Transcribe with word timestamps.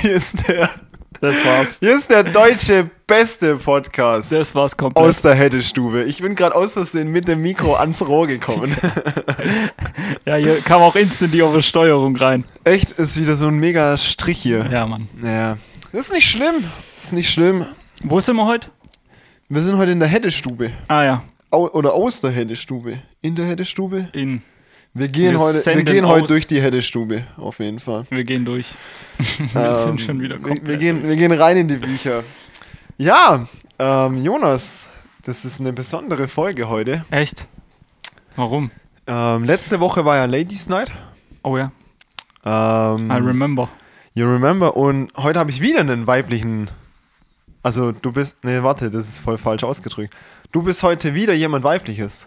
Hier 0.00 0.12
ist 0.14 0.46
der, 0.48 0.70
Das 1.20 1.34
war's. 1.44 1.78
hier 1.80 1.96
ist 1.96 2.10
der 2.10 2.22
deutsche 2.24 2.88
beste 3.06 3.56
Podcast 3.56 4.32
Das 4.32 4.54
war's 4.54 4.76
komplett. 4.76 5.04
aus 5.06 5.22
der 5.22 5.34
Heddestube. 5.34 6.04
Ich 6.04 6.20
bin 6.22 6.34
gerade 6.34 6.54
aus 6.54 6.74
Versehen 6.74 7.08
mit 7.10 7.26
dem 7.28 7.42
Mikro 7.42 7.74
ans 7.76 8.02
Rohr 8.06 8.26
gekommen. 8.26 8.74
ja, 10.24 10.36
hier 10.36 10.60
kam 10.60 10.82
auch 10.82 10.94
instant 10.96 11.34
die 11.34 11.42
Oversteuerung 11.42 12.16
rein. 12.16 12.44
Echt, 12.64 12.92
ist 12.92 13.20
wieder 13.20 13.36
so 13.36 13.48
ein 13.48 13.58
mega 13.58 13.96
Strich 13.96 14.38
hier. 14.38 14.66
Ja, 14.70 14.86
Mann. 14.86 15.08
Das 15.92 16.00
ist 16.06 16.12
nicht 16.12 16.28
schlimm. 16.30 16.56
Ist 16.96 17.12
nicht 17.12 17.30
schlimm. 17.32 17.66
Wo 18.04 18.18
sind 18.20 18.36
wir 18.36 18.46
heute? 18.46 18.68
Wir 19.48 19.62
sind 19.62 19.78
heute 19.78 19.92
in 19.92 19.98
der 20.00 20.08
Heddestube. 20.08 20.70
Ah 20.88 21.02
ja, 21.02 21.22
Au 21.50 21.66
oder 21.70 21.94
aus 21.94 22.20
der 22.20 22.30
Heddestube. 22.30 22.98
In 23.22 23.34
der 23.34 23.46
Heddestube. 23.46 24.08
in. 24.12 24.42
Wir 24.98 25.08
gehen, 25.08 25.32
Wir 25.34 25.40
heute, 25.40 25.64
wir 25.76 25.84
gehen 25.84 26.06
heute 26.06 26.26
durch 26.26 26.46
die 26.46 26.60
Heddestube, 26.60 27.24
auf 27.36 27.58
jeden 27.60 27.78
Fall. 27.78 28.04
Wir 28.10 28.24
gehen 28.24 28.44
durch. 28.44 28.74
wir 29.52 29.66
Ähm, 29.66 29.72
sind 29.72 30.00
schon 30.00 30.20
wieder 30.20 30.36
wir, 30.36 30.42
komplett. 30.42 30.66
wir, 30.66 30.76
gehen, 30.76 31.02
wir 31.08 31.16
gehen 31.16 31.32
rein 31.32 31.56
in 31.56 31.68
die 31.68 31.76
Bücher. 31.76 32.24
Ja, 32.96 33.46
ähm, 33.78 34.24
Jonas, 34.24 34.86
das 35.22 35.44
ist 35.44 35.60
eine 35.60 35.72
besondere 35.72 36.26
Folge 36.28 36.68
heute. 36.68 37.04
Echt? 37.10 37.46
Warum? 38.36 38.70
Ähm, 39.06 39.44
letzte 39.44 39.78
Woche 39.80 40.04
war 40.04 40.16
ja 40.16 40.24
Ladies 40.24 40.68
Night. 40.68 40.90
Oh 41.42 41.56
ja, 41.56 41.70
Ähm, 42.44 43.10
I 43.10 43.14
remember. 43.14 43.68
you 44.14 44.26
remember? 44.26 44.76
Und 44.76 45.12
heute 45.16 45.38
habe 45.38 45.50
ich 45.50 45.60
wieder 45.60 45.80
einen 45.80 46.06
weiblichen. 46.06 46.70
Also, 47.62 47.92
du 47.92 48.12
bist. 48.12 48.38
Nee, 48.44 48.62
warte, 48.62 48.90
das 48.90 49.08
ist 49.08 49.20
voll 49.20 49.38
falsch 49.38 49.64
ausgedrückt. 49.64 50.14
Du 50.52 50.62
bist 50.62 50.82
heute 50.82 51.14
wieder 51.14 51.34
jemand 51.34 51.64
weibliches. 51.64 52.26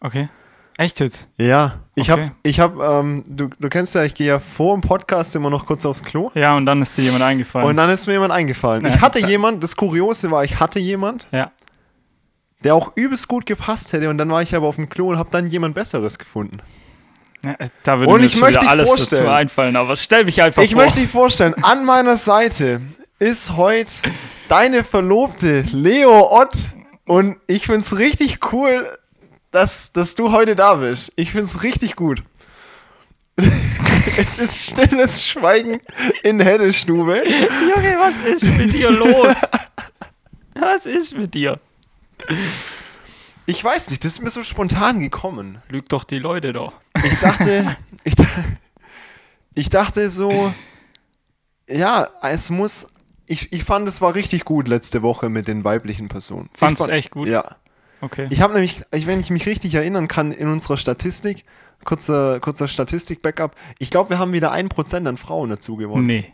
Okay. 0.00 0.28
Echt 0.80 1.00
jetzt? 1.00 1.28
Ja, 1.38 1.80
ich 1.96 2.10
Okay. 2.10 2.22
habe, 2.22 2.32
ich 2.44 2.60
habe, 2.60 2.82
ähm, 2.84 3.24
du, 3.26 3.50
du 3.58 3.68
kennst 3.68 3.96
ja, 3.96 4.04
ich 4.04 4.14
gehe 4.14 4.28
ja 4.28 4.38
vor 4.38 4.74
dem 4.76 4.80
Podcast 4.80 5.34
immer 5.34 5.50
noch 5.50 5.66
kurz 5.66 5.84
aufs 5.84 6.04
Klo. 6.04 6.30
Ja, 6.34 6.56
und 6.56 6.66
dann 6.66 6.80
ist 6.80 6.96
dir 6.96 7.02
jemand 7.02 7.24
eingefallen. 7.24 7.68
Und 7.68 7.76
dann 7.76 7.90
ist 7.90 8.06
mir 8.06 8.12
jemand 8.12 8.32
eingefallen. 8.32 8.84
Ja. 8.84 8.94
Ich 8.94 9.00
hatte 9.00 9.18
jemand, 9.18 9.62
das 9.62 9.74
Kuriose 9.74 10.30
war, 10.30 10.44
ich 10.44 10.60
hatte 10.60 10.78
jemand, 10.78 11.26
ja. 11.32 11.50
der 12.62 12.76
auch 12.76 12.92
übelst 12.96 13.26
gut 13.26 13.44
gepasst 13.44 13.92
hätte. 13.92 14.08
Und 14.08 14.18
dann 14.18 14.30
war 14.30 14.40
ich 14.40 14.54
aber 14.54 14.68
auf 14.68 14.76
dem 14.76 14.88
Klo 14.88 15.08
und 15.10 15.18
habe 15.18 15.30
dann 15.32 15.48
jemand 15.48 15.74
Besseres 15.74 16.16
gefunden. 16.16 16.58
ja. 17.44 17.54
äh, 17.58 17.70
Da 17.82 17.98
würde 17.98 18.12
Und 18.12 18.20
mir 18.20 18.26
ich 18.28 18.40
möchte 18.40 18.60
wieder 18.60 18.70
alles 18.70 18.88
vorstellen. 18.88 19.24
dazu 19.24 19.34
einfallen, 19.34 19.74
aber 19.74 19.96
stell 19.96 20.24
mich 20.24 20.40
einfach 20.40 20.62
Ich 20.62 20.74
vor. 20.74 20.82
möchte 20.84 21.00
dich 21.00 21.10
vorstellen, 21.10 21.54
an 21.60 21.84
meiner 21.84 22.16
Seite 22.16 22.80
ist 23.18 23.56
heute 23.56 23.90
deine 24.46 24.84
Verlobte 24.84 25.62
Leo 25.72 26.30
Ott. 26.40 26.56
Und 27.04 27.36
ich 27.48 27.66
find's 27.66 27.96
richtig 27.98 28.52
cool, 28.52 28.86
dass, 29.50 29.92
dass 29.92 30.14
du 30.14 30.32
heute 30.32 30.54
da 30.54 30.74
bist. 30.76 31.12
Ich 31.16 31.32
find's 31.32 31.62
richtig 31.62 31.96
gut. 31.96 32.22
es 34.16 34.38
ist 34.38 34.70
stilles 34.70 35.24
Schweigen 35.24 35.80
in 36.22 36.40
Heddestube. 36.40 37.22
Junge, 37.24 37.96
was 37.98 38.18
ist 38.26 38.44
mit 38.58 38.72
dir 38.72 38.90
los? 38.90 39.36
was 40.54 40.86
ist 40.86 41.16
mit 41.16 41.34
dir? 41.34 41.60
Ich 43.46 43.62
weiß 43.62 43.90
nicht, 43.90 44.04
das 44.04 44.12
ist 44.12 44.22
mir 44.22 44.30
so 44.30 44.42
spontan 44.42 44.98
gekommen. 44.98 45.62
Lüg 45.68 45.88
doch 45.88 46.04
die 46.04 46.18
Leute 46.18 46.52
doch. 46.52 46.72
Ich 47.04 47.18
dachte, 47.20 47.76
ich, 48.04 48.14
ich 49.54 49.68
dachte 49.70 50.10
so, 50.10 50.52
ja, 51.68 52.08
es 52.22 52.50
muss. 52.50 52.92
Ich, 53.26 53.52
ich 53.52 53.62
fand, 53.64 53.86
es 53.86 54.00
war 54.00 54.14
richtig 54.14 54.44
gut 54.46 54.68
letzte 54.68 55.02
Woche 55.02 55.28
mit 55.28 55.48
den 55.48 55.62
weiblichen 55.62 56.08
Personen. 56.08 56.48
Fand's 56.54 56.80
fand- 56.80 56.92
echt 56.92 57.10
gut? 57.10 57.28
Ja. 57.28 57.56
Okay. 58.00 58.26
Ich 58.30 58.40
habe 58.40 58.52
nämlich, 58.54 58.82
ich, 58.92 59.06
wenn 59.06 59.20
ich 59.20 59.30
mich 59.30 59.46
richtig 59.46 59.74
erinnern 59.74 60.08
kann, 60.08 60.32
in 60.32 60.48
unserer 60.48 60.76
Statistik, 60.76 61.44
kurzer, 61.84 62.40
kurzer 62.40 62.68
Statistik-Backup, 62.68 63.54
ich 63.78 63.90
glaube, 63.90 64.10
wir 64.10 64.18
haben 64.18 64.32
wieder 64.32 64.52
1% 64.52 65.06
an 65.08 65.16
Frauen 65.16 65.50
dazu 65.50 65.76
gewonnen. 65.76 66.06
nee. 66.06 66.32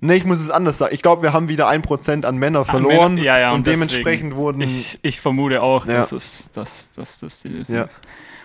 Nee, 0.00 0.16
ich 0.16 0.24
muss 0.24 0.40
es 0.40 0.50
anders 0.50 0.76
sagen. 0.76 0.92
Ich 0.94 1.00
glaube, 1.00 1.22
wir 1.22 1.32
haben 1.32 1.48
wieder 1.48 1.68
1% 1.70 2.26
an 2.26 2.36
Männer 2.36 2.64
verloren 2.66 3.14
Männer- 3.14 3.24
ja, 3.26 3.38
ja, 3.38 3.50
und, 3.52 3.58
und 3.58 3.66
dementsprechend 3.68 4.34
wurden. 4.34 4.60
Ich, 4.60 4.98
ich 5.02 5.20
vermute 5.20 5.62
auch, 5.62 5.86
Ja. 5.86 5.94
dass, 5.98 6.12
es, 6.12 6.50
dass, 6.52 6.90
dass 6.92 7.20
das 7.20 7.40
die 7.40 7.48
Lösung 7.48 7.76
Ja. 7.76 7.82
ist. 7.84 8.00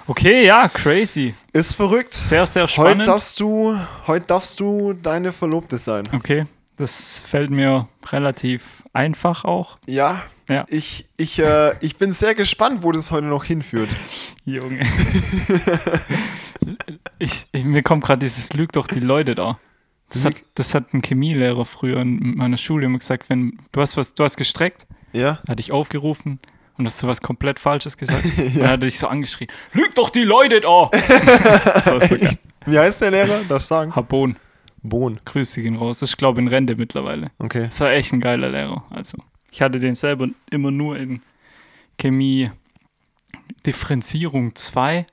Okay, 0.08 0.46
ja, 0.46 0.70
crazy. 0.70 1.34
ist 1.52 1.76
verrückt. 1.76 2.14
Sehr, 2.14 2.46
sehr 2.46 2.64
Heute 2.64 2.72
spannend. 2.74 3.08
darfst, 3.08 3.40
du, 3.42 3.78
heute 4.08 4.26
darfst 4.28 4.60
du 4.60 4.94
deine 4.94 5.34
Verlobte 5.34 5.80
sein. 5.80 6.08
Okay, 6.14 6.46
das 6.78 7.26
fällt 7.28 7.50
mir 7.50 7.90
relativ 8.10 8.84
einfach 8.94 9.44
auch. 9.44 9.80
Ja, 9.86 10.22
Ja. 10.50 10.66
ich, 10.68 11.08
ich, 11.16 11.40
äh, 11.40 11.76
ich 11.80 11.98
bin 11.98 12.12
sehr 12.12 12.34
gespannt, 12.36 12.84
wo 12.84 12.92
das 12.92 13.12
heute 13.12 13.28
noch 13.28 13.44
hinführt. 13.44 13.90
Junge. 14.46 14.82
ich, 17.20 17.48
ich, 17.52 17.64
mir 17.64 17.84
kommt 17.84 18.04
gerade 18.04 18.20
dieses 18.20 18.52
Lüg 18.54 18.72
doch 18.72 18.88
die 18.88 19.00
Leute 19.00 19.36
da. 19.36 19.60
Das 20.12 20.26
hat, 20.26 20.34
das 20.56 20.74
hat 20.74 20.92
ein 20.94 21.04
Chemielehrer 21.04 21.66
früher 21.66 22.02
in 22.02 22.36
meiner 22.36 22.58
Schule 22.58 22.88
immer 22.88 22.98
gesagt, 22.98 23.30
wenn 23.30 23.60
du 23.72 23.82
hast 23.82 23.96
was, 23.96 24.16
du 24.16 24.24
hast 24.24 24.38
gestreckt, 24.38 24.88
Ja? 25.14 25.40
er 25.46 25.52
hat 25.52 25.60
dich 25.60 25.72
aufgerufen 25.72 26.40
und 26.80 26.86
hast 26.88 27.04
du 27.04 27.08
was 27.08 27.22
komplett 27.22 27.60
Falsches 27.60 27.96
gesagt. 27.96 28.26
Und 28.38 28.58
er 28.58 28.70
hat 28.70 28.82
dich 28.82 28.98
so 28.98 29.08
angeschrien, 29.08 29.52
lüg 29.74 29.94
doch 29.94 30.10
die 30.10 30.24
Leute 30.24 30.62
da! 30.62 30.90
Wie 32.66 32.80
heißt 32.80 33.02
der 33.02 33.12
Lehrer? 33.12 33.42
Darf 33.48 33.62
ich 33.62 33.68
sagen? 33.68 33.96
Habon, 33.96 34.36
Bohn. 34.82 35.18
grüße 35.26 35.62
ihn 35.62 35.76
raus. 35.76 36.00
Das 36.00 36.10
ist, 36.10 36.18
glaube 36.18 36.40
ich, 36.42 36.46
in 36.48 36.50
Rente 36.50 36.76
mittlerweile. 36.76 37.30
Okay. 37.38 37.66
Das 37.68 37.80
war 37.82 37.92
echt 37.92 38.12
ein 38.14 38.22
geiler 38.22 38.50
Lehrer. 38.50 38.86
Also, 38.90 39.18
ich 39.52 39.62
hatte 39.62 39.80
den 39.80 39.96
selber 39.96 40.28
immer 40.50 40.72
nur 40.72 40.98
in 40.98 41.22
Chemie 41.98 42.52
Differenzierung 43.66 44.56
2. 44.56 45.06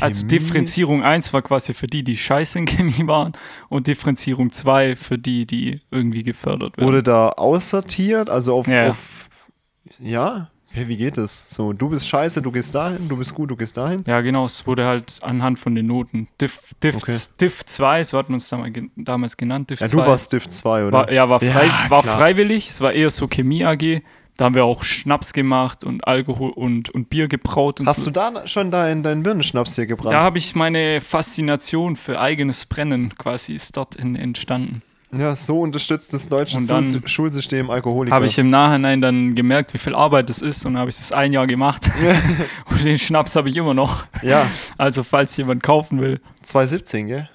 Also? 0.00 0.26
Differenzierung 0.26 1.02
1 1.02 1.32
war 1.32 1.42
quasi 1.42 1.72
für 1.72 1.86
die, 1.86 2.02
die 2.02 2.16
scheiße 2.16 2.58
in 2.58 2.66
Chemie 2.66 3.06
waren 3.06 3.32
und 3.68 3.86
Differenzierung 3.86 4.50
2 4.50 4.96
für 4.96 5.18
die, 5.18 5.46
die 5.46 5.80
irgendwie 5.90 6.22
gefördert 6.22 6.76
werden. 6.76 6.86
Wurde 6.86 7.02
da 7.02 7.30
aussortiert? 7.30 8.28
Also 8.28 8.56
auf. 8.56 8.66
Ja. 8.66 8.90
auf 8.90 9.28
ja? 9.98 10.50
Hey, 10.76 10.88
wie 10.88 10.96
geht 10.98 11.16
das? 11.16 11.48
So, 11.48 11.72
du 11.72 11.88
bist 11.88 12.06
scheiße, 12.06 12.42
du 12.42 12.52
gehst 12.52 12.74
dahin, 12.74 13.08
du 13.08 13.16
bist 13.16 13.34
gut, 13.34 13.50
du 13.50 13.56
gehst 13.56 13.76
dahin. 13.78 14.02
ja, 14.06 14.20
genau, 14.20 14.44
es 14.44 14.66
wurde 14.66 14.84
halt 14.84 15.18
anhand 15.22 15.58
von 15.58 15.74
den 15.74 15.86
Noten. 15.86 16.28
Diff, 16.40 16.74
Diff, 16.82 16.96
Okay. 16.96 17.16
Diff 17.40 17.64
2, 17.64 18.04
so 18.04 18.18
hat 18.18 18.28
man 18.28 18.36
es 18.36 18.48
damals, 18.50 18.72
gen- 18.74 18.90
damals 18.96 19.36
genannt. 19.38 19.70
Diff 19.70 19.80
Ja, 19.80 19.86
2 19.88 19.96
du 19.96 20.06
warst 20.06 20.26
Stift 20.26 20.52
2, 20.52 20.84
oder? 20.88 20.92
war, 20.92 21.10
ja, 21.12 21.28
war, 21.28 21.40
frei, 21.40 21.68
war 21.88 22.02
klar. 22.02 22.18
freiwillig, 22.18 22.68
es 22.68 22.80
war 22.82 22.92
eher 22.92 23.08
so 23.10 23.26
Chemie 23.26 23.64
AG. 23.64 24.02
Da 24.36 24.44
haben 24.44 24.54
wir 24.54 24.66
auch 24.66 24.84
Schnaps 24.84 25.32
gemacht 25.32 25.82
und 25.82 26.06
Alkohol 26.06 26.50
und, 26.50 26.90
und 26.90 27.08
Bier 27.08 27.26
gebraut 27.26 27.80
und 27.80 27.88
Hast 27.88 28.04
so. 28.04 28.10
du 28.10 28.20
da 28.20 28.46
schon 28.46 28.70
da 28.70 28.90
in 28.90 29.02
deinen 29.02 29.22
Birnenschnaps 29.22 29.76
hier 29.76 29.86
gebrannt? 29.86 30.12
Da 30.12 30.20
habe 30.22 30.36
ich 30.36 30.54
meine 30.54 31.00
Faszination 31.00 31.96
für 31.96 32.20
eigenes 32.20 32.66
Brennen 32.66 33.14
quasi 33.16 33.54
ist 33.54 33.78
dort 33.78 33.96
in, 33.96 34.14
entstanden. 34.14 34.82
Ja, 35.18 35.34
so 35.36 35.60
unterstützt 35.60 36.12
das 36.12 36.28
deutsche 36.28 36.58
Schulsystem 37.06 37.70
Alkoholiker. 37.70 38.14
Habe 38.14 38.26
ich 38.26 38.38
im 38.38 38.50
Nachhinein 38.50 39.00
dann 39.00 39.34
gemerkt, 39.34 39.74
wie 39.74 39.78
viel 39.78 39.94
Arbeit 39.94 40.28
das 40.30 40.42
ist 40.42 40.64
und 40.66 40.74
dann 40.74 40.80
habe 40.80 40.90
ich 40.90 40.96
das 40.96 41.12
ein 41.12 41.32
Jahr 41.32 41.46
gemacht. 41.46 41.90
und 42.70 42.84
den 42.84 42.98
Schnaps 42.98 43.36
habe 43.36 43.48
ich 43.48 43.56
immer 43.56 43.74
noch. 43.74 44.06
Ja, 44.22 44.46
Also 44.78 45.02
falls 45.02 45.36
jemand 45.36 45.62
kaufen 45.62 46.00
will. 46.00 46.20
2017, 46.42 47.06
gell? 47.08 47.28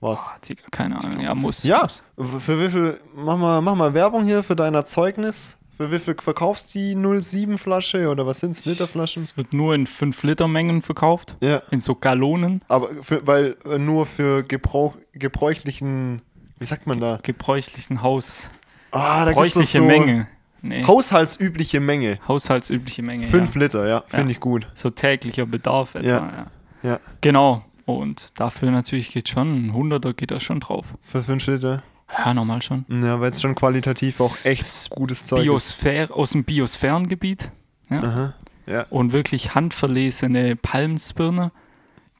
Was? 0.00 0.28
Ah, 0.28 0.38
Digga, 0.48 0.62
keine 0.70 0.98
Ahnung. 0.98 1.20
Ja, 1.20 1.34
muss. 1.34 1.62
Ja, 1.62 1.86
für 2.16 2.58
wie 2.60 2.70
viel, 2.70 2.98
mach 3.14 3.36
mal, 3.36 3.60
mach 3.60 3.74
mal 3.74 3.92
Werbung 3.92 4.24
hier 4.24 4.42
für 4.42 4.56
dein 4.56 4.74
Erzeugnis. 4.74 5.56
Für 5.76 5.90
wie 5.92 5.98
viel 5.98 6.14
verkaufst 6.20 6.74
du 6.74 6.78
die 6.78 7.22
07 7.22 7.56
Flasche 7.56 8.08
oder 8.10 8.26
was 8.26 8.40
sind's, 8.40 8.66
Literflaschen? 8.66 9.22
Es 9.22 9.36
wird 9.38 9.54
nur 9.54 9.74
in 9.74 9.86
5 9.86 10.22
Liter 10.24 10.46
Mengen 10.46 10.82
verkauft. 10.82 11.36
Ja, 11.40 11.62
In 11.70 11.80
so 11.80 11.94
Gallonen. 11.94 12.62
aber 12.68 12.88
für, 13.02 13.26
weil 13.26 13.56
äh, 13.64 13.78
nur 13.78 14.04
für 14.04 14.42
Gebrauch, 14.42 14.94
gebräuchlichen, 15.12 16.20
wie 16.60 16.66
sagt 16.66 16.86
man 16.86 17.00
da? 17.00 17.18
Gebräuchlichen 17.22 18.02
Haus. 18.02 18.50
Ah, 18.92 19.24
da 19.24 19.32
gibt's 19.32 19.54
Bräuchliche 19.54 19.78
so 19.78 19.84
Menge. 19.84 20.28
Nee. 20.62 20.84
Haushaltsübliche 20.84 21.80
Menge. 21.80 22.18
Haushaltsübliche 22.28 23.02
Menge. 23.02 23.24
5 23.24 23.54
ja. 23.54 23.60
Liter, 23.60 23.88
ja, 23.88 24.04
finde 24.06 24.26
Ja. 24.26 24.30
ich 24.32 24.40
gut. 24.40 24.66
So 24.74 24.90
täglicher 24.90 25.46
Bedarf 25.46 25.94
etwa. 25.96 26.06
Ja. 26.08 26.46
Ja. 26.82 26.90
Ja, 26.90 27.00
Genau. 27.20 27.64
Und 27.86 28.38
dafür 28.38 28.70
natürlich 28.70 29.10
geht 29.10 29.28
schon, 29.28 29.66
ein 29.66 29.72
Hunderter 29.74 30.12
geht 30.14 30.30
da 30.30 30.38
schon 30.38 30.60
drauf. 30.60 30.94
für 31.02 31.22
5 31.24 31.44
Liter. 31.48 31.82
Ja, 32.16 32.34
normal 32.34 32.60
schon. 32.62 32.84
Ja, 32.88 33.20
weil 33.20 33.30
es 33.30 33.40
schon 33.40 33.54
qualitativ 33.54 34.20
auch 34.20 34.36
echt 34.44 34.62
s- 34.62 34.90
gutes 34.90 35.26
Zeug 35.26 35.40
ist. 35.40 35.44
Biosphäre, 35.44 36.12
aus 36.12 36.32
dem 36.32 36.44
Biosphärengebiet 36.44 37.50
Aha. 37.88 38.34
Ja. 38.66 38.84
und 38.90 39.12
wirklich 39.12 39.54
handverlesene 39.54 40.56
Palmsbirne. 40.56 41.52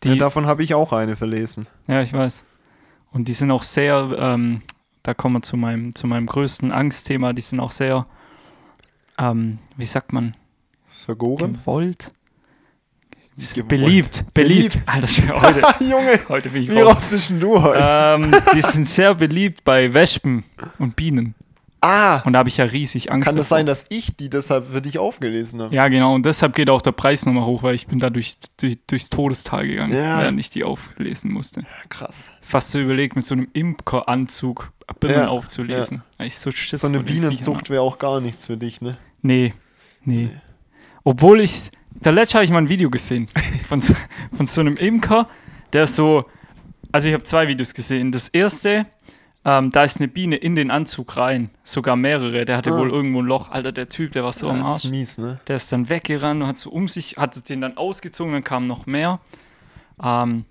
Die, 0.03 0.09
ja, 0.09 0.15
ja, 0.15 0.21
davon 0.21 0.47
habe 0.47 0.63
ich 0.63 0.75
auch 0.75 0.93
eine 0.93 1.15
verlesen. 1.17 1.67
ich 1.87 2.13
weiß. 2.13 2.45
Und 3.13 3.29
die 3.29 3.33
sind 3.33 3.51
auch 3.51 3.63
sehr, 3.63 4.15
ähm, 4.19 4.63
da 5.03 5.15
kommen 5.15 5.37
wir 5.37 5.43
zu 5.43 5.57
meinem, 5.57 5.95
zu 5.95 6.07
meinem 6.07 6.27
größten 6.27 6.73
Angstthema, 6.73 7.33
die 7.33 7.43
sind 7.43 7.61
auch 7.61 7.71
sehr, 7.73 8.07
ähm, 9.19 9.59
wie 9.77 9.87
sagt 9.87 10.13
man, 10.13 10.37
Vergoren? 10.87 11.53
gewollt? 11.55 12.13
Gewollt. 13.55 13.69
Beliebt, 13.69 14.25
beliebt. 14.35 14.79
Alter, 14.87 15.07
schon 15.09 15.31
heute, 15.31 15.63
Junge, 15.85 16.21
heute 16.29 16.51
bin 16.51 16.63
ich 16.65 16.69
wie 16.71 16.81
raus. 16.81 17.07
bist 17.07 17.33
du 17.41 17.63
heute? 17.63 17.81
Ähm, 17.83 18.35
die 18.55 18.61
sind 18.61 18.87
sehr 18.87 19.15
beliebt 19.15 19.65
bei 19.65 19.93
Wespen 19.95 20.45
und 20.79 20.95
Bienen. 20.95 21.35
Ah, 21.83 22.21
Und 22.27 22.35
da 22.35 22.41
habe 22.41 22.51
ich 22.51 22.59
ja 22.59 22.67
riesig 22.67 23.11
Angst. 23.11 23.25
kann 23.27 23.37
das 23.37 23.47
davor. 23.49 23.57
sein, 23.59 23.65
dass 23.67 23.87
ich 23.89 24.15
die 24.15 24.29
deshalb 24.29 24.67
für 24.71 24.83
dich 24.83 24.99
aufgelesen 24.99 25.63
habe? 25.63 25.75
Ja, 25.75 25.89
genau. 25.89 26.15
Und 26.15 26.27
deshalb 26.27 26.55
geht 26.55 26.69
auch 26.69 26.83
der 26.83 26.93
Preis 26.93 27.25
nochmal 27.25 27.47
hoch, 27.47 27.63
weil 27.63 27.75
ich 27.75 27.87
bin 27.87 27.99
da 27.99 28.11
durch, 28.11 28.35
durch, 28.59 28.77
durchs 28.87 29.09
Todestal 29.09 29.67
gegangen, 29.67 29.95
Ja. 29.95 30.21
während 30.21 30.39
ich 30.39 30.51
die 30.51 30.63
auflesen 30.65 31.33
musste. 31.33 31.63
Krass. 31.89 32.29
Fast 32.51 32.71
so 32.73 32.81
überlegt, 32.81 33.15
mit 33.17 33.25
so 33.25 33.35
einem 33.35 33.49
Imkeranzug 33.53 34.73
Bimmel 34.99 35.17
Ja, 35.17 35.29
aufzulesen. 35.29 36.03
Weil 36.19 36.27
ich 36.27 36.37
so 36.37 36.51
Schiss 36.51 36.81
So 36.81 36.89
eine 36.89 37.01
Bienenzucht 37.01 37.71
wäre 37.71 37.83
auch 37.83 37.99
gar 37.99 38.21
nichts 38.21 38.47
für 38.47 38.57
dich, 38.57 38.81
ne? 38.81 38.97
Nee, 39.23 39.55
nee. 40.05 40.31
Obwohl 41.05 41.41
ich, 41.41 41.71
der 41.93 42.11
letzte 42.13 42.35
habe 42.39 42.45
ich 42.45 42.51
mal 42.51 42.59
ein 42.59 42.69
Video 42.69 42.91
gesehen 42.91 43.27
von, 43.69 43.81
so- 43.81 43.95
von 44.33 44.47
so 44.47 44.61
einem 44.63 44.75
Imker, 44.75 45.29
der 45.73 45.87
so, 45.87 46.25
also 46.91 47.07
ich 47.09 47.15
habe 47.15 47.23
zwei 47.23 47.47
Videos 47.47 47.73
gesehen. 47.73 48.11
Das 48.11 48.27
erste, 48.29 48.87
ähm, 49.45 49.71
da 49.71 49.85
ist 49.85 49.99
eine 49.99 50.09
Biene 50.09 50.35
in 50.37 50.57
den 50.57 50.73
Anzug 50.73 51.17
rein, 51.17 51.51
sogar 51.63 51.95
mehrere. 51.95 52.45
Der 52.45 52.57
hatte 52.57 52.73
Ah. 52.73 52.79
wohl 52.79 52.91
irgendwo 52.91 53.23
ein 53.23 53.27
Loch. 53.27 53.49
Alter, 53.51 53.71
der 53.71 53.89
Typ, 53.89 54.11
der 54.11 54.25
war 54.25 54.33
so 54.33 54.49
am 54.51 54.59
das 54.59 54.69
Arsch. 54.69 54.85
ist 54.87 54.91
mies, 54.91 55.19
ne? 55.19 55.39
Der 55.47 55.55
ist 55.57 55.71
dann 55.71 55.89
weggerannt 55.89 56.43
und 56.43 56.49
hat 56.49 56.59
so 56.59 56.71
um 56.71 56.89
sich, 56.89 57.17
hat 57.17 57.49
den 57.49 57.61
dann 57.61 57.77
ausgezogen, 57.77 58.33
dann 58.33 58.43
kamen 58.45 58.67
noch 58.67 58.87
mehr. 58.87 59.21
Ähm, 60.03 60.45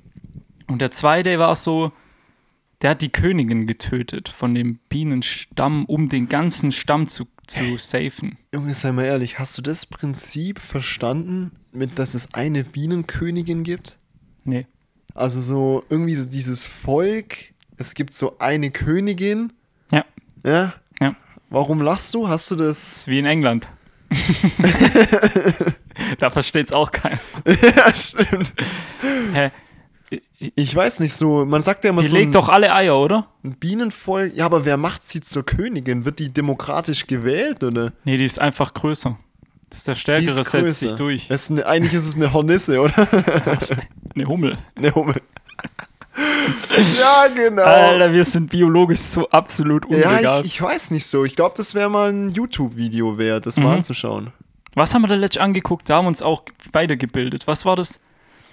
und 0.69 0.79
der 0.81 0.91
zweite 0.91 1.37
war 1.39 1.55
so, 1.55 1.91
der 2.81 2.91
hat 2.91 3.01
die 3.01 3.09
Königin 3.09 3.67
getötet 3.67 4.29
von 4.29 4.55
dem 4.55 4.79
Bienenstamm, 4.87 5.85
um 5.85 6.07
den 6.07 6.29
ganzen 6.29 6.71
Stamm 6.71 7.07
zu, 7.07 7.25
zu 7.45 7.75
safen. 7.77 8.37
Junge, 8.53 8.73
sei 8.73 8.91
mal 8.93 9.03
ehrlich, 9.03 9.37
hast 9.39 9.57
du 9.57 9.61
das 9.61 9.85
Prinzip 9.85 10.59
verstanden, 10.59 11.51
mit 11.73 11.99
dass 11.99 12.13
es 12.13 12.33
eine 12.33 12.63
Bienenkönigin 12.63 13.63
gibt? 13.63 13.97
Nee. 14.45 14.65
Also 15.13 15.41
so 15.41 15.83
irgendwie 15.89 16.15
so 16.15 16.25
dieses 16.25 16.65
Volk, 16.65 17.53
es 17.77 17.93
gibt 17.93 18.13
so 18.13 18.37
eine 18.39 18.71
Königin, 18.71 19.51
Ja, 19.91 20.05
ja? 20.45 20.73
ja. 21.01 21.15
Warum 21.49 21.81
lachst 21.81 22.13
du? 22.13 22.29
Hast 22.29 22.51
du 22.51 22.55
Das 22.55 23.07
wie 23.07 23.19
in 23.19 23.25
England. 23.25 23.67
da 26.19 26.29
versteht's 26.29 26.71
auch 26.71 26.91
keiner. 26.91 27.19
ja, 27.45 27.93
stimmt. 27.93 28.53
Hä? 29.33 29.51
Ich 30.55 30.73
weiß 30.73 31.01
nicht 31.01 31.13
so, 31.13 31.43
man 31.45 31.61
sagt 31.61 31.83
ja 31.83 31.89
immer 31.89 32.01
Die 32.01 32.07
so 32.07 32.15
legt 32.15 32.29
ein, 32.29 32.31
doch 32.31 32.47
alle 32.49 32.73
Eier, 32.73 32.97
oder? 32.97 33.27
ein 33.43 33.55
Bienenvolk, 33.57 34.35
ja, 34.35 34.45
aber 34.45 34.63
wer 34.63 34.77
macht 34.77 35.03
sie 35.03 35.19
zur 35.19 35.45
Königin? 35.45 36.05
Wird 36.05 36.19
die 36.19 36.31
demokratisch 36.31 37.07
gewählt 37.07 37.61
oder? 37.63 37.91
Nee, 38.05 38.15
die 38.17 38.23
ist 38.25 38.39
einfach 38.39 38.73
größer. 38.73 39.17
Das 39.69 39.79
ist 39.79 39.87
der 39.87 39.93
Die 39.95 39.99
Stärkere, 39.99 40.41
ist 40.41 40.51
setzt 40.51 40.79
sich 40.79 40.93
durch. 40.93 41.29
Ist 41.29 41.51
eine, 41.51 41.65
eigentlich 41.65 41.93
ist 41.93 42.07
es 42.07 42.15
eine 42.15 42.31
Hornisse, 42.33 42.79
oder? 42.79 42.93
Eine 44.15 44.27
Hummel. 44.27 44.57
eine 44.75 44.93
Hummel. 44.95 45.21
ja, 46.99 47.27
genau. 47.33 47.61
Alter, 47.63 48.11
wir 48.11 48.25
sind 48.25 48.49
biologisch 48.49 48.99
so 48.99 49.29
absolut 49.29 49.85
ja, 49.91 50.09
unbegabt. 50.09 50.45
ich, 50.45 50.53
ich 50.55 50.61
weiß 50.61 50.91
nicht 50.91 51.05
so. 51.05 51.23
Ich 51.25 51.35
glaube, 51.35 51.53
das 51.57 51.75
wäre 51.75 51.89
mal 51.89 52.09
ein 52.09 52.29
YouTube-Video 52.29 53.17
wert, 53.17 53.45
das 53.45 53.57
Mhm. 53.57 53.63
mal 53.63 53.75
anzuschauen. 53.75 54.33
Was 54.73 54.93
haben 54.93 55.03
wir 55.03 55.07
da 55.07 55.15
letztlich 55.15 55.41
angeguckt? 55.41 55.89
Da 55.89 55.97
haben 55.97 56.05
wir 56.05 56.09
uns 56.09 56.21
auch 56.21 56.43
weitergebildet. 56.71 57.47
Was 57.47 57.65
war 57.65 57.75
das? 57.75 57.99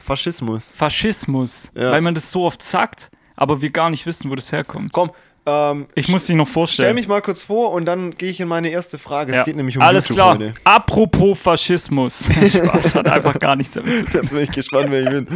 Faschismus. 0.06 0.72
Faschismus. 0.74 1.70
Ja. 1.74 1.90
Weil 1.90 2.00
man 2.00 2.14
das 2.14 2.30
so 2.32 2.44
oft 2.44 2.62
sagt, 2.62 3.10
aber 3.36 3.60
wir 3.60 3.70
gar 3.70 3.90
nicht 3.90 4.06
wissen, 4.06 4.30
wo 4.30 4.34
das 4.34 4.52
herkommt. 4.52 4.92
Komm, 4.92 5.10
ähm, 5.46 5.86
Ich 5.94 6.08
muss 6.08 6.26
dich 6.26 6.34
noch 6.36 6.46
stell 6.46 6.52
vorstellen. 6.54 6.94
mich 6.94 7.06
mal 7.08 7.20
kurz 7.20 7.42
vor 7.42 7.72
und 7.72 7.84
dann 7.84 8.12
gehe 8.12 8.30
ich 8.30 8.40
in 8.40 8.48
meine 8.48 8.68
erste 8.70 8.98
Frage. 8.98 9.32
Es 9.32 9.38
Ja. 9.38 9.44
geht 9.44 9.56
nämlich 9.56 9.76
um 9.76 9.82
Alles 9.82 10.08
YouTube 10.08 10.16
klar. 10.16 10.34
heute. 10.38 10.54
Apropos 10.64 11.40
Faschismus. 11.42 12.28
Spaß 12.48 12.94
hat 12.94 13.08
einfach 13.08 13.38
gar 13.38 13.54
nichts 13.56 13.74
damit 13.74 13.98
zu 13.98 14.04
tun. 14.06 14.20
Jetzt 14.22 14.30
bin 14.32 14.40
ich 14.42 14.50
gespannt, 14.50 14.86
wer 14.90 15.02
ich 15.02 15.08
bin. 15.10 15.28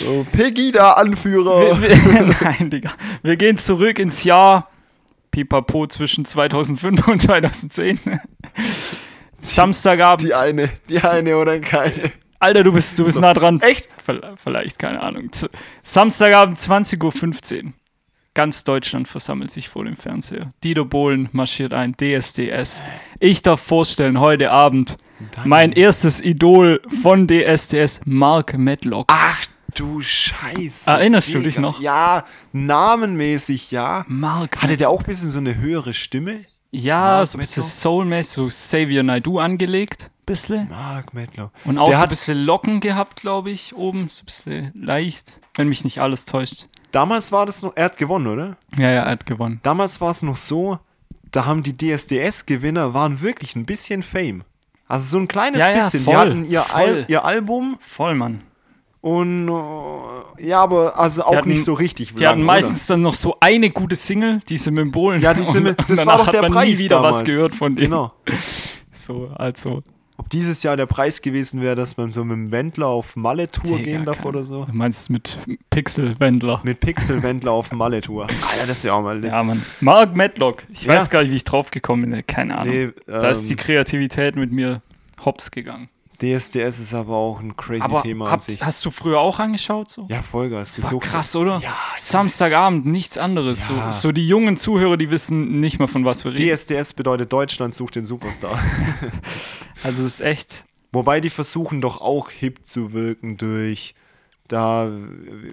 So, 0.00 0.26
Pegida-Anführer. 0.32 1.78
Nein, 2.42 2.70
Digga. 2.70 2.90
Wir 3.22 3.36
gehen 3.36 3.58
zurück 3.58 3.98
ins 3.98 4.24
Jahr 4.24 4.68
Pipapo 5.30 5.86
zwischen 5.86 6.24
2005 6.24 7.08
und 7.08 7.20
2010. 7.22 7.98
Samstagabend. 9.40 10.28
Die 10.28 10.34
eine, 10.34 10.68
die 10.88 10.98
eine 11.00 11.36
oder 11.36 11.58
keine. 11.60 12.12
Alter, 12.42 12.64
du 12.64 12.72
bist, 12.72 12.98
du 12.98 13.04
bist 13.04 13.20
nah 13.20 13.34
dran. 13.34 13.60
Echt? 13.60 13.88
Vielleicht, 14.42 14.76
keine 14.76 15.00
Ahnung. 15.00 15.30
Samstagabend 15.84 16.58
20.15 16.58 17.64
Uhr. 17.64 17.72
Ganz 18.34 18.64
Deutschland 18.64 19.06
versammelt 19.06 19.52
sich 19.52 19.68
vor 19.68 19.84
dem 19.84 19.94
Fernseher. 19.94 20.52
Dieter 20.64 20.84
Bohlen 20.84 21.28
marschiert 21.30 21.72
ein, 21.72 21.94
DSDS. 21.94 22.82
Ich 23.20 23.42
darf 23.42 23.60
vorstellen, 23.60 24.18
heute 24.18 24.50
Abend 24.50 24.96
mein 25.44 25.70
erstes 25.70 26.20
Idol 26.20 26.82
von 27.02 27.28
DSDS, 27.28 28.00
Mark 28.06 28.58
Medlock. 28.58 29.06
Ach 29.12 29.44
du 29.74 30.00
Scheiße. 30.00 30.90
Erinnerst 30.90 31.28
du 31.28 31.34
Digga. 31.38 31.44
dich 31.44 31.58
noch? 31.58 31.80
Ja, 31.80 32.24
namenmäßig 32.52 33.70
ja. 33.70 34.04
Mark 34.08 34.60
Hatte 34.60 34.76
der 34.76 34.90
auch 34.90 35.00
ein 35.00 35.06
bisschen 35.06 35.30
so 35.30 35.38
eine 35.38 35.58
höhere 35.58 35.94
Stimme? 35.94 36.44
Ja, 36.72 37.16
Mark 37.18 37.28
so 37.28 37.36
ein 37.36 37.40
bisschen? 37.40 37.62
Soulmäßig, 37.62 38.32
so 38.32 38.46
Xavier 38.46 39.02
Naidoo 39.02 39.38
angelegt, 39.38 40.10
bisschen. 40.24 40.68
Mark 40.70 41.12
Medlow. 41.12 41.50
Und 41.64 41.78
auch 41.78 41.90
der 41.90 41.98
so 41.98 42.02
ein 42.04 42.08
bisschen 42.08 42.38
Locken 42.44 42.80
gehabt, 42.80 43.20
glaube 43.20 43.50
ich, 43.50 43.74
oben, 43.76 44.08
so 44.08 44.22
ein 44.22 44.26
bisschen 44.26 44.72
leicht, 44.74 45.38
wenn 45.56 45.68
mich 45.68 45.84
nicht 45.84 46.00
alles 46.00 46.24
täuscht. 46.24 46.66
Damals 46.90 47.30
war 47.30 47.46
das 47.46 47.62
noch, 47.62 47.72
er 47.76 47.86
hat 47.86 47.98
gewonnen, 47.98 48.26
oder? 48.26 48.56
Ja, 48.76 48.90
ja, 48.90 49.02
er 49.02 49.10
hat 49.10 49.26
gewonnen. 49.26 49.60
Damals 49.62 50.00
war 50.00 50.10
es 50.10 50.22
noch 50.22 50.36
so, 50.38 50.78
da 51.30 51.44
haben 51.44 51.62
die 51.62 51.76
DSDS-Gewinner 51.76 52.94
waren 52.94 53.20
wirklich 53.20 53.54
ein 53.56 53.64
bisschen 53.66 54.02
Fame. 54.02 54.44
Also 54.88 55.08
so 55.08 55.18
ein 55.18 55.28
kleines 55.28 55.60
Ja, 55.60 55.70
ja, 55.70 55.76
bisschen. 55.84 56.00
voll, 56.00 56.12
die 56.14 56.18
hatten 56.18 56.44
ihr, 56.50 56.60
voll. 56.60 56.80
Al 56.80 57.04
ihr 57.08 57.24
Album 57.24 57.76
Voll, 57.80 58.14
Mann. 58.14 58.42
Und 59.02 59.48
äh, 59.48 60.46
ja, 60.46 60.60
aber 60.62 60.98
also 60.98 61.24
auch 61.24 61.36
hatten- 61.36 61.50
nicht 61.50 61.64
so 61.64 61.74
richtig. 61.74 62.14
Die 62.14 62.26
hatten 62.26 62.42
meistens 62.42 62.86
dann 62.86 63.02
noch 63.02 63.14
so 63.14 63.36
eine 63.40 63.68
gute 63.70 63.96
Single, 63.96 64.40
diese 64.48 64.70
mit 64.70 64.80
dem 64.84 64.90
Bohlen. 64.92 65.20
Ja, 65.20 65.34
die 65.34 65.44
sind, 65.44 65.66
und 65.78 65.90
das 65.90 66.06
war 66.06 66.16
doch 66.18 66.28
der 66.28 66.40
hat 66.42 66.48
man 66.48 66.52
Preis 66.52 66.78
nie 66.78 66.84
wieder 66.84 66.96
damals. 66.96 67.16
was 67.16 67.24
gehört 67.24 67.54
von 67.54 67.74
denen. 67.76 67.90
Genau. 67.90 68.12
So, 68.94 69.30
also. 69.34 69.82
Ob 70.16 70.30
dieses 70.30 70.62
Jahr 70.62 70.76
der 70.76 70.86
Preis 70.86 71.20
gewesen 71.22 71.60
wäre, 71.60 71.74
dass 71.74 71.96
man 71.96 72.12
so 72.12 72.22
mit 72.22 72.36
dem 72.36 72.52
Wendler 72.52 72.86
auf 72.86 73.16
Malle-Tour 73.16 73.78
gehen 73.80 74.04
darf 74.04 74.24
oder 74.24 74.44
so. 74.44 74.66
Du 74.66 74.72
meinst 74.72 75.10
mit 75.10 75.40
Pixel-Wendler. 75.70 76.60
Mit 76.62 76.78
Pixel-Wendler 76.78 77.50
auf 77.50 77.72
Malle-Tour. 77.72 78.22
Alter, 78.52 78.66
das 78.68 78.84
wäre 78.84 78.94
auch 78.94 79.02
mal 79.02 79.24
Ja, 79.24 79.42
Mann. 79.42 79.60
Mark 79.80 80.14
Medlock. 80.14 80.64
Ich 80.72 80.84
Ja. 80.84 80.94
weiß 80.94 81.10
gar 81.10 81.22
nicht, 81.22 81.32
wie 81.32 81.36
ich 81.36 81.42
drauf 81.44 81.72
gekommen 81.72 82.08
bin. 82.10 82.24
Keine 82.26 82.58
Ahnung. 82.58 82.72
Nee, 82.72 82.90
da 83.06 83.30
ist 83.30 83.48
die 83.48 83.54
ähm, 83.54 83.58
Kreativität 83.58 84.36
mit 84.36 84.52
mir 84.52 84.82
hops 85.24 85.50
gegangen. 85.50 85.88
DSDS 86.20 86.78
ist 86.78 86.94
aber 86.94 87.16
auch 87.16 87.40
ein 87.40 87.56
crazy 87.56 87.82
Aber 87.82 88.02
Thema 88.02 88.26
an 88.26 88.32
habt, 88.32 88.42
sich. 88.42 88.62
hast 88.62 88.84
du 88.84 88.90
früher 88.90 89.18
auch 89.20 89.38
angeschaut? 89.38 89.90
So? 89.90 90.06
Ja, 90.08 90.22
Vollgas. 90.22 90.68
Das 90.70 90.78
ist 90.78 90.84
War 90.84 90.90
so 90.90 90.98
krass, 91.00 91.34
oder? 91.36 91.58
Ja, 91.62 91.74
Samstagabend, 91.96 92.86
nichts 92.86 93.18
anderes. 93.18 93.68
Ja. 93.68 93.92
So, 93.92 94.08
so 94.08 94.12
die 94.12 94.26
jungen 94.26 94.56
Zuhörer, 94.56 94.96
die 94.96 95.10
wissen 95.10 95.58
nicht 95.60 95.78
mal, 95.78 95.88
von 95.88 96.04
was 96.04 96.24
wir 96.24 96.32
reden. 96.34 96.54
DSDS 96.56 96.92
bedeutet 96.92 97.32
Deutschland 97.32 97.74
sucht 97.74 97.96
den 97.96 98.04
Superstar. 98.04 98.58
Also 99.84 100.04
es 100.04 100.14
ist 100.14 100.20
echt. 100.20 100.64
Wobei 100.92 101.20
die 101.20 101.30
versuchen 101.30 101.80
doch 101.80 102.00
auch 102.00 102.30
hip 102.30 102.64
zu 102.64 102.92
wirken 102.92 103.36
durch 103.36 103.94
da 104.46 104.88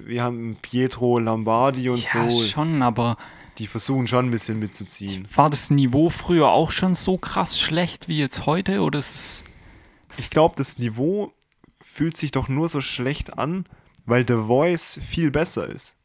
wir 0.05 0.21
haben 0.23 0.57
Pietro 0.61 1.17
Lombardi 1.19 1.89
und 1.89 2.03
Ja, 2.13 2.29
so. 2.29 2.43
schon, 2.43 2.81
aber 2.83 3.15
Die 3.57 3.65
versuchen 3.65 4.07
schon 4.07 4.25
ein 4.27 4.31
bisschen 4.31 4.59
mitzuziehen. 4.59 5.27
war 5.33 5.49
das 5.49 5.69
Niveau 5.71 6.09
früher 6.09 6.49
auch 6.49 6.69
schon 6.71 6.93
so 6.95 7.17
krass 7.17 7.59
schlecht 7.59 8.07
wie 8.07 8.19
jetzt 8.19 8.45
heute? 8.45 8.81
Oder 8.81 8.99
ist 8.99 9.15
es. 9.15 9.43
Ich 10.17 10.29
glaube, 10.29 10.55
das 10.57 10.77
Niveau 10.79 11.33
fühlt 11.81 12.17
sich 12.17 12.31
doch 12.31 12.47
nur 12.49 12.69
so 12.69 12.81
schlecht 12.81 13.37
an, 13.37 13.65
weil 14.05 14.25
The 14.27 14.35
Voice 14.35 14.99
viel 15.05 15.31
besser 15.31 15.67
ist. 15.67 15.95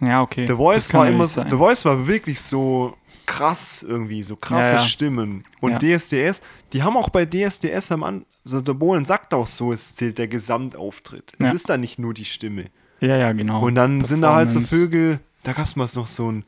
Ja, 0.00 0.22
okay. 0.22 0.46
The 0.46 0.54
Voice 0.54 0.92
war 0.94 1.08
immer 1.08 1.26
so. 1.26 1.42
The 1.42 1.56
Voice 1.56 1.84
war 1.84 2.06
wirklich 2.06 2.40
so 2.40 2.96
krass 3.26 3.82
irgendwie, 3.86 4.22
so 4.22 4.36
krasse 4.36 4.68
Ja, 4.70 4.74
ja. 4.76 4.80
Stimmen. 4.80 5.42
Und 5.60 5.82
Ja. 5.82 5.96
DSDS, 5.98 6.40
die 6.72 6.82
haben 6.82 6.96
auch 6.96 7.08
bei 7.10 7.26
DSDS 7.26 7.92
am 7.92 8.02
An, 8.02 8.24
also 8.44 8.60
der 8.60 8.74
Bohlen 8.74 9.04
sagt 9.04 9.34
auch 9.34 9.46
so, 9.46 9.72
es 9.72 9.94
zählt 9.94 10.18
der 10.18 10.28
Gesamtauftritt. 10.28 11.32
Es 11.38 11.52
ist 11.52 11.68
da 11.68 11.76
nicht 11.76 11.98
nur 11.98 12.14
die 12.14 12.24
Stimme. 12.24 12.66
Ja, 13.00 13.16
ja, 13.16 13.32
genau. 13.32 13.62
Und 13.62 13.74
dann 13.74 14.02
sind 14.04 14.22
da 14.22 14.34
halt 14.34 14.50
so. 14.50 14.60
Vögel, 14.60 15.20
da 15.42 15.52
gab 15.52 15.66
es 15.66 15.76
mal 15.76 15.88
noch 15.94 16.06
so 16.08 16.30
ein 16.32 16.44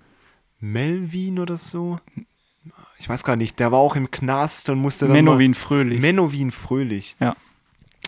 Melvin 0.58 1.38
oder 1.38 1.58
so. 1.58 1.98
Ich 3.00 3.08
weiß 3.08 3.24
gar 3.24 3.34
nicht, 3.36 3.58
der 3.58 3.72
war 3.72 3.78
auch 3.80 3.96
im 3.96 4.10
Knast 4.10 4.68
und 4.68 4.78
musste 4.78 5.06
dann 5.06 5.14
Menowin 5.14 5.54
Fröhlich. 5.54 6.00
Menowin 6.00 6.50
Fröhlich. 6.50 7.16
ja. 7.18 7.34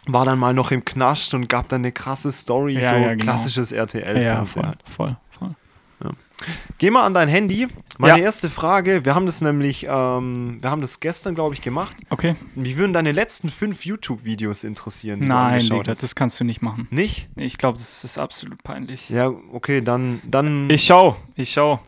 War 0.07 0.25
dann 0.25 0.39
mal 0.39 0.53
noch 0.53 0.73
im 0.73 0.85
Knast 0.85 1.33
und 1.33 1.49
gab 1.49 1.69
dann 1.69 1.83
eine 1.83 1.93
krasse 1.93 2.33
Story, 2.33 2.75
Ja, 2.75 2.89
so 2.89 2.95
ja, 2.97 3.11
genau. 3.15 3.23
klassisches 3.23 3.71
ja, 3.71 3.87
ja, 3.87 4.45
voll, 4.45 4.73
voll, 4.85 5.17
voll. 5.31 5.55
Geh 6.79 6.91
mal 6.91 7.05
an 7.07 7.15
dein 7.15 7.29
Handy. 7.29 7.69
Meine 7.99 8.19
Ja. 8.19 8.25
erste 8.25 8.51
Frage, 8.51 9.05
wir 9.05 9.15
haben 9.15 9.27
das 9.27 9.43
nämlich, 9.43 9.87
ähm, 9.89 10.59
wir 10.61 10.71
haben 10.73 10.81
das 10.81 10.99
gestern, 10.99 11.37
glaube 11.37 11.55
ich, 11.55 11.63
gemacht. 11.63 11.97
Okay. 12.11 12.35
Mich 12.57 12.77
würden 12.77 12.93
deine 12.93 13.13
letzten 13.13 13.49
fünf 13.49 13.85
YouTube-Videos 13.87 14.65
interessieren, 14.65 15.21
die 15.21 15.29
du 15.29 15.29
Nein, 15.29 15.55
angeschaut 15.61 15.87
Digga, 15.87 15.95
das 15.95 16.15
kannst 16.17 16.41
du 16.41 16.45
nicht 16.45 16.63
machen. 16.63 16.89
Nicht? 16.91 17.29
Ich 17.37 17.59
glaube, 17.59 17.79
das 17.79 18.03
ist 18.03 18.19
absolut 18.19 18.63
peinlich. 18.65 19.09
Ja, 19.09 19.29
okay, 19.53 19.83
dann, 19.83 20.21
dann 20.29 20.69
Ich 20.69 20.83
schau, 20.83 21.17
ich 21.37 21.53
schau. 21.53 21.81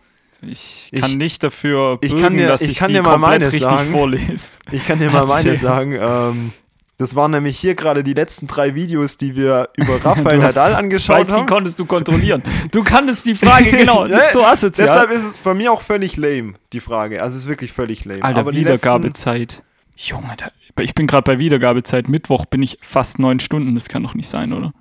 Ich 0.49 0.91
kann 0.93 1.11
Ich- 1.11 1.17
nicht 1.17 1.43
dafür 1.45 1.99
ich 2.01 2.11
bürgen, 2.11 2.23
kann 2.25 2.37
dir- 2.37 2.49
dass 2.49 2.63
ich 2.63 2.71
ich, 2.71 2.79
kann 2.79 2.89
die 2.89 2.95
dir 2.95 3.03
mal 3.03 3.13
komplett 3.13 3.31
meine 3.41 3.47
richtig 3.47 3.63
sagen. 3.63 3.91
vorlese. 3.91 4.59
Ich 4.73 4.87
kann 4.87 4.99
dir 4.99 5.11
mal 5.11 5.27
meine 5.27 5.57
sagen. 5.57 5.97
Ähm, 6.01 6.53
Das 6.97 7.17
waren 7.17 7.33
nämlich 7.33 7.59
hier 7.59 7.75
gerade 7.75 8.05
die 8.05 8.15
letzten 8.15 8.47
drei 8.47 8.77
Videos, 8.77 9.17
die 9.17 9.35
wir 9.35 9.69
über 9.77 9.95
Rafael 10.05 10.41
hast- 10.41 10.55
Nadal 10.57 10.77
angeschaut 10.77 11.17
weißt, 11.19 11.29
die 11.31 11.35
haben. 11.35 11.47
konntest 11.47 11.79
du 11.81 11.87
kontrollieren. 11.87 12.43
Du 12.71 12.85
kanntest 12.85 13.27
die 13.27 13.35
Frage, 13.35 13.73
genau. 13.73 14.07
Das 14.07 14.27
ist 14.27 14.33
so 14.33 14.45
asozial. 14.45 14.87
Deshalb 14.87 15.11
ist 15.11 15.25
es 15.25 15.41
bei 15.41 15.55
mir 15.55 15.73
auch 15.73 15.83
völlig 15.83 16.17
lame, 16.17 16.55
die 16.73 16.79
Frage. 16.81 17.21
Also 17.21 17.35
es 17.37 17.43
ist 17.45 17.49
wirklich 17.49 17.73
völlig 17.73 18.05
lame. 18.05 18.23
Alter, 18.23 18.39
Aber 18.41 18.53
die 18.53 18.59
Wiedergabezeit. 18.61 19.65
Junge, 19.97 20.35
da, 20.37 20.51
ich 20.83 20.95
bin 20.95 21.07
gerade 21.09 21.23
bei 21.25 21.39
Wiedergabezeit. 21.41 22.09
Mittwoch 22.09 22.47
bin 22.47 22.63
ich 22.63 22.79
fast 22.81 23.19
neun 23.19 23.41
Stunden. 23.41 23.75
Das 23.75 23.89
kann 23.89 24.03
doch 24.05 24.15
nicht 24.15 24.29
sein, 24.29 24.53
oder? 24.53 24.73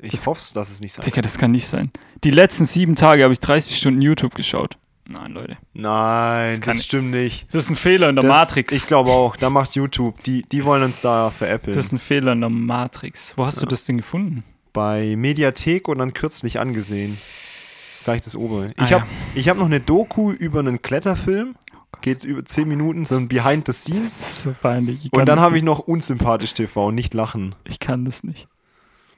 Ich 0.00 0.26
hoffe, 0.26 0.40
dass 0.54 0.70
es 0.70 0.80
nicht 0.80 0.92
sein 0.94 1.04
Digga, 1.04 1.22
das 1.22 1.38
kann 1.38 1.50
nicht 1.52 1.66
sein. 1.66 1.90
Die 2.24 2.30
letzten 2.30 2.64
sieben 2.66 2.94
Tage 2.94 3.22
habe 3.22 3.32
ich 3.32 3.40
30 3.40 3.76
Stunden 3.76 4.02
YouTube 4.02 4.34
geschaut. 4.34 4.76
Nein, 5.08 5.32
Leute. 5.32 5.58
Nein, 5.74 6.46
Das 6.48 6.56
das, 6.60 6.60
kann- 6.66 6.80
stimmt 6.82 7.10
nicht. 7.10 7.46
Das 7.54 7.64
ist 7.64 7.70
ein 7.70 7.76
Fehler 7.76 8.08
in 8.08 8.16
der 8.16 8.24
Das, 8.24 8.38
Matrix. 8.48 8.72
Ich 8.72 8.86
glaube 8.86 9.10
auch, 9.10 9.36
da 9.36 9.50
macht 9.50 9.74
YouTube. 9.74 10.22
Die, 10.24 10.42
die 10.44 10.64
wollen 10.64 10.82
uns 10.82 11.02
da 11.02 11.30
veräppeln. 11.30 11.76
das 11.76 11.86
ist 11.86 11.92
ein 11.92 11.98
Fehler 11.98 12.32
in 12.32 12.40
der 12.40 12.48
Matrix. 12.50 13.34
Wo 13.36 13.44
hast 13.44 13.60
du 13.60 13.66
das 13.66 13.84
denn 13.84 13.98
gefunden? 13.98 14.44
Bei 14.72 15.14
Mediathek 15.16 15.88
und 15.88 15.98
dann 15.98 16.14
kürzlich 16.14 16.58
angesehen. 16.58 17.18
Das 17.20 17.96
ist 18.00 18.04
gleich 18.04 18.20
das 18.22 18.34
obere. 18.34 18.72
Ah, 18.78 18.84
Ich 18.84 18.90
ja. 18.90 18.96
Oh 18.96 19.00
habe 19.02 19.10
ich 19.34 19.48
hab 19.50 19.56
noch 19.58 19.66
eine 19.66 19.80
Doku 19.80 20.32
über 20.32 20.60
einen 20.60 20.80
Kletterfilm. 20.80 21.54
Geht 22.00 22.24
über 22.24 22.44
10 22.44 22.66
Minuten, 22.68 23.04
so 23.04 23.14
ein 23.16 23.28
Behind 23.28 23.66
the 23.66 23.72
Scenes. 23.72 24.18
Das 24.20 24.30
ist 24.30 24.42
so 24.42 24.54
peinlich. 24.60 25.04
Und 25.12 25.26
dann 25.28 25.36
das 25.36 25.40
habe 25.44 25.56
ich 25.56 25.62
noch 25.62 25.78
unsympathisch 25.80 26.52
TV, 26.54 26.90
nicht 26.90 27.14
lachen. 27.14 27.54
Ich 27.64 27.78
kann 27.78 28.04
das 28.04 28.24
nicht. 28.24 28.48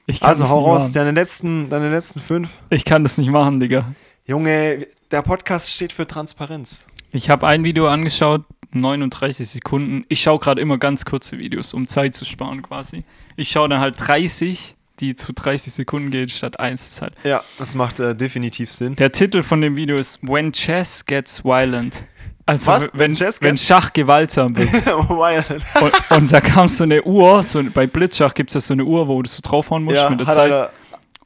Ich 0.09 0.21
kann 0.21 0.29
Also 0.29 0.47
hau 0.49 0.59
nicht 0.61 0.67
raus, 0.67 0.83
machen. 0.83 0.93
deine 0.93 1.11
letzten, 1.11 1.69
deine 1.69 1.91
letzten 1.91 2.19
fünf. 2.21 2.49
Ich 2.69 2.85
kann 2.85 3.03
das 3.03 3.17
nicht 3.17 3.29
machen, 3.29 3.59
Digga. 3.59 3.93
Junge, 4.25 4.87
der 5.11 5.21
Podcast 5.21 5.69
steht 5.71 5.93
für 5.93 6.07
Transparenz. 6.07 6.85
Ich 7.11 7.29
habe 7.29 7.45
ein 7.47 7.63
Video 7.63 7.87
angeschaut, 7.87 8.43
39 8.71 9.47
Sekunden. 9.47 10.05
Ich 10.09 10.21
schaue 10.21 10.39
gerade 10.39 10.61
immer 10.61 10.77
ganz 10.77 11.05
kurze 11.05 11.37
Videos, 11.37 11.73
um 11.73 11.87
Zeit 11.87 12.15
zu 12.15 12.25
sparen 12.25 12.61
quasi. 12.61 13.03
Ich 13.35 13.49
schaue 13.49 13.69
dann 13.69 13.79
halt 13.79 13.95
30, 13.97 14.75
die 14.99 15.15
zu 15.15 15.33
30 15.33 15.71
Sekunden 15.73 16.09
gehen, 16.11 16.29
statt 16.29 16.59
1 16.59 16.87
ist 16.87 17.01
halt. 17.01 17.13
Ja, 17.23 17.43
das 17.59 17.75
macht 17.75 17.99
äh, 17.99 18.15
definitiv 18.15 18.71
Sinn. 18.71 18.95
Der 18.95 19.11
Titel 19.11 19.43
von 19.43 19.61
dem 19.61 19.75
Video 19.75 19.97
ist 19.97 20.19
When 20.23 20.51
Chess 20.53 21.05
Gets 21.05 21.43
Violent. 21.43 22.03
Also 22.47 22.71
Was? 22.71 22.89
wenn, 22.93 23.13
Chess 23.13 23.41
wenn 23.41 23.57
Schach 23.57 23.91
gewaltsam 23.91 24.55
wird. 24.55 24.69
und, 25.81 26.17
und 26.17 26.31
da 26.31 26.39
kam 26.39 26.69
so 26.69 26.85
eine 26.85 27.03
Uhr, 27.03 27.43
so, 27.43 27.61
bei 27.73 27.87
Blitzschach 27.87 28.33
gibt 28.33 28.49
es 28.49 28.53
ja 28.53 28.61
so 28.61 28.73
eine 28.73 28.85
Uhr, 28.85 29.07
wo 29.07 29.21
du 29.21 29.29
so 29.29 29.41
draufhauen 29.43 29.83
musst 29.83 29.97
ja, 29.97 30.09
mit 30.09 30.21
der 30.21 30.27
hat 30.27 30.35
Zeit. 30.35 30.51
einer, 30.51 30.69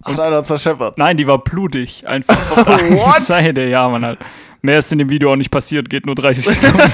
hat 0.04 0.20
einer 0.20 0.44
zerscheppert. 0.44 0.98
Nein, 0.98 1.18
die 1.18 1.28
war 1.28 1.38
blutig. 1.38 2.08
Einfach 2.08 2.58
auf 2.58 2.64
der 2.66 2.80
einen? 2.80 3.22
Seite. 3.22 3.62
Ja, 3.66 3.88
man 3.88 4.04
halt. 4.04 4.20
Mehr 4.64 4.80
ist 4.80 4.92
in 4.92 4.98
dem 4.98 5.10
Video 5.10 5.32
auch 5.32 5.36
nicht 5.36 5.52
passiert, 5.52 5.90
geht 5.92 6.08
nur 6.08 6.16
30 6.16 6.44
Sekunden. 6.46 6.92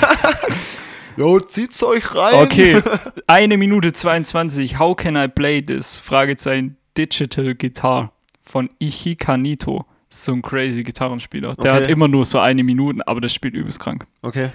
Jo, 1.16 1.40
zieht's 1.40 1.82
euch 1.84 2.14
rein. 2.14 2.36
Okay, 2.36 2.82
eine 3.28 3.58
Minute 3.58 3.94
22. 3.94 4.78
How 4.78 4.96
can 4.96 5.16
I 5.16 5.28
play 5.30 5.62
this? 5.62 5.98
Fragezeichen 6.00 6.76
Digital 6.98 7.56
Guitar 7.56 8.12
von 8.42 8.70
Ichikanito. 8.80 9.86
So 10.10 10.34
ein 10.34 10.42
crazy 10.42 10.84
Gitarrenspieler. 10.84 11.56
Der 11.56 11.74
Okay. 11.74 11.84
hat 11.84 11.90
immer 11.90 12.08
nur 12.08 12.24
so 12.26 12.40
eine 12.40 12.64
Minute, 12.64 13.06
aber 13.08 13.22
der 13.22 13.30
spielt 13.30 13.54
übelst 13.54 13.80
krank. 13.80 14.06
Okay. 14.22 14.50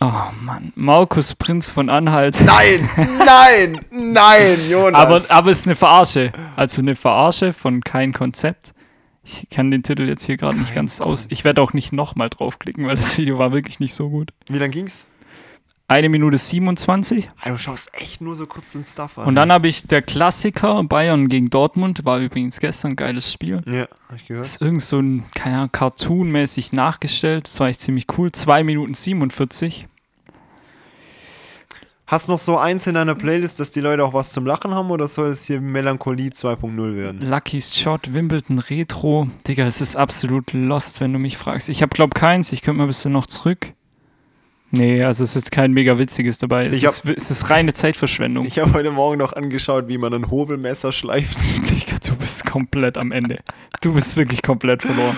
Oh 0.00 0.10
Mann. 0.40 0.72
Markus 0.76 1.34
Prinz 1.34 1.70
von 1.70 1.88
Anhalt. 1.88 2.40
Nein, 2.44 2.88
nein, 3.24 3.80
nein, 3.90 4.58
Jonas. 4.68 5.00
Aber, 5.00 5.22
aber 5.28 5.50
es 5.50 5.60
ist 5.60 5.66
eine 5.66 5.76
Verarsche. 5.76 6.32
Also 6.56 6.82
eine 6.82 6.94
Verarsche 6.94 7.52
von 7.52 7.82
kein 7.82 8.12
Konzept. 8.12 8.74
Ich 9.24 9.48
kann 9.48 9.70
den 9.70 9.82
Titel 9.82 10.06
jetzt 10.06 10.24
hier 10.26 10.36
gerade 10.36 10.58
nicht 10.58 10.74
ganz 10.74 11.00
aus. 11.00 11.26
Ich 11.30 11.44
werde 11.44 11.62
auch 11.62 11.72
nicht 11.72 11.92
nochmal 11.92 12.28
draufklicken, 12.28 12.86
weil 12.86 12.96
das 12.96 13.16
Video 13.16 13.38
war 13.38 13.52
wirklich 13.52 13.80
nicht 13.80 13.94
so 13.94 14.10
gut. 14.10 14.32
Wie 14.48 14.58
lang 14.58 14.70
ging's? 14.70 15.06
Eine 15.86 16.08
Minute 16.08 16.38
27. 16.38 17.30
Ah, 17.42 17.50
du 17.50 17.58
schaust 17.58 17.90
echt 17.94 18.22
nur 18.22 18.34
so 18.36 18.46
kurz 18.46 18.72
den 18.72 18.84
Stuff 18.84 19.18
an. 19.18 19.26
Und 19.26 19.34
dann 19.34 19.52
habe 19.52 19.68
ich 19.68 19.82
der 19.86 20.00
Klassiker 20.00 20.82
Bayern 20.84 21.28
gegen 21.28 21.50
Dortmund. 21.50 22.06
War 22.06 22.20
übrigens 22.20 22.58
gestern 22.58 22.92
ein 22.92 22.96
geiles 22.96 23.30
Spiel. 23.30 23.60
Ja, 23.68 23.84
hab 24.08 24.16
ich 24.16 24.26
gehört. 24.26 24.46
ist 24.46 24.62
irgend 24.62 24.82
so 24.82 24.98
ein, 24.98 25.26
keine 25.34 25.56
Ahnung, 25.56 25.72
Cartoon-mäßig 25.72 26.72
nachgestellt. 26.72 27.46
Das 27.46 27.60
war 27.60 27.68
echt 27.68 27.82
ziemlich 27.82 28.06
cool. 28.16 28.32
2 28.32 28.64
Minuten 28.64 28.94
47. 28.94 29.86
Hast 32.06 32.28
noch 32.28 32.38
so 32.38 32.56
eins 32.56 32.86
in 32.86 32.94
deiner 32.94 33.14
Playlist, 33.14 33.60
dass 33.60 33.70
die 33.70 33.80
Leute 33.80 34.04
auch 34.04 34.14
was 34.14 34.32
zum 34.32 34.46
Lachen 34.46 34.74
haben 34.74 34.90
oder 34.90 35.06
soll 35.08 35.28
es 35.28 35.44
hier 35.44 35.60
Melancholie 35.60 36.30
2.0 36.30 36.96
werden? 36.96 37.20
Lucky's 37.28 37.76
Shot, 37.78 38.12
Wimbledon 38.12 38.58
Retro. 38.58 39.28
Digga, 39.46 39.66
es 39.66 39.80
ist 39.82 39.96
absolut 39.96 40.52
lost, 40.54 41.00
wenn 41.00 41.12
du 41.12 41.18
mich 41.18 41.36
fragst. 41.36 41.68
Ich 41.68 41.82
habe, 41.82 41.90
glaub 41.94 42.14
keins. 42.14 42.52
Ich 42.52 42.62
könnte 42.62 42.78
mal 42.78 42.84
ein 42.84 42.88
bisschen 42.88 43.12
noch 43.12 43.26
zurück. 43.26 43.72
Nee, 44.74 45.02
also 45.04 45.24
es 45.24 45.30
ist 45.30 45.36
jetzt 45.36 45.50
kein 45.52 45.72
mega 45.72 45.98
witziges 45.98 46.38
dabei. 46.38 46.66
Es, 46.66 46.82
hab- 46.84 47.08
ist, 47.10 47.16
es 47.16 47.30
ist 47.30 47.50
reine 47.50 47.72
Zeitverschwendung. 47.72 48.46
Ich 48.46 48.58
habe 48.58 48.72
heute 48.72 48.90
Morgen 48.90 49.18
noch 49.18 49.32
angeschaut, 49.32 49.88
wie 49.88 49.98
man 49.98 50.12
ein 50.14 50.30
Hobelmesser 50.30 50.92
schleift. 50.92 51.38
Digga, 51.70 51.96
du 52.06 52.16
bist 52.16 52.44
komplett 52.46 52.98
am 52.98 53.12
Ende. 53.12 53.38
Du 53.80 53.94
bist 53.94 54.16
wirklich 54.16 54.42
komplett 54.42 54.82
verloren. 54.82 55.16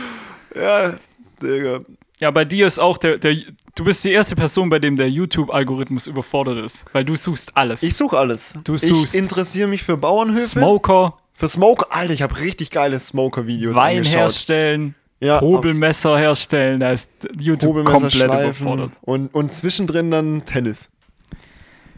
ja, 0.54 0.94
Digga. 1.42 1.80
Ja, 2.18 2.30
bei 2.30 2.46
dir 2.46 2.66
ist 2.66 2.78
auch 2.78 2.96
der, 2.96 3.18
der 3.18 3.36
du 3.74 3.84
bist 3.84 4.02
die 4.04 4.10
erste 4.12 4.36
Person, 4.36 4.70
bei 4.70 4.78
dem 4.78 4.96
der 4.96 5.10
YouTube-Algorithmus 5.10 6.06
überfordert 6.06 6.64
ist, 6.64 6.86
weil 6.94 7.04
du 7.04 7.14
suchst 7.14 7.54
alles. 7.58 7.82
Ich 7.82 7.94
suche 7.94 8.16
alles. 8.18 8.54
Du 8.64 8.78
suchst- 8.78 9.14
ich 9.14 9.20
interessiere 9.20 9.68
mich 9.68 9.82
für 9.82 9.98
Bauernhöfe. 9.98 10.40
Smoker, 10.40 11.18
Für 11.34 11.46
Smoker. 11.48 11.88
Alter, 11.90 12.14
ich 12.14 12.22
habe 12.22 12.38
richtig 12.40 12.70
geile 12.70 12.98
Smoker-Videos 12.98 13.76
Wein 13.76 13.98
angeschaut. 13.98 14.16
herstellen, 14.18 14.94
Ja, 15.20 15.40
Hobelmesser 15.40 16.18
herstellen, 16.18 16.80
da 16.80 16.92
ist 16.92 17.08
YouTube 17.38 17.70
Hobelmesser 17.70 18.00
komplett 18.00 18.24
überfordert. 18.26 18.92
und, 19.00 19.34
und 19.34 19.52
zwischendrin 19.52 20.10
dann 20.10 20.44
Tennis. 20.44 20.92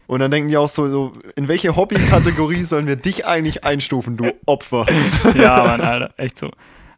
Und 0.07 0.21
dann 0.21 0.31
denken 0.31 0.49
die 0.49 0.57
auch 0.57 0.69
so, 0.69 0.89
so 0.89 1.13
in 1.37 1.49
welche 1.49 1.77
Hobbykategorie 1.77 2.63
sollen 2.63 2.87
wir 2.87 2.97
dich 2.97 3.27
eigentlich 3.27 3.65
einstufen, 3.65 4.17
du 4.17 4.33
Opfer? 4.47 4.87
Ja, 5.37 5.65
Mann, 5.65 5.81
Alter, 5.83 6.15
echt 6.17 6.39
so. 6.39 6.51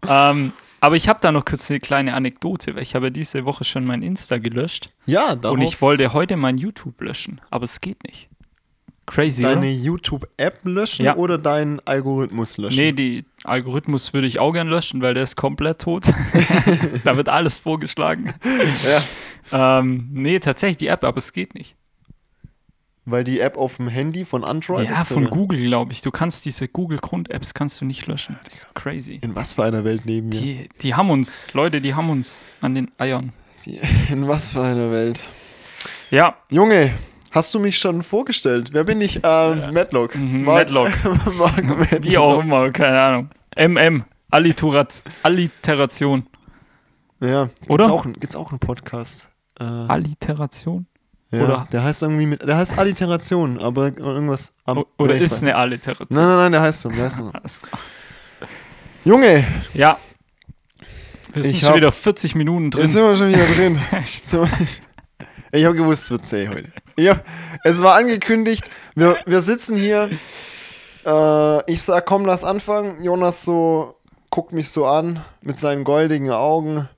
Ähm, 0.09 0.53
aber 0.81 0.97
ich 0.97 1.09
habe 1.09 1.19
da 1.21 1.33
noch 1.33 1.45
kurz 1.45 1.71
eine 1.71 1.81
kleine 1.81 2.15
Anekdote, 2.15 2.75
weil 2.75 2.83
ich 2.83 2.95
habe 2.95 3.11
diese 3.11 3.45
Woche 3.45 3.65
schon 3.65 3.85
mein 3.85 4.03
Insta 4.03 4.39
gelöscht 4.39 4.91
Ja, 5.07 5.35
darauf 5.35 5.57
und 5.57 5.63
ich 5.63 5.83
wollte 5.83 6.13
heute 6.13 6.37
mein 6.37 6.57
YouTube 6.57 7.01
löschen, 7.01 7.41
aber 7.51 7.65
es 7.65 7.81
geht 7.81 8.03
nicht. 8.05 8.30
Crazy, 9.11 9.43
deine 9.43 9.59
oder? 9.59 9.67
YouTube-App 9.69 10.61
löschen 10.65 11.05
Ja. 11.05 11.17
oder 11.17 11.37
deinen 11.37 11.81
Algorithmus 11.85 12.59
löschen? 12.59 12.79
Nee, 12.79 12.93
die 12.93 13.25
Algorithmus 13.43 14.15
würde 14.15 14.29
ich 14.29 14.39
auch 14.39 14.53
gern 14.53 14.69
löschen, 14.69 15.03
weil 15.03 15.15
der 15.15 15.25
ist 15.25 15.35
komplett 15.37 15.81
tot. 15.81 16.07
da 17.05 17.17
wird 17.17 17.29
alles 17.29 17.59
vorgeschlagen. 17.59 18.33
Ähm, 19.53 20.09
nee, 20.13 20.39
tatsächlich 20.39 20.77
die 20.77 20.87
App, 20.87 21.03
aber 21.05 21.19
es 21.19 21.33
geht 21.33 21.55
nicht. 21.55 21.75
Weil 23.05 23.25
die 23.25 23.41
App 23.41 23.57
auf 23.57 23.79
dem 23.79 23.89
Handy 23.89 24.25
von 24.25 24.45
Android 24.45 24.87
Ja, 24.89 25.01
ist? 25.01 25.09
von 25.09 25.25
oder? 25.27 25.35
Google, 25.35 25.61
glaube 25.61 25.91
ich. 25.93 26.03
Du 26.03 26.13
kannst 26.13 26.45
diese 26.45 26.69
Google-Grund-Apps 26.69 27.55
kannst 27.55 27.81
du 27.81 27.87
nicht 27.87 28.07
löschen. 28.07 28.39
Das 28.45 28.55
ist 28.59 28.75
crazy. 28.77 29.19
In 29.23 29.35
was 29.35 29.55
für 29.55 29.65
einer 29.65 29.85
Welt 29.85 30.05
leben 30.05 30.31
wir? 30.33 30.41
Die, 30.41 30.69
die 30.83 30.95
haben 30.95 31.11
uns, 31.11 31.49
Leute, 31.53 31.81
die 31.81 31.95
haben 31.95 32.11
uns 32.11 32.45
an 32.61 32.77
den 32.77 32.91
Eiern. 32.99 33.33
Die, 33.67 33.81
in 34.13 34.29
was 34.29 34.53
für 34.53 34.63
einer 34.63 34.93
Welt? 34.93 35.25
Ja, 36.11 36.37
Junge, 36.51 36.93
hast 37.31 37.55
du 37.55 37.59
mich 37.61 37.79
schon 37.79 38.03
vorgestellt? 38.03 38.71
Wer 38.73 38.85
bin 38.85 39.01
ich? 39.01 39.21
Ähm, 39.23 39.73
Madlock. 39.73 40.15
Mhm, 40.15 40.45
Mark- 40.45 40.71
Madlock. 40.71 40.91
Madlock. 41.39 42.03
wie 42.03 42.19
auch 42.19 42.41
immer, 42.41 42.71
keine 42.71 43.01
Ahnung. 43.01 43.31
MM, 43.57 44.05
Alliterat 44.31 45.03
Alliteration. 45.23 46.27
Ja, 47.21 47.45
gibt's 47.47 47.69
Oder? 47.71 47.93
Auch, 47.93 48.05
gibt's 48.05 48.37
auch 48.37 48.51
einen 48.51 48.59
Podcast. 48.61 49.29
Äh, 49.59 49.65
Alliteration? 49.65 50.87
ja, 51.31 51.43
oder- 51.45 51.69
Der 51.73 51.83
heißt 51.85 52.03
irgendwie 52.03 52.27
mit, 52.27 52.43
der 52.47 52.57
heißt 52.57 52.79
Alliteration, 52.79 53.59
aber 53.61 53.87
irgendwas 53.97 54.55
am. 54.65 54.79
O- 54.79 54.87
Oder 54.99 55.17
ist 55.17 55.35
weiß- 55.35 55.43
eine 55.43 55.57
Alliteration? 55.57 56.07
Nein, 56.11 56.27
nein, 56.27 56.37
nein, 56.37 56.53
der 56.53 56.61
heißt 56.63 56.81
so. 56.81 56.89
Der 56.91 57.05
heißt 57.05 57.17
so. 57.19 57.31
Junge, 59.05 59.45
Ja. 59.75 59.99
Wir 61.33 61.45
sind 61.45 61.55
Ich 61.55 61.61
schon 61.61 61.69
hab- 61.71 61.77
wieder 61.77 61.93
40 61.93 62.35
Minuten 62.35 62.71
drin. 62.73 62.89
sind 62.89 63.03
wir 63.05 63.15
schon 63.15 63.29
wieder 63.29 63.45
drin. 63.55 63.79
Ich 65.53 65.65
habe 65.65 65.75
gewusst, 65.75 66.05
es 66.05 66.11
wird 66.11 66.27
zäh 66.29 66.49
heute. 66.49 66.71
Ja, 66.97 67.21
es 67.65 67.83
war 67.83 67.97
angekündigt. 67.97 68.71
Wir, 68.95 69.19
wir 69.27 69.43
sitzen 69.43 69.77
hier. 69.77 70.11
Äh, 71.05 71.71
ich 71.73 71.83
sag, 71.83 72.07
komm, 72.07 72.25
lass 72.25 72.45
anfangen. 72.45 73.03
Jonas 73.03 73.45
so 73.45 73.95
guckt 74.31 74.53
mich 74.53 74.71
so 74.71 74.87
an 74.87 75.25
mit 75.41 75.57
seinen 75.57 75.85
goldigen 75.85 76.31
Augen 76.31 76.89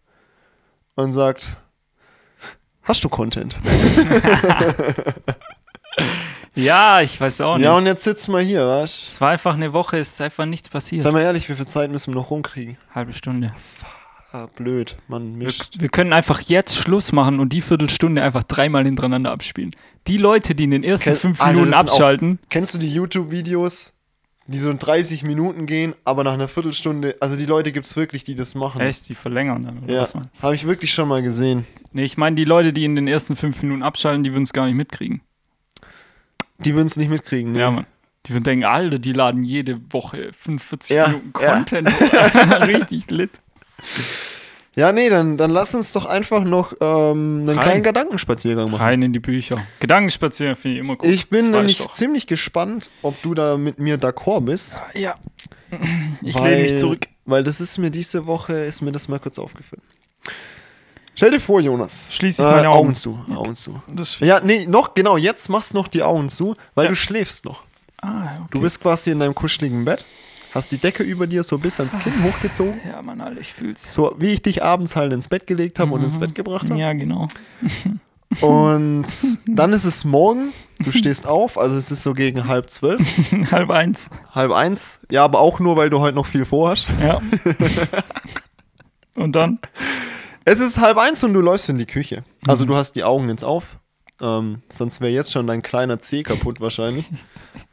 und 0.97 1.13
sagt: 1.13 1.57
Hast 2.83 3.05
du 3.05 3.09
Content? 3.09 3.61
Ja, 6.55 7.01
ich 7.01 7.19
weiß 7.19 7.41
auch 7.41 7.57
nicht. 7.57 7.65
Ja, 7.65 7.75
und 7.77 7.87
jetzt 7.87 8.05
sitzen 8.05 8.33
wir 8.33 8.41
hier, 8.41 8.67
was? 8.67 9.09
es 9.09 9.21
war 9.23 9.31
einfach 9.31 9.55
eine 9.55 9.73
Woche, 9.73 9.99
es 9.99 10.13
ist 10.13 10.21
einfach 10.21 10.45
nichts 10.45 10.69
passiert. 10.69 11.01
Sei 11.03 11.11
mal 11.11 11.23
ehrlich, 11.23 11.49
wie 11.49 11.55
viel 11.55 11.67
Zeit 11.67 11.91
müssen 11.91 12.13
wir 12.13 12.21
noch 12.21 12.31
rumkriegen? 12.31 12.77
Halbe 12.95 13.15
Stunde. 13.15 13.55
Ah, 14.35 14.47
blöd, 14.57 14.97
man 15.09 15.39
Wir, 15.39 15.47
mischt. 15.47 15.81
wir 15.81 15.89
können 15.91 16.13
einfach 16.15 16.41
jetzt 16.41 16.75
Schluss 16.77 17.13
machen 17.13 17.39
und 17.39 17.53
die 17.53 17.61
Viertelstunde 17.61 18.23
einfach 18.23 18.43
dreimal 18.43 18.85
hintereinander 18.87 19.31
abspielen. 19.31 19.73
Die 20.07 20.17
Leute, 20.17 20.55
die 20.55 20.65
in 20.65 20.71
den 20.71 20.85
ersten 20.85 21.11
Kenn- 21.11 21.17
fünf 21.17 21.41
Alter, 21.43 21.53
Minuten 21.53 21.73
sind 21.73 21.79
auch- 21.79 21.81
abschalten, 21.83 22.39
Kennst 22.49 22.73
du 22.73 22.79
die 22.79 22.89
YouTube-Videos, 22.93 23.93
die 24.47 24.59
so 24.59 24.71
in 24.71 24.79
30 24.79 25.23
Minuten 25.23 25.67
gehen, 25.67 25.95
aber 26.07 26.25
nach 26.25 26.33
einer 26.33 26.49
Viertelstunde, 26.49 27.17
also 27.21 27.37
die 27.37 27.45
Leute 27.47 27.73
gibt 27.73 27.85
es 27.87 27.95
wirklich, 27.95 28.25
die 28.25 28.35
das 28.35 28.55
machen. 28.55 28.81
echt, 28.81 29.07
die 29.11 29.15
verlängern 29.15 29.63
dann, 29.65 29.79
oder 29.85 29.93
Ja, 29.95 30.01
was 30.01 30.15
man? 30.15 30.31
habe 30.41 30.55
ich 30.55 30.67
wirklich 30.67 30.93
schon 30.95 31.09
mal 31.09 31.21
gesehen. 31.23 31.67
Nee, 31.93 32.05
ich 32.05 32.17
meine, 32.17 32.35
die 32.37 32.45
Leute, 32.45 32.73
die 32.73 32.85
in 32.87 32.97
den 32.97 33.09
ersten 33.09 33.37
fünf 33.37 33.63
Minuten 33.63 33.83
abschalten, 33.83 34.25
die 34.25 34.33
würden 34.33 34.45
es 34.45 34.53
gar 34.55 34.65
nicht 34.67 34.75
mitkriegen. 34.77 35.21
Die 36.59 36.75
würden 36.75 36.87
es 36.87 36.97
nicht 36.97 37.11
mitkriegen. 37.11 37.53
Ne? 37.53 37.59
Ja, 37.61 37.71
Mann. 37.71 37.87
Die 38.27 38.33
würden 38.33 38.45
denken, 38.45 38.65
Alter, 38.65 38.99
die 38.99 39.13
laden 39.13 39.43
jede 39.43 39.81
Woche 39.93 40.31
45 40.33 40.97
Ja, 40.97 41.09
Minuten 41.09 41.33
ja. 41.41 41.55
Content. 41.55 41.89
Richtig 42.67 43.11
lit. 43.11 43.31
Ja, 44.75 44.91
nee, 44.91 45.11
dann, 45.11 45.37
dann 45.37 45.51
lass 45.51 45.75
uns 45.75 45.93
doch 45.93 46.07
einfach 46.07 46.45
noch 46.45 46.73
ähm, 46.81 47.41
einen 47.41 47.49
Rein. 47.51 47.59
kleinen 47.61 47.83
Gedankenspaziergang 47.83 48.71
machen. 48.71 48.81
Rein 48.81 49.03
in 49.03 49.13
die 49.13 49.19
Bücher. 49.21 49.59
Gedankenspazieren 49.81 50.57
finde 50.57 50.77
ich 50.77 50.81
immer 50.81 50.97
gut. 50.97 51.11
Ich 51.11 51.29
bin 51.29 51.53
Das 51.53 51.61
nämlich 51.61 51.89
ziemlich 51.91 52.27
gespannt, 52.27 52.91
ob 53.03 53.21
du 53.23 53.35
da 53.35 53.59
mit 53.59 53.79
mir 53.79 53.99
d'accord 53.99 54.41
bist. 54.43 54.81
Ja. 54.95 55.17
Ich 56.23 56.35
weil, 56.37 56.51
lehne 56.53 56.63
mich 56.63 56.79
zurück. 56.79 57.07
Weil 57.27 57.45
das 57.45 57.61
ist 57.61 57.77
mir 57.77 57.91
diese 57.91 58.27
Woche, 58.27 58.55
ist 58.55 58.81
mir 58.81 58.93
das 58.93 59.09
mal 59.09 59.19
kurz 59.21 59.39
aufgefallen. 59.39 59.83
Stell 61.15 61.31
dir 61.33 61.41
vor, 61.41 61.61
Jonas. 61.61 62.09
Schließ 62.11 62.39
ich 62.39 62.45
meine 62.45 62.71
Augen. 62.71 62.79
Augen 62.89 62.95
zu, 62.95 63.19
Augen 63.35 63.55
zu. 63.55 63.79
Ja, 64.21 64.41
nee, 64.43 64.67
noch, 64.67 64.95
genau, 64.95 65.19
jetzt 65.19 65.51
machst 65.51 65.75
noch 65.75 65.89
die 65.89 66.03
Augen 66.03 66.31
zu, 66.31 66.55
weil 66.75 66.85
Ja. 66.85 66.89
du 66.91 66.97
schläfst 66.97 67.45
noch. 67.45 67.63
ah, 68.01 68.23
okay. 68.25 68.39
Du 68.53 68.61
bist 68.63 68.81
quasi 68.81 69.11
in 69.11 69.19
deinem 69.21 69.35
kuscheligen 69.35 69.85
Bett, 69.85 70.07
hast 70.55 70.73
die 70.73 70.79
Decke 70.79 71.03
über 71.03 71.27
dir 71.27 71.43
so 71.43 71.59
bis 71.59 71.79
ans 71.81 71.99
Kinn 71.99 72.13
hochgezogen, 72.25 72.81
Ja, 72.89 73.01
Mann, 73.03 73.21
Alter, 73.21 73.41
ich 73.41 73.53
fühl's. 73.53 73.95
so 73.95 74.15
wie 74.19 74.29
ich 74.33 74.43
dich 74.43 74.63
abends 74.63 74.97
halt 74.97 75.13
ins 75.13 75.29
Bett 75.29 75.47
gelegt 75.47 75.79
habe 75.79 75.93
und 75.93 76.03
ins 76.05 76.19
Bett 76.19 76.35
gebracht 76.35 76.69
habe. 76.71 76.79
Ja, 76.81 76.93
genau. 76.93 77.29
Und 78.41 79.05
dann 79.47 79.75
ist 79.75 79.85
es 79.85 80.07
morgen, 80.07 80.55
du 80.79 80.91
stehst 80.91 81.27
auf, 81.27 81.59
also 81.59 81.77
es 81.77 81.91
ist 81.91 82.03
so 82.03 82.15
gegen 82.15 82.49
halb 82.49 82.71
zwölf, 82.71 83.01
Halb 83.53 83.71
eins. 83.71 84.09
halb 84.35 84.53
eins. 84.53 85.01
Ja, 85.11 85.23
aber 85.25 85.41
auch 85.41 85.61
nur, 85.61 85.77
weil 85.77 85.91
du 85.91 86.01
heute 86.01 86.15
noch 86.15 86.25
viel 86.25 86.47
vorhast. 86.47 86.87
Ja. 87.03 87.21
Und 89.17 89.33
dann? 89.37 89.59
Es 90.47 90.61
ist 90.61 90.81
halb 90.81 90.97
eins 90.97 91.23
und 91.23 91.35
du 91.35 91.41
läufst 91.41 91.69
in 91.69 91.77
die 91.79 91.85
Küche. 91.87 92.25
Also 92.47 92.65
du 92.65 92.75
hast 92.75 92.93
die 92.97 93.05
Augen 93.05 93.29
jetzt 93.29 93.45
auf. 93.45 93.77
Ähm, 94.21 94.63
sonst 94.71 95.01
wäre 95.03 95.13
jetzt 95.13 95.31
schon 95.31 95.47
dein 95.47 95.61
kleiner 95.63 96.01
Zeh 96.01 96.23
kaputt 96.23 96.61
wahrscheinlich. 96.61 97.09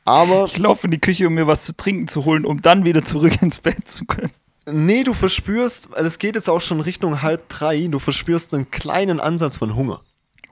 Aber 0.10 0.46
Ich 0.46 0.58
laufe 0.58 0.88
in 0.88 0.92
die 0.92 1.00
Küche, 1.00 1.28
um 1.28 1.34
mir 1.36 1.46
was 1.48 1.66
zu 1.66 1.76
trinken 1.78 2.08
zu 2.08 2.26
holen, 2.26 2.46
um 2.46 2.62
dann 2.62 2.84
wieder 2.86 3.04
zurück 3.04 3.42
ins 3.42 3.60
Bett 3.60 3.90
zu 3.90 4.06
können. 4.06 4.32
nee, 4.66 5.04
du 5.04 5.14
verspürst, 5.14 5.92
weil 5.92 6.06
es 6.06 6.18
geht 6.20 6.36
jetzt 6.36 6.50
auch 6.50 6.62
schon 6.62 6.80
Richtung 6.80 7.22
halb 7.22 7.48
drei, 7.50 7.88
du 7.88 8.00
verspürst 8.00 8.54
einen 8.54 8.70
kleinen 8.72 9.20
Ansatz 9.20 9.58
von 9.58 9.76
Hunger. 9.76 10.02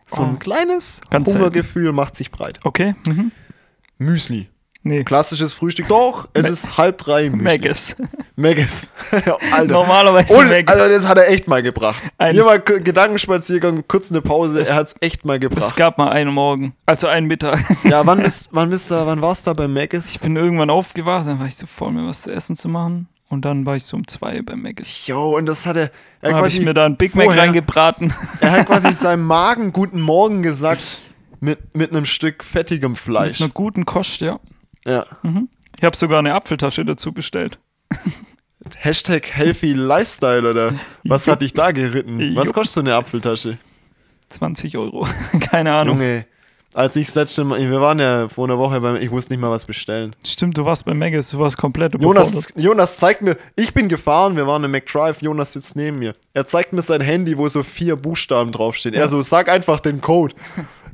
So 0.08 0.22
ein 0.24 0.36
Oh. 0.36 0.40
kleines 0.40 1.02
Ganz 1.10 1.34
Hungergefühl 1.34 1.92
macht 1.92 2.16
sich 2.16 2.32
breit. 2.32 2.60
Okay. 2.64 2.96
Mhm. 3.08 3.32
Müsli. 3.98 4.48
Nee. 4.88 5.04
Klassisches 5.04 5.54
Frühstück. 5.54 5.88
Doch, 5.88 6.28
es 6.34 6.48
ist 6.50 6.78
halb 6.78 6.98
drei. 6.98 7.30
Maggis. 7.30 7.96
Alter. 9.52 9.66
Normalerweise 9.74 10.34
Und, 10.38 10.50
Maggis. 10.50 10.68
also 10.76 10.88
das 10.94 11.08
hat 11.08 11.18
er 11.18 11.30
echt 11.30 11.48
mal 11.48 11.62
gebracht. 11.62 12.02
Eines- 12.18 12.36
Hier 12.36 12.46
mal 12.46 12.60
Gedankenspaziergang, 12.60 13.84
kurz 13.88 14.12
eine 14.12 14.22
Pause. 14.22 14.60
Es- 14.62 14.70
er 14.70 14.76
hat's 14.76 14.96
echt 15.02 15.26
mal 15.26 15.36
Es 15.36 15.42
gebracht. 15.42 15.76
gab 15.76 15.98
mal 15.98 16.10
einen 16.10 16.34
Morgen, 16.34 16.74
also 16.86 17.08
einen 17.08 17.28
Mittag. 17.28 17.60
Ja, 17.84 18.06
wann 18.06 18.22
bist, 18.24 18.50
wann 18.52 18.70
bist 18.70 18.92
du, 18.92 19.06
wann 19.06 19.22
warst 19.22 19.46
du 19.48 19.52
da 19.52 19.54
bei 19.54 19.68
Maggis? 19.68 20.12
Ich 20.16 20.20
bin 20.20 20.36
irgendwann 20.36 20.70
aufgewacht, 20.70 21.28
dann 21.28 21.40
war 21.40 21.48
ich 21.48 21.56
so 21.56 21.66
voll, 21.68 21.92
mir 21.92 22.08
was 22.08 22.24
zu 22.24 22.32
essen 22.32 22.56
zu 22.56 22.70
machen. 22.70 23.08
Und 23.30 23.44
dann 23.44 23.66
war 23.66 23.76
ich 23.76 23.84
so 23.84 23.98
um 23.98 24.08
zwei 24.08 24.42
beim 24.42 24.62
Maggis. 24.62 25.06
Jo, 25.08 25.36
und 25.36 25.48
das 25.48 25.66
hat 25.66 25.76
er. 25.76 25.84
Er 25.84 25.90
Dann 26.22 26.32
hat 26.32 26.38
habe 26.38 26.48
ich 26.48 26.62
mir 26.62 26.74
da 26.74 26.86
einen 26.86 26.96
Big 26.96 27.14
Mac 27.14 27.26
vorher- 27.26 27.44
reingebraten. 27.44 28.14
Er 28.40 28.52
hat 28.52 28.68
quasi 28.68 28.92
seinem 28.94 29.26
Magen 29.26 29.74
guten 29.74 30.00
Morgen 30.02 30.42
gesagt 30.44 31.00
mit, 31.42 31.76
mit 31.76 31.92
einem 31.92 32.06
Stück 32.06 32.44
fettigem 32.44 32.92
Mit 32.94 33.00
Fleisch. 33.00 33.42
einer 33.42 33.52
guten 33.52 33.86
Kost, 33.86 34.22
ja. 34.22 34.40
Ja. 34.88 35.06
Ich 35.78 35.84
habe 35.84 35.96
sogar 35.96 36.20
eine 36.20 36.34
Apfeltasche 36.34 36.86
dazu 36.86 37.12
bestellt. 37.12 37.60
Hashtag 38.78 39.28
Healthy 39.36 39.74
Lifestyle 39.74 40.50
oder 40.50 40.74
was 41.04 41.28
hat 41.28 41.42
dich 41.42 41.54
da 41.54 41.72
geritten? 41.72 42.36
Was 42.36 42.54
kostet 42.54 42.74
so 42.74 42.80
eine 42.82 42.96
Apfeltasche? 42.96 43.60
20 44.30 44.78
Euro. 44.78 45.08
Keine 45.40 45.74
Ahnung. 45.74 45.98
Junge, 45.98 46.26
als 46.74 46.96
ich 46.96 47.06
das 47.08 47.16
letzte 47.16 47.44
Mal, 47.44 47.60
wir 47.60 47.82
waren 47.82 48.00
ja 48.00 48.28
vor 48.28 48.46
einer 48.46 48.58
Woche 48.58 48.82
beim, 48.82 48.98
ich 48.98 49.10
wusste 49.10 49.34
nicht 49.34 49.42
mal 49.42 49.50
was 49.50 49.66
bestellen. 49.66 50.16
Stimmt, 50.26 50.58
du 50.58 50.66
warst 50.66 50.86
bei 50.86 50.94
Maggis, 50.94 51.30
du 51.30 51.40
warst 51.40 51.58
komplett 51.58 52.00
Jonas. 52.02 52.54
Jonas 52.56 52.98
zeigt 52.98 53.22
mir, 53.22 53.38
ich 53.56 53.74
bin 53.74 53.88
gefahren, 53.88 54.36
wir 54.36 54.48
waren 54.48 54.64
im 54.64 54.72
McDrive, 54.72 55.22
Jonas 55.22 55.54
sitzt 55.54 55.76
neben 55.76 56.00
mir. 56.00 56.14
Er 56.34 56.46
zeigt 56.46 56.74
mir 56.74 56.82
sein 56.82 57.02
Handy, 57.02 57.38
wo 57.38 57.48
so 57.48 57.64
vier 57.64 57.96
Buchstaben 57.96 58.52
draufstehen. 58.52 58.96
Er 58.96 59.08
so, 59.08 59.22
sag 59.22 59.50
einfach 59.50 59.80
den 59.80 60.02
Code. 60.02 60.36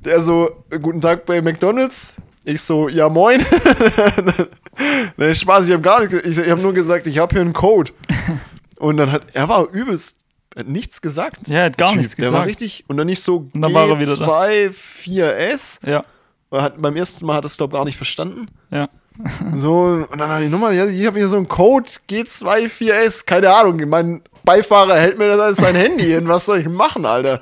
Der 0.05 0.21
so, 0.21 0.63
guten 0.81 1.01
Tag 1.01 1.25
bei 1.25 1.41
McDonalds. 1.41 2.17
Ich 2.45 2.62
so, 2.62 2.89
ja 2.89 3.07
moin. 3.09 3.41
nee, 5.17 5.33
Spaß, 5.33 5.65
ich 5.67 5.71
habe 5.73 5.81
gar 5.81 6.00
nichts, 6.01 6.13
ich, 6.13 6.38
ich 6.38 6.50
habe 6.50 6.62
nur 6.62 6.73
gesagt, 6.73 7.07
ich 7.07 7.17
habe 7.17 7.31
hier 7.33 7.41
einen 7.41 7.53
Code. 7.53 7.91
Und 8.79 8.97
dann 8.97 9.12
hat, 9.12 9.23
er 9.33 9.47
war 9.47 9.69
übelst, 9.71 10.19
hat 10.57 10.67
nichts 10.67 11.01
gesagt. 11.01 11.47
Ja, 11.47 11.59
er 11.59 11.65
hat 11.65 11.77
gar 11.77 11.89
Typ. 11.89 11.97
nichts 12.00 12.15
Der 12.15 12.25
war 12.25 12.31
gesagt. 12.45 12.47
richtig, 12.50 12.83
und 12.88 12.97
dann 12.97 13.07
nicht 13.07 13.21
so, 13.21 13.49
Und 13.53 13.62
dann 13.62 13.73
war 13.73 13.88
er 13.88 13.97
wieder 13.99 14.17
da. 14.17 14.25
G24S. 14.43 15.79
Ja, 15.88 16.03
Hat, 16.51 16.82
beim 16.82 16.95
ersten 16.97 17.25
Mal 17.25 17.36
hat 17.36 17.43
er 17.45 17.47
es, 17.47 17.56
glaube 17.58 17.71
ich, 17.71 17.77
gar 17.79 17.86
nicht 17.86 17.97
verstanden. 17.97 18.47
ja. 18.71 18.89
So, 19.56 20.06
und 20.12 20.17
dann 20.19 20.27
habe 20.29 20.43
ich 20.43 20.49
nochmal, 20.49 20.73
ja, 20.73 20.88
ich 20.88 21.06
habe 21.06 21.19
hier 21.19 21.27
so 21.27 21.38
einen 21.38 21.47
Code 21.47 21.88
G24S, 22.10 23.25
keine 23.27 23.53
Ahnung. 23.56 23.79
Mein 23.88 24.23
Beifahrer 24.43 24.95
hält 24.97 25.19
mir 25.19 25.27
das 25.27 25.39
als 25.39 25.58
sein 25.60 25.75
Handy 25.75 26.06
hin. 26.06 26.27
Was 26.27 26.47
soll 26.47 26.58
ich 26.60 26.67
machen, 26.67 27.06
Alter? 27.06 27.39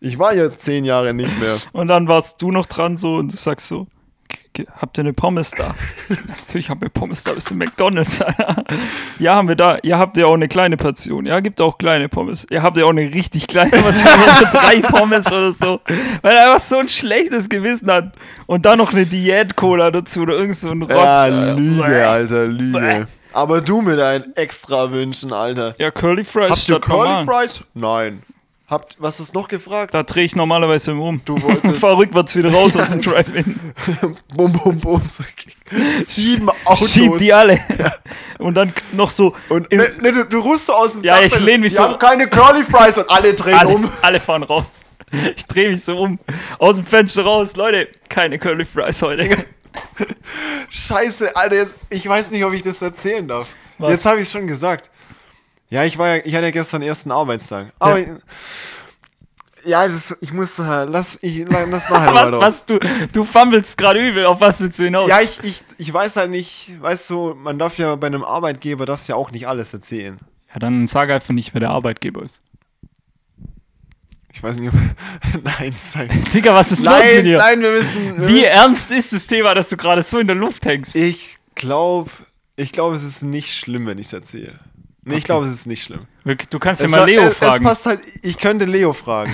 Ich 0.00 0.18
war 0.18 0.32
hier 0.34 0.54
zehn 0.56 0.84
Jahre 0.84 1.14
nicht 1.14 1.38
mehr. 1.38 1.56
Und 1.72 1.86
dann 1.86 2.08
warst 2.08 2.42
du 2.42 2.50
noch 2.50 2.66
dran 2.66 2.96
so 2.96 3.14
und 3.14 3.32
du 3.32 3.36
sagst 3.36 3.68
so, 3.68 3.84
"G- 3.84 3.90
habt 4.76 4.98
ihr 4.98 5.02
eine 5.02 5.12
Pommes 5.12 5.50
da? 5.50 5.74
Natürlich 6.26 6.70
haben 6.70 6.80
wir 6.80 6.88
Pommes 6.88 7.24
da, 7.24 7.32
das 7.32 7.46
ist 7.46 7.50
ein 7.52 7.58
McDonalds. 7.58 8.20
Alter. 8.20 8.64
ja, 9.18 9.34
haben 9.34 9.48
wir 9.48 9.56
da. 9.56 9.78
Ihr 9.82 9.98
habt 9.98 10.16
ja 10.16 10.26
auch 10.26 10.34
eine 10.34 10.48
kleine 10.48 10.76
Portion. 10.76 11.26
Ja, 11.26 11.40
gibt 11.40 11.60
auch 11.60 11.78
kleine 11.78 12.08
Pommes. 12.08 12.46
Ihr 12.50 12.62
habt 12.62 12.76
ja 12.76 12.84
auch 12.84 12.90
eine 12.90 13.12
richtig 13.12 13.46
kleine 13.46 13.70
Portion, 13.70 14.12
drei 14.52 14.80
Pommes 14.80 15.26
oder 15.32 15.52
so. 15.52 15.80
Weil 16.22 16.36
er 16.36 16.52
einfach 16.52 16.64
so 16.64 16.78
ein 16.78 16.88
schlechtes 16.88 17.48
Gewissen 17.48 17.90
hat. 17.90 18.12
Und 18.46 18.66
dann 18.66 18.78
noch 18.78 18.92
eine 18.92 19.06
Diät-Cola 19.06 19.90
dazu 19.90 20.20
oder 20.20 20.34
irgend 20.34 20.56
so 20.56 20.70
ein 20.70 20.82
Rotz. 20.82 20.92
Ja. 20.92 21.52
Lüge, 21.54 22.08
Alter, 22.08 22.46
Lüge. 22.46 23.06
Aber 23.32 23.60
du 23.60 23.82
mit 23.82 23.98
deinen 23.98 24.34
extra 24.36 24.90
Wünschen, 24.92 25.32
Alter. 25.32 25.74
Ja, 25.78 25.90
Curly 25.90 26.24
Fries 26.24 26.50
Habt 26.50 26.68
ihr 26.68 26.80
Curly 26.80 27.24
normal. 27.24 27.24
Fries? 27.24 27.64
Nein. 27.74 28.22
Habt, 28.66 28.96
was 28.98 29.20
ist 29.20 29.34
noch 29.34 29.48
gefragt? 29.48 29.92
Da 29.92 30.02
drehe 30.02 30.24
ich 30.24 30.34
normalerweise 30.36 30.94
um. 30.94 31.20
Du 31.24 31.40
wolltest- 31.42 31.76
Fahr 31.80 31.98
rückwärts 31.98 32.34
wieder 32.34 32.50
raus 32.50 32.74
aus 32.76 32.88
dem 32.90 33.00
Drive-In. 33.02 33.60
bum, 34.34 34.52
bum, 34.52 34.78
bum. 34.80 35.02
So, 35.06 35.22
Sieben 36.02 36.48
Autos. 36.64 36.92
Schieb 36.94 37.18
die 37.18 37.32
alle. 37.32 37.60
Und 38.38 38.54
dann 38.54 38.72
noch 38.92 39.10
so. 39.10 39.34
Und 39.50 39.70
ne, 39.70 39.90
ne, 40.00 40.12
du, 40.12 40.24
du 40.24 40.38
rufst 40.38 40.66
so 40.66 40.72
aus 40.74 40.94
dem 40.94 41.04
Ja, 41.04 41.16
Dach, 41.16 41.24
ich 41.26 41.40
lehn 41.40 41.60
mich 41.60 41.72
die 41.72 41.76
so- 41.76 41.82
haben 41.84 41.98
keine 41.98 42.26
Curly 42.26 42.64
Fries 42.64 42.96
und 42.96 43.10
alle 43.10 43.34
drehen 43.34 43.54
alle, 43.54 43.68
um. 43.68 43.90
alle 44.00 44.18
fahren 44.18 44.42
raus. 44.42 44.64
Ich 45.36 45.44
drehe 45.46 45.68
mich 45.70 45.84
so 45.84 45.98
um. 45.98 46.18
Aus 46.58 46.76
dem 46.76 46.86
Fenster 46.86 47.22
raus. 47.22 47.56
Leute, 47.56 47.88
keine 48.08 48.38
Curly 48.38 48.64
Fries 48.64 49.02
heute. 49.02 49.44
Scheiße, 50.70 51.36
Alter, 51.36 51.56
jetzt, 51.56 51.74
ich 51.90 52.08
weiß 52.08 52.30
nicht, 52.30 52.44
ob 52.44 52.52
ich 52.54 52.62
das 52.62 52.80
erzählen 52.80 53.26
darf. 53.28 53.48
Was? 53.78 53.90
Jetzt 53.90 54.06
habe 54.06 54.18
ich 54.18 54.22
es 54.24 54.32
schon 54.32 54.46
gesagt. 54.46 54.88
Ja, 55.70 55.84
ich 55.84 55.98
war 55.98 56.16
ja, 56.16 56.22
ich 56.24 56.34
hatte 56.34 56.44
ja 56.46 56.50
gestern 56.50 56.80
den 56.82 56.88
ersten 56.88 57.10
Arbeitstag. 57.10 57.72
Aber 57.78 57.98
Ja. 57.98 58.06
ja, 58.06 59.84
ja 59.84 59.88
das, 59.88 60.16
ich 60.20 60.32
muss, 60.32 60.58
äh, 60.58 60.84
lass, 60.84 61.18
ich, 61.22 61.44
lass 61.48 61.88
mal 61.90 62.14
Was, 62.14 62.30
drauf. 62.30 62.42
was 62.42 62.64
du, 62.66 62.78
du 63.12 63.24
fummelst 63.24 63.76
gerade 63.76 64.06
übel. 64.06 64.26
Auf 64.26 64.40
was 64.40 64.60
willst 64.60 64.78
du 64.78 64.84
hinaus? 64.84 65.08
Ja, 65.08 65.20
ich, 65.20 65.42
ich, 65.42 65.62
ich 65.78 65.92
weiß 65.92 66.16
halt 66.16 66.30
nicht, 66.30 66.72
weißt 66.80 67.08
du, 67.10 67.34
man 67.34 67.58
darf 67.58 67.78
ja 67.78 67.94
bei 67.96 68.06
einem 68.06 68.24
Arbeitgeber, 68.24 68.86
darfst 68.86 69.08
ja 69.08 69.14
auch 69.16 69.30
nicht 69.32 69.48
alles 69.48 69.72
erzählen. 69.72 70.18
ja, 70.52 70.58
dann 70.60 70.86
sag 70.86 71.10
einfach 71.10 71.34
nicht, 71.34 71.54
wer 71.54 71.60
der 71.60 71.70
Arbeitgeber 71.70 72.22
ist. 72.22 72.42
Ich 74.32 74.42
weiß 74.42 74.56
nicht, 74.58 74.72
ob, 74.72 75.44
nein, 75.44 75.72
sag 75.78 76.08
Digga, 76.32 76.54
was 76.54 76.72
ist 76.72 76.82
los 76.84 76.92
mit 76.94 77.14
Nein, 77.14 77.24
dir? 77.24 77.38
nein, 77.38 77.60
wir 77.62 77.70
müssen, 77.70 78.20
wir 78.20 78.28
Wie 78.28 78.32
müssen 78.32 78.44
ernst 78.46 78.90
ist 78.90 79.12
das 79.12 79.26
Thema, 79.28 79.54
dass 79.54 79.68
du 79.68 79.76
gerade 79.76 80.02
so 80.02 80.18
in 80.18 80.26
der 80.26 80.34
Luft 80.36 80.64
hängst? 80.66 80.94
ich 80.96 81.36
glaube, 81.54 82.10
ich 82.56 82.72
glaube, 82.72 82.96
es 82.96 83.04
ist 83.04 83.22
nicht 83.22 83.54
schlimm, 83.54 83.86
wenn 83.86 83.98
ich 83.98 84.08
es 84.08 84.12
erzähle. 84.12 84.58
Nee, 85.04 85.16
ich 85.16 85.24
glaube, 85.24 85.46
es 85.46 85.54
ist 85.54 85.66
nicht 85.66 85.82
schlimm. 85.82 86.06
Du 86.50 86.58
kannst 86.58 86.82
ja 86.82 86.88
mal 86.88 87.04
Leo 87.04 87.22
es, 87.22 87.38
fragen. 87.38 87.54
Es 87.54 87.62
passt 87.62 87.86
halt, 87.86 88.00
ich 88.22 88.38
könnte 88.38 88.64
Leo 88.64 88.92
fragen. 88.92 89.32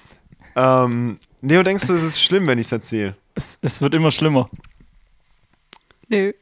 ähm, 0.56 1.18
Leo, 1.42 1.62
denkst 1.62 1.86
du, 1.86 1.94
es 1.94 2.02
ist 2.02 2.20
schlimm, 2.20 2.46
wenn 2.46 2.58
ich 2.58 2.66
es 2.66 2.72
erzähle? 2.72 3.16
Es, 3.34 3.58
es 3.62 3.80
wird 3.80 3.94
immer 3.94 4.10
schlimmer. 4.10 4.48
Nö. 6.08 6.32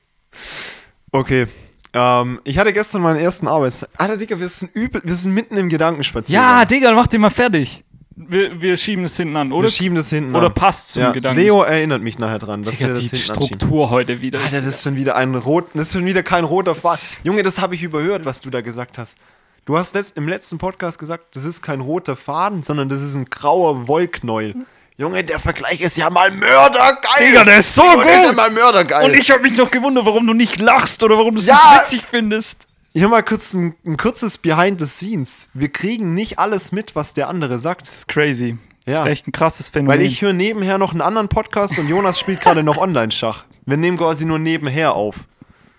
Okay. 1.10 1.46
Ähm, 1.92 2.40
ich 2.44 2.58
hatte 2.58 2.72
gestern 2.72 3.02
meinen 3.02 3.20
ersten 3.20 3.46
Arbeitstag. 3.46 3.90
Alter, 3.98 4.16
Digga, 4.16 4.40
wir 4.40 4.48
sind 4.48 4.74
übel, 4.74 5.00
wir 5.04 5.14
sind 5.14 5.32
mitten 5.32 5.56
im 5.56 5.68
Gedankenspaziergang. 5.68 6.58
Ja, 6.58 6.64
Digga, 6.64 6.92
mach 6.92 7.06
den 7.06 7.20
mal 7.20 7.30
fertig. 7.30 7.83
Wir, 8.16 8.62
wir 8.62 8.76
schieben 8.76 9.04
es 9.04 9.16
hinten 9.16 9.36
an, 9.36 9.50
oder? 9.50 9.64
wir 9.64 9.70
schieben 9.70 9.96
das 9.96 10.08
hinten 10.10 10.36
oder 10.36 10.46
an. 10.46 10.54
passt 10.54 10.92
zum 10.92 11.02
ja, 11.02 11.10
Gedanken. 11.10 11.40
Leo 11.40 11.62
erinnert 11.62 12.00
mich 12.00 12.18
nachher 12.18 12.38
dran, 12.38 12.62
dass 12.62 12.76
Digga, 12.78 12.88
wir 12.90 12.94
das 12.94 13.02
die 13.02 13.08
hinten 13.08 13.30
anschieben. 13.32 13.46
Struktur 13.58 13.90
heute 13.90 14.20
wieder. 14.20 14.40
Alter, 14.40 14.60
das 14.62 14.76
ist 14.76 14.82
schon 14.84 14.94
wieder 14.96 15.16
ein 15.16 15.34
rot, 15.34 15.66
das 15.74 15.88
ist 15.88 15.92
schon 15.94 16.06
wieder 16.06 16.22
kein 16.22 16.44
roter 16.44 16.74
Faden. 16.76 17.00
Junge, 17.24 17.42
das 17.42 17.60
habe 17.60 17.74
ich 17.74 17.82
überhört, 17.82 18.24
was 18.24 18.40
du 18.40 18.50
da 18.50 18.60
gesagt 18.60 18.98
hast. 18.98 19.18
Du 19.64 19.76
hast 19.78 19.94
letzt, 19.94 20.16
im 20.16 20.28
letzten 20.28 20.58
Podcast 20.58 20.98
gesagt, 20.98 21.34
das 21.34 21.44
ist 21.44 21.60
kein 21.62 21.80
roter 21.80 22.14
Faden, 22.14 22.62
sondern 22.62 22.88
das 22.88 23.02
ist 23.02 23.16
ein 23.16 23.24
grauer 23.24 23.88
Wollknäuel. 23.88 24.54
Junge, 24.96 25.24
der 25.24 25.40
Vergleich 25.40 25.80
ist 25.80 25.96
ja 25.96 26.08
mal 26.08 26.30
mördergeil. 26.30 27.26
Digga, 27.26 27.42
der 27.44 27.58
ist 27.58 27.74
so 27.74 27.82
Junge, 27.82 28.04
Der 28.04 28.14
ist 28.14 28.22
ja 28.22 28.28
gut. 28.28 28.36
mal 28.36 28.50
mördergeil. 28.52 29.06
Und 29.10 29.16
ich 29.18 29.28
habe 29.32 29.42
mich 29.42 29.56
noch 29.56 29.70
gewundert, 29.72 30.06
warum 30.06 30.24
du 30.24 30.34
nicht 30.34 30.60
lachst 30.60 31.02
oder 31.02 31.16
warum 31.18 31.34
du 31.34 31.40
es 31.40 31.46
Ja. 31.48 31.54
nicht 31.54 31.80
witzig 31.94 32.02
findest. 32.08 32.63
Hier 32.96 33.08
mal 33.08 33.22
kurz 33.24 33.54
ein, 33.54 33.74
ein 33.84 33.96
kurzes 33.96 34.38
Behind 34.38 34.78
the 34.80 34.86
Scenes. 34.86 35.48
Wir 35.52 35.68
kriegen 35.68 36.14
nicht 36.14 36.38
alles 36.38 36.70
mit, 36.70 36.94
was 36.94 37.12
der 37.12 37.28
andere 37.28 37.58
sagt. 37.58 37.88
Das 37.88 37.94
ist 37.96 38.08
crazy. 38.08 38.56
Das 38.84 38.94
Ja. 38.94 39.02
ist 39.02 39.08
echt 39.08 39.26
ein 39.26 39.32
krasses 39.32 39.68
Phänomen. 39.68 39.98
Weil 39.98 40.06
ich 40.06 40.22
höre 40.22 40.32
nebenher 40.32 40.78
noch 40.78 40.92
einen 40.92 41.00
anderen 41.00 41.28
Podcast 41.28 41.76
und 41.78 41.88
Jonas 41.88 42.20
spielt 42.20 42.40
gerade 42.40 42.62
noch 42.62 42.76
Online-Schach. 42.76 43.46
Wir 43.66 43.78
nehmen 43.78 43.96
quasi 43.98 44.24
nur 44.26 44.38
nebenher 44.38 44.94
auf. 44.94 45.26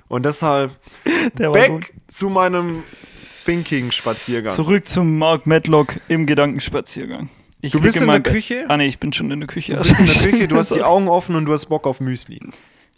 Und 0.10 0.26
deshalb 0.26 0.72
war 1.36 1.46
gut. 1.48 1.54
back 1.54 1.94
zu 2.08 2.30
meinem 2.30 2.84
Thinking-Spaziergang. 3.46 4.52
Zurück 4.52 4.86
zum 4.88 5.18
Mark 5.18 5.46
Medlock 5.48 5.96
im 6.10 6.26
Gedankenspaziergang. 6.26 7.30
Ich 7.62 7.72
Du 7.72 7.80
bist 7.80 7.96
lieg 8.02 8.04
in 8.08 8.12
der. 8.12 8.22
Küche? 8.34 8.66
Ah, 8.68 8.76
nee, 8.76 8.88
ich 8.88 9.00
bin 9.00 9.14
schon 9.14 9.32
in 9.32 9.40
der 9.40 9.48
Küche. 9.48 9.74
Du 9.74 9.80
bist 9.80 10.00
in 10.00 10.06
der 10.06 10.16
Küche, 10.32 10.48
du 10.50 10.58
hast 10.58 10.76
die 10.76 10.84
Augen 10.84 11.08
offen 11.08 11.36
und 11.38 11.46
du 11.46 11.54
hast 11.54 11.68
Bock 11.68 11.88
auf 11.88 12.02
Müsli. 12.02 12.42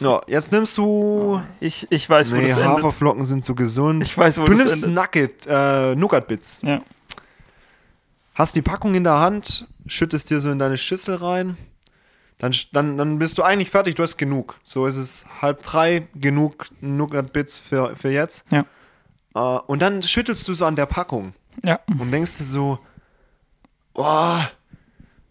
Ja, 0.00 0.20
jetzt 0.28 0.52
nimmst 0.52 0.78
du. 0.78 1.42
Ich, 1.60 1.86
ich 1.90 2.08
weiß, 2.08 2.30
wo 2.32 2.36
Nee, 2.36 2.42
das 2.42 2.52
endet. 2.56 2.68
Haferflocken 2.68 3.24
sind 3.24 3.44
so 3.44 3.54
gesund. 3.54 4.02
Ich 4.02 4.16
weiß, 4.16 4.38
wo 4.38 4.44
du 4.44 4.52
das 4.52 4.58
nimmst 4.60 4.84
endet. 4.84 4.94
Nugget, 4.96 5.46
äh, 5.48 5.94
Nougat-Bits. 5.96 6.60
Ja. 6.62 6.82
Hast 8.34 8.54
die 8.54 8.62
Packung 8.62 8.94
in 8.94 9.02
der 9.02 9.18
Hand, 9.18 9.66
schüttest 9.86 10.30
dir 10.30 10.38
so 10.40 10.50
in 10.50 10.58
deine 10.60 10.78
Schüssel 10.78 11.16
rein. 11.16 11.56
Dann, 12.38 12.54
dann, 12.72 12.96
dann 12.96 13.18
bist 13.18 13.36
du 13.38 13.42
eigentlich 13.42 13.68
fertig, 13.70 13.96
du 13.96 14.04
hast 14.04 14.16
genug. 14.16 14.60
So 14.62 14.86
ist 14.86 14.96
es 14.96 15.26
halb 15.42 15.62
drei, 15.64 16.06
genug 16.14 16.66
Nougat-Bits 16.80 17.58
für, 17.58 17.96
für 17.96 18.10
jetzt. 18.12 18.44
Ja. 18.52 18.64
Äh, 19.34 19.60
und 19.66 19.82
dann 19.82 20.00
schüttelst 20.02 20.46
du 20.46 20.54
so 20.54 20.64
an 20.64 20.76
der 20.76 20.86
Packung 20.86 21.32
Ja. 21.64 21.80
und 21.98 22.12
denkst 22.12 22.38
dir 22.38 22.44
so, 22.44 22.78
oh, 23.94 24.38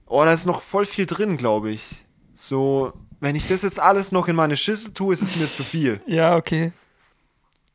oh, 0.08 0.25
da 0.25 0.34
ist 0.34 0.45
noch 0.45 0.62
voll 0.62 0.84
viel 0.84 1.06
drin, 1.06 1.38
glaube 1.38 1.71
ich. 1.71 2.03
So, 2.34 2.91
wenn 3.19 3.36
ich 3.36 3.47
das 3.47 3.62
jetzt 3.63 3.80
alles 3.80 4.12
noch 4.12 4.27
in 4.27 4.36
meine 4.36 4.58
Schüssel 4.58 4.93
tue, 4.93 5.13
ist 5.13 5.21
es 5.21 5.36
mir 5.36 5.51
zu 5.51 5.63
viel. 5.63 6.01
Ja, 6.08 6.36
okay. 6.36 6.71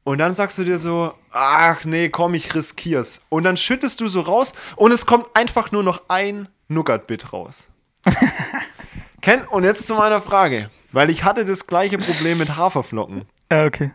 Und 0.05 0.19
dann 0.19 0.35
sagst 0.35 0.59
du 0.59 0.65
dir 0.65 0.79
so, 0.81 1.15
ach 1.31 1.85
nee, 1.85 2.09
komm, 2.09 2.35
ich 2.35 2.53
riskier's. 2.57 3.23
Und 3.29 3.45
dann 3.45 3.57
schüttest 3.57 4.01
du 4.01 4.09
so 4.09 4.21
raus 4.23 4.53
und 4.77 4.91
es 4.91 5.07
kommt 5.07 5.27
einfach 5.35 5.71
nur 5.71 5.85
noch 5.85 6.07
ein 6.09 6.49
Nougat-Bit 6.69 7.33
raus. 7.33 7.69
Ken, 9.21 9.43
und 9.49 9.63
jetzt 9.63 9.87
zu 9.87 9.95
meiner 9.95 10.21
Frage, 10.21 10.71
weil 10.91 11.09
ich 11.11 11.23
hatte 11.23 11.45
das 11.45 11.67
gleiche 11.69 11.99
Problem 11.99 12.39
mit 12.39 12.57
Haferflocken. 12.57 13.27
Ja, 13.51 13.65
okay. 13.67 13.93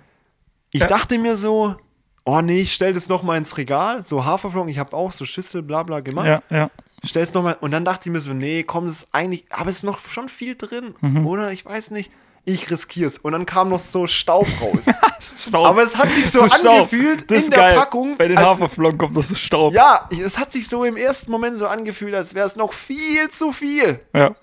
Ich 0.72 0.80
Ja. 0.82 0.86
dachte 0.88 1.18
mir 1.20 1.36
so, 1.36 1.76
oh 2.24 2.40
nee, 2.42 2.62
ich 2.62 2.74
stell 2.74 2.94
das 2.94 3.10
noch 3.10 3.24
mal 3.24 3.38
ins 3.38 3.58
Regal, 3.58 4.04
so 4.04 4.24
Haferflocken, 4.24 4.70
ich 4.70 4.80
habe 4.80 4.96
auch 4.96 5.12
so 5.12 5.26
Schüssel, 5.26 5.62
bla 5.62 5.84
bla 5.84 6.00
gemacht. 6.00 6.28
Ja, 6.28 6.42
ja. 6.50 6.70
Stell's 7.04 7.34
noch 7.34 7.44
mal 7.44 7.58
und 7.62 7.72
dann 7.72 7.86
dachte 7.86 8.10
ich 8.10 8.14
mir 8.14 8.22
so, 8.22 8.34
nee, 8.34 8.64
komm, 8.64 8.88
das 8.88 9.04
ist 9.04 9.10
eigentlich, 9.16 9.46
aber 9.52 9.70
es 9.70 9.78
ist 9.78 9.84
noch 9.84 10.00
schon 10.02 10.30
viel 10.30 10.56
drin, 10.56 10.96
Mhm. 11.02 11.26
oder? 11.28 11.52
Ich 11.52 11.66
weiß 11.66 11.92
nicht. 11.92 12.12
Ich 12.50 12.72
riskier's. 12.72 13.18
Und 13.18 13.34
dann 13.34 13.46
kam 13.46 13.68
noch 13.68 13.80
so 13.80 14.08
Staub 14.08 14.48
raus. 14.62 14.86
Staub. 15.20 15.66
Aber 15.68 15.84
es 15.84 15.98
hat 15.98 16.10
sich 16.14 16.30
so 16.32 16.40
angefühlt 16.42 17.30
das 17.30 17.44
in 17.44 17.50
der 17.50 17.60
geil. 17.60 17.76
Packung, 17.76 18.16
Bei 18.18 18.30
den 18.30 18.40
Haferflocken 18.40 18.98
kommt 18.98 19.18
das 19.18 19.28
so 19.30 19.36
Staub. 19.36 19.74
Ja, 19.74 20.08
es 20.12 20.38
hat 20.40 20.54
sich 20.54 20.70
so 20.70 20.86
im 20.86 20.96
ersten 20.96 21.30
Moment 21.30 21.58
so 21.58 21.68
angefühlt, 21.68 22.16
als 22.16 22.36
wäre 22.36 22.48
es 22.48 22.56
noch 22.56 22.72
viel 22.72 23.28
zu 23.30 23.52
viel. 23.52 24.00
Ja. 24.14 24.34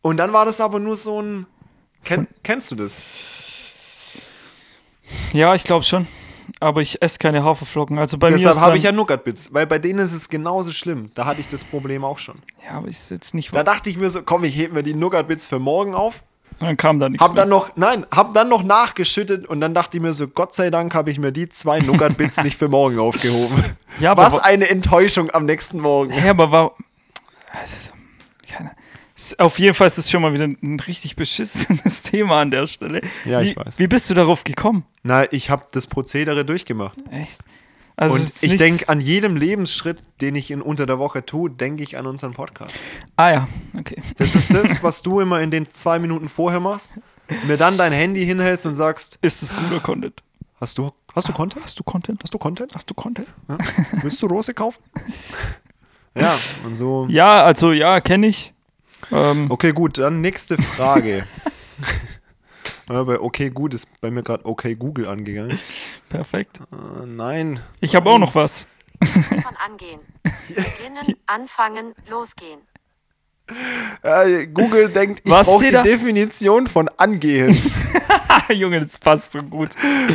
Und 0.00 0.16
dann 0.16 0.32
war 0.32 0.46
das 0.46 0.62
aber 0.62 0.80
nur 0.80 0.96
so 0.96 1.20
ein. 1.20 1.46
Ken, 2.02 2.26
Kennst 2.42 2.70
du 2.70 2.74
das? 2.76 3.04
Ja, 5.34 5.54
ich 5.54 5.64
glaube 5.64 5.84
schon. 5.84 6.06
Aber 6.62 6.82
ich 6.82 7.00
esse 7.00 7.18
keine 7.18 7.42
Haferflocken. 7.42 7.98
Also 7.98 8.18
bei 8.18 8.30
Deshalb 8.30 8.56
habe 8.60 8.76
ich 8.76 8.82
ja 8.84 8.92
Nougat-Bits, 8.92 9.54
weil 9.54 9.66
bei 9.66 9.78
denen 9.78 9.98
ist 10.00 10.12
es 10.12 10.28
genauso 10.28 10.70
schlimm. 10.72 11.10
Da 11.14 11.24
hatte 11.24 11.40
ich 11.40 11.48
das 11.48 11.64
Problem 11.64 12.04
auch 12.04 12.18
schon. 12.18 12.36
Ja, 12.66 12.76
aber 12.76 12.88
ist 12.88 13.10
jetzt 13.10 13.32
nicht. 13.34 13.54
Da 13.54 13.64
dachte 13.64 13.88
ich 13.88 13.96
mir 13.96 14.10
so, 14.10 14.22
komm, 14.22 14.44
ich 14.44 14.54
hebe 14.56 14.74
mir 14.74 14.82
die 14.82 14.92
Nougat-Bits 14.94 15.46
für 15.46 15.58
morgen 15.58 15.94
auf. 15.94 16.22
Dann 16.58 16.76
kam 16.76 16.98
da 16.98 17.08
nichts 17.08 17.24
Hab 17.24 17.32
mehr. 17.32 17.42
dann 17.44 17.48
noch, 17.48 17.70
nein, 17.76 18.04
hab 18.14 18.34
dann 18.34 18.50
noch 18.50 18.62
nachgeschüttet 18.62 19.46
und 19.46 19.62
dann 19.62 19.72
dachte 19.72 19.96
ich 19.96 20.02
mir 20.02 20.12
so, 20.12 20.28
Gott 20.28 20.54
sei 20.54 20.68
Dank 20.68 20.94
habe 20.94 21.10
ich 21.10 21.18
mir 21.18 21.32
die 21.32 21.48
zwei 21.48 21.78
Nougat-Bits 21.80 22.36
nicht 22.42 22.58
für 22.58 22.68
morgen 22.68 22.98
aufgehoben. 22.98 23.64
Ja, 23.98 24.10
aber 24.12 24.24
Was 24.24 24.34
wa- 24.34 24.40
eine 24.42 24.68
Enttäuschung 24.68 25.30
am 25.30 25.46
nächsten 25.46 25.80
Morgen. 25.80 26.10
Hä, 26.12 26.28
aber 26.28 26.52
war. 26.52 26.72
Also, 27.58 27.92
auf 29.38 29.58
jeden 29.58 29.74
Fall 29.74 29.86
ist 29.86 29.98
das 29.98 30.10
schon 30.10 30.22
mal 30.22 30.32
wieder 30.32 30.44
ein 30.44 30.80
richtig 30.80 31.16
beschissenes 31.16 32.02
Thema 32.04 32.40
an 32.40 32.50
der 32.50 32.66
Stelle. 32.66 33.02
Ja, 33.24 33.40
wie, 33.40 33.50
ich 33.50 33.56
weiß. 33.56 33.78
Wie 33.78 33.86
bist 33.86 34.08
du 34.10 34.14
darauf 34.14 34.44
gekommen? 34.44 34.84
Na, 35.02 35.30
ich 35.32 35.50
habe 35.50 35.66
das 35.72 35.86
Prozedere 35.86 36.44
durchgemacht. 36.44 36.98
Echt? 37.10 37.40
Also 37.96 38.14
Und 38.16 38.42
ich 38.42 38.56
denke, 38.56 38.88
an 38.88 39.00
jedem 39.02 39.36
Lebensschritt, 39.36 40.02
den 40.22 40.34
ich 40.34 40.50
in 40.50 40.62
unter 40.62 40.86
der 40.86 40.98
Woche 40.98 41.26
tue, 41.26 41.50
denke 41.50 41.82
ich 41.82 41.98
an 41.98 42.06
unseren 42.06 42.32
Podcast. 42.32 42.74
Ah 43.16 43.30
ja, 43.30 43.48
okay. 43.78 44.00
Das 44.16 44.34
ist 44.34 44.54
das, 44.54 44.82
was 44.82 45.02
du 45.02 45.20
immer 45.20 45.40
in 45.42 45.50
den 45.50 45.70
zwei 45.70 45.98
Minuten 45.98 46.30
vorher 46.30 46.60
machst. 46.60 46.94
Mir 47.46 47.58
dann 47.58 47.76
dein 47.76 47.92
Handy 47.92 48.24
hinhältst 48.24 48.64
und 48.64 48.74
sagst, 48.74 49.18
Ist 49.20 49.42
das 49.42 49.54
guter 49.54 49.80
Content? 49.80 50.22
hast 50.60 50.78
du, 50.78 50.90
hast 51.14 51.28
du 51.28 51.32
Content? 51.32 51.62
Hast 51.64 51.78
du 51.78 51.82
Content? 51.84 52.22
Hast 52.22 52.32
du 52.32 52.38
Content? 52.38 52.74
Hast 52.74 52.88
du 52.88 52.94
Content? 52.94 53.28
Willst 54.02 54.22
du 54.22 54.26
Rose 54.26 54.54
kaufen? 54.54 54.82
Ja, 56.12 56.36
und 56.64 56.74
so. 56.74 57.06
Ja, 57.08 57.44
also 57.44 57.70
ja, 57.70 58.00
kenne 58.00 58.26
ich. 58.26 58.52
Ähm, 59.12 59.50
Okay, 59.50 59.72
gut, 59.72 59.98
dann 59.98 60.20
nächste 60.20 60.60
Frage. 60.60 61.26
Ja, 62.88 63.04
bei 63.04 63.20
okay, 63.20 63.50
gut 63.50 63.72
ist 63.72 64.00
bei 64.00 64.10
mir 64.10 64.24
gerade 64.24 64.44
okay 64.44 64.74
Google 64.74 65.06
angegangen. 65.06 65.56
perfekt. 66.08 66.58
Äh, 66.72 67.06
nein. 67.06 67.60
Ich 67.80 67.94
habe 67.94 68.10
auch 68.10 68.18
noch 68.18 68.34
was. 68.34 68.66
von 69.00 69.56
angehen. 69.64 70.00
Beginnen, 70.48 71.14
anfangen, 71.26 71.94
losgehen. 72.08 72.60
Äh, 74.02 74.46
Google 74.46 74.88
denkt, 74.88 75.22
ich 75.24 75.30
Was 75.30 75.46
brauche 75.46 75.64
die 75.64 75.70
da? 75.70 75.82
Definition 75.82 76.66
von 76.66 76.88
angehen. 76.96 77.56
Junge, 78.48 78.80
das 78.80 78.98
passt 78.98 79.32
so 79.32 79.42
gut. 79.42 79.70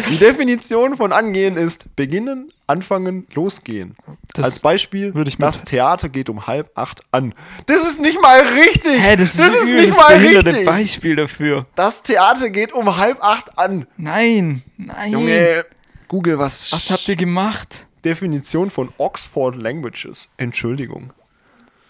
Die 0.10 0.18
Definition 0.18 0.98
von 0.98 1.14
angehen 1.14 1.58
ist 1.58 1.96
beginnen, 1.96 2.52
anfangen, 2.68 3.28
losgehen. 3.34 3.96
Das 4.34 4.46
Als 4.46 4.60
Beispiel, 4.60 5.14
würde 5.14 5.30
ich 5.30 5.38
das 5.38 5.64
Theater 5.64 6.10
geht 6.10 6.30
um 6.30 6.48
halb 6.48 6.72
acht 6.76 7.02
an. 7.12 7.34
Das 7.68 7.86
ist 7.86 8.02
nicht 8.02 8.22
mal 8.22 8.40
richtig. 8.42 9.00
Hä, 9.02 9.16
das 9.16 9.36
ist, 9.36 9.40
das 9.40 9.50
ist 9.50 9.64
übel 9.64 9.76
nicht 9.86 9.90
das 9.90 9.98
mal 10.10 10.18
richtig. 10.18 10.66
Beispiel 10.66 11.16
dafür. 11.16 11.66
Das 11.76 12.04
Theater 12.04 12.50
geht 12.50 12.74
um 12.74 12.98
halb 12.98 13.24
acht 13.24 13.58
an. 13.58 13.88
Nein, 13.98 14.64
nein. 14.78 15.12
Junge, 15.12 15.66
Google, 16.08 16.38
was, 16.38 16.72
Was 16.72 16.90
habt 16.90 17.08
ihr 17.08 17.16
gemacht? 17.16 17.88
Definition 18.04 18.70
von 18.70 18.90
Oxford 18.98 19.56
Languages. 19.56 20.30
Entschuldigung. 20.38 21.12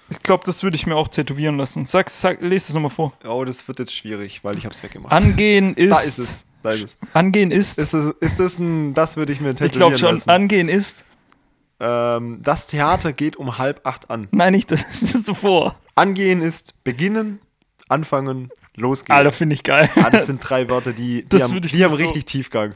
Ich 0.10 0.20
glaube, 0.22 0.44
das 0.46 0.62
würde 0.64 0.76
ich 0.76 0.86
mir 0.86 0.96
auch 0.96 1.08
tätowieren 1.08 1.58
lassen. 1.58 1.86
Sag, 1.86 2.10
sag, 2.10 2.42
lese 2.42 2.70
es 2.70 2.74
nochmal 2.74 2.92
vor. 2.92 3.14
Oh, 3.28 3.44
das 3.44 3.68
wird 3.68 3.80
jetzt 3.80 3.96
schwierig, 3.96 4.44
weil 4.44 4.58
ich 4.58 4.66
hab's 4.66 4.84
weggemacht. 4.84 5.12
Angehen 5.12 5.74
ist. 5.76 5.92
da 5.92 6.00
ist 6.00 6.18
es. 6.20 6.46
Da 6.64 6.70
ist 6.72 6.84
es. 6.84 6.98
Angehen 7.14 7.52
ist. 7.52 7.78
Ist 7.78 7.94
das, 7.94 8.14
ist 8.20 8.40
das 8.40 8.60
ein, 8.60 8.94
das 8.94 9.18
würde 9.18 9.34
ich 9.34 9.40
mir 9.42 9.50
ich 9.52 9.56
tätowieren 9.58 9.78
glaube 9.78 9.98
schon, 9.98 10.16
lassen. 10.16 10.30
angehen 10.30 10.70
ist. 10.70 11.04
Ähm, 11.80 12.40
das 12.42 12.68
Theater 12.68 13.14
geht 13.14 13.36
um 13.36 13.58
halb 13.58 13.82
acht 13.86 14.10
an. 14.10 14.28
Nein, 14.32 14.54
nicht 14.54 14.72
das 14.72 14.84
ist 15.02 15.28
davor. 15.28 15.76
Angehen 15.96 16.42
ist 16.42 16.84
beginnen, 16.84 17.40
anfangen, 17.90 18.50
losgehen. 18.76 19.18
Alter, 19.18 19.32
finde 19.32 19.56
ich 19.56 19.64
geil. 19.64 19.90
Ah, 19.96 20.10
das 20.10 20.26
sind 20.28 20.40
drei 20.48 20.70
Wörter, 20.70 20.94
die, 20.94 21.24
die 21.24 21.30
Das 21.30 21.50
haben, 21.52 21.62
ich 21.64 21.72
die 21.72 21.84
haben 21.84 21.96
so- 21.96 22.04
richtig 22.04 22.26
Tiefgang. 22.26 22.74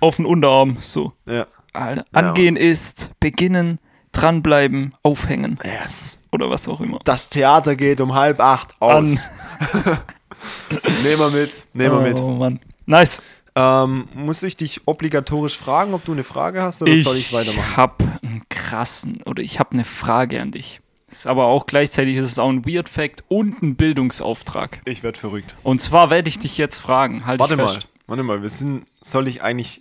Auf 0.00 0.16
den 0.16 0.26
Unterarm, 0.26 0.76
so. 0.80 1.12
Ja. 1.26 1.46
Alter. 1.72 2.04
Angehen 2.12 2.56
ist 2.56 3.10
beginnen, 3.20 3.78
dranbleiben, 4.12 4.94
aufhängen. 5.02 5.58
Yes. 5.64 6.18
Oder 6.32 6.50
was 6.50 6.68
auch 6.68 6.80
immer. 6.80 6.98
Das 7.04 7.28
Theater 7.28 7.76
geht 7.76 8.00
um 8.00 8.14
halb 8.14 8.40
acht 8.40 8.76
aus. 8.80 9.30
Nehmen 11.02 11.18
wir 11.18 11.30
mit. 11.30 11.66
Nehmen 11.72 11.96
wir 11.96 12.00
mit. 12.00 12.20
Oh 12.20 12.30
Mann. 12.30 12.60
Nice. 12.86 13.20
Ähm, 13.56 14.08
muss 14.14 14.42
ich 14.42 14.56
dich 14.56 14.86
obligatorisch 14.86 15.58
fragen, 15.58 15.92
ob 15.92 16.04
du 16.04 16.12
eine 16.12 16.22
Frage 16.22 16.62
hast 16.62 16.82
oder 16.82 16.96
soll 16.96 17.16
ich 17.16 17.32
weitermachen? 17.32 17.76
habe 17.76 18.04
einen 18.22 18.42
krassen, 18.48 19.22
oder 19.24 19.42
ich 19.42 19.58
habe 19.58 19.72
eine 19.72 19.84
Frage 19.84 20.40
an 20.40 20.52
dich. 20.52 20.80
Ist 21.10 21.26
aber 21.26 21.46
auch 21.46 21.66
gleichzeitig 21.66 22.16
ist 22.16 22.24
es 22.24 22.38
auch 22.38 22.48
ein 22.48 22.64
Weird 22.64 22.88
Fact 22.88 23.24
und 23.26 23.60
ein 23.62 23.74
Bildungsauftrag. 23.74 24.80
Ich 24.84 25.02
werde 25.02 25.18
verrückt. 25.18 25.56
Und 25.64 25.82
zwar 25.82 26.10
werde 26.10 26.28
ich 26.28 26.38
dich 26.38 26.56
jetzt 26.56 26.78
fragen. 26.78 27.26
Halt 27.26 27.40
Warte 27.40 27.56
mal, 27.56 27.76
warte 28.06 28.22
mal, 28.22 28.42
wir 28.42 28.50
sind, 28.50 28.86
soll 29.02 29.26
ich 29.26 29.42
eigentlich, 29.42 29.80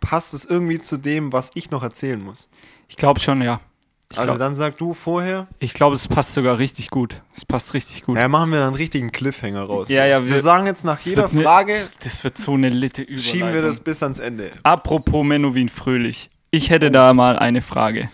passt 0.00 0.34
es 0.34 0.44
irgendwie 0.44 0.80
zu 0.80 0.96
dem, 0.96 1.32
was 1.32 1.52
ich 1.54 1.70
noch 1.70 1.84
erzählen 1.84 2.22
muss? 2.22 2.48
Ich 2.88 2.96
glaube 2.96 3.20
schon, 3.20 3.40
ja. 3.42 3.60
Ich 4.14 4.20
also 4.20 4.28
glaube, 4.28 4.38
dann 4.38 4.54
sag 4.54 4.78
du 4.78 4.94
vorher, 4.94 5.48
glaub, 5.58 5.92
es 5.92 6.06
passt 6.06 6.34
sogar 6.34 6.58
richtig 6.58 6.88
gut. 6.90 7.22
Es 7.34 7.44
passt 7.44 7.74
richtig 7.74 8.04
gut. 8.04 8.16
ja, 8.16 8.28
machen 8.28 8.50
wir 8.50 8.58
dann 8.58 8.68
einen 8.68 8.76
richtigen 8.76 9.10
Cliffhanger 9.10 9.64
raus. 9.64 9.88
Ja, 9.88 10.06
ja, 10.06 10.22
wir, 10.24 10.30
wir- 10.34 10.40
sagen 10.40 10.66
jetzt 10.66 10.84
nach 10.84 11.00
jeder 11.00 11.28
ne- 11.32 11.42
Frage, 11.42 11.72
das, 11.72 11.96
das 11.98 12.22
wird 12.22 12.38
so 12.38 12.54
eine 12.54 12.68
litte 12.68 13.02
Überleitung. 13.02 13.24
schieben 13.24 13.52
wir 13.52 13.62
das 13.62 13.80
bis 13.80 14.02
ans 14.04 14.20
Ende. 14.20 14.52
Apropos 14.62 15.24
Menowin 15.24 15.68
Fröhlich. 15.68 16.30
Ich 16.52 16.70
hätte 16.70 16.92
da 16.92 17.12
mal 17.12 17.36
eine 17.38 17.60
Frage. 17.60 18.08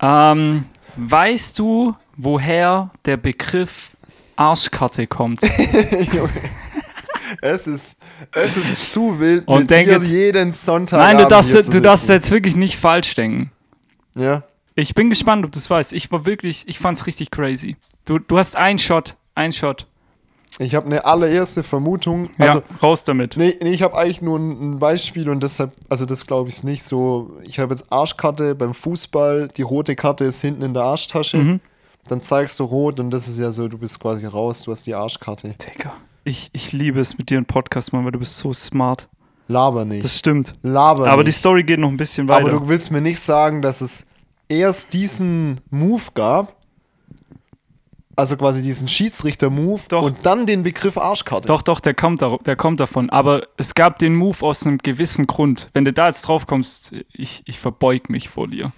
Ähm, 0.00 0.66
weißt 0.96 1.58
du, 1.58 1.94
woher 2.16 2.90
der 3.06 3.16
Begriff 3.16 3.92
Arschkarte 4.36 5.06
kommt? 5.06 5.40
Es 7.40 7.66
ist, 7.66 7.96
es 8.32 8.56
ist 8.56 8.92
zu 8.92 9.18
wild, 9.18 9.46
Und 9.48 9.70
denk 9.70 9.88
jetzt- 9.88 10.12
jeden 10.12 10.52
Sonntag 10.52 10.98
Nein, 10.98 11.18
du 11.18 11.26
darfst, 11.26 11.54
du 11.72 11.80
darfst 11.80 12.08
jetzt 12.08 12.30
wirklich 12.30 12.54
nicht 12.56 12.76
falsch 12.78 13.14
denken. 13.14 13.50
Ja, 14.16 14.42
Ich 14.76 14.94
bin 14.94 15.08
gespannt, 15.10 15.44
ob 15.44 15.52
du 15.52 15.58
es 15.58 15.70
weißt. 15.70 15.92
Ich 15.92 16.10
war 16.10 16.26
wirklich, 16.26 16.64
ich 16.66 16.78
fand's 16.78 17.06
richtig 17.06 17.30
crazy. 17.30 17.76
Du, 18.06 18.18
du 18.18 18.38
hast 18.38 18.56
einen 18.56 18.78
Shot, 18.78 19.16
einen 19.34 19.52
Shot. 19.52 19.86
ich 20.58 20.74
habe 20.74 20.86
eine 20.86 21.04
allererste 21.04 21.62
Vermutung. 21.62 22.30
Ja, 22.38 22.46
Also, 22.46 22.62
raus 22.82 23.04
damit. 23.04 23.36
nee, 23.36 23.56
nee, 23.62 23.70
ich 23.70 23.82
habe 23.82 23.96
eigentlich 23.96 24.20
nur 24.20 24.38
ein, 24.38 24.78
Beispiel 24.80 25.28
und 25.30 25.42
deshalb, 25.42 25.72
also 25.88 26.06
das 26.06 26.26
glaube 26.26 26.48
ich 26.48 26.64
nicht 26.64 26.82
so. 26.82 27.36
Ich 27.44 27.58
habe 27.60 27.72
jetzt 27.72 27.90
Arschkarte 27.92 28.54
beim 28.54 28.74
Fußball, 28.74 29.48
die 29.56 29.62
rote 29.62 29.94
Karte 29.96 30.24
ist 30.24 30.40
hinten 30.40 30.62
in 30.62 30.74
der 30.74 30.82
Arschtasche. 30.84 31.36
Mhm. 31.38 31.60
dann 32.08 32.20
zeigst 32.20 32.58
du 32.60 32.64
rot 32.64 33.00
und 33.00 33.10
das 33.10 33.28
ist 33.28 33.38
ja 33.38 33.50
so, 33.52 33.66
du 33.68 33.78
bist 33.78 33.98
quasi 34.00 34.26
raus, 34.26 34.62
du 34.62 34.72
hast 34.72 34.86
die 34.86 34.94
Arschkarte. 34.94 35.54
Digga. 35.54 35.94
Ich, 36.24 36.50
ich 36.52 36.72
liebe 36.72 37.00
es 37.00 37.16
mit 37.16 37.30
dir 37.30 37.36
einen 37.38 37.46
Podcast 37.46 37.92
machen, 37.92 38.04
weil 38.06 38.12
du 38.12 38.18
bist 38.18 38.38
so 38.38 38.52
smart. 38.52 39.08
Laber 39.48 39.84
nicht. 39.84 40.04
Das 40.04 40.18
stimmt. 40.18 40.54
Laber 40.62 41.08
Aber 41.08 41.22
die 41.22 41.28
nicht. 41.28 41.36
Story 41.36 41.62
geht 41.64 41.78
noch 41.78 41.88
ein 41.90 41.96
bisschen 41.96 42.28
weiter. 42.28 42.40
Aber 42.40 42.50
du 42.50 42.68
willst 42.68 42.90
mir 42.90 43.00
nicht 43.02 43.20
sagen, 43.20 43.60
dass 43.62 43.80
es 43.82 44.06
erst 44.48 44.92
diesen 44.92 45.60
Move 45.70 46.02
gab, 46.14 46.54
also 48.16 48.36
quasi 48.36 48.62
diesen 48.62 48.86
Schiedsrichter-Move 48.86 49.80
und 49.98 50.18
dann 50.24 50.46
den 50.46 50.62
Begriff 50.62 50.96
Arschkarte. 50.96 51.48
Doch, 51.48 51.62
doch, 51.62 51.80
der 51.80 51.94
kommt, 51.94 52.22
dar- 52.22 52.38
der 52.44 52.54
kommt 52.54 52.78
davon. 52.80 53.10
Aber 53.10 53.46
es 53.56 53.74
gab 53.74 53.98
den 53.98 54.14
Move 54.14 54.44
aus 54.46 54.64
einem 54.66 54.78
gewissen 54.78 55.26
Grund. 55.26 55.68
Wenn 55.72 55.84
du 55.84 55.92
da 55.92 56.06
jetzt 56.06 56.22
drauf 56.22 56.46
kommst, 56.46 56.94
ich, 57.12 57.42
ich 57.46 57.58
verbeug 57.58 58.08
mich 58.10 58.28
vor 58.28 58.46
dir. 58.46 58.72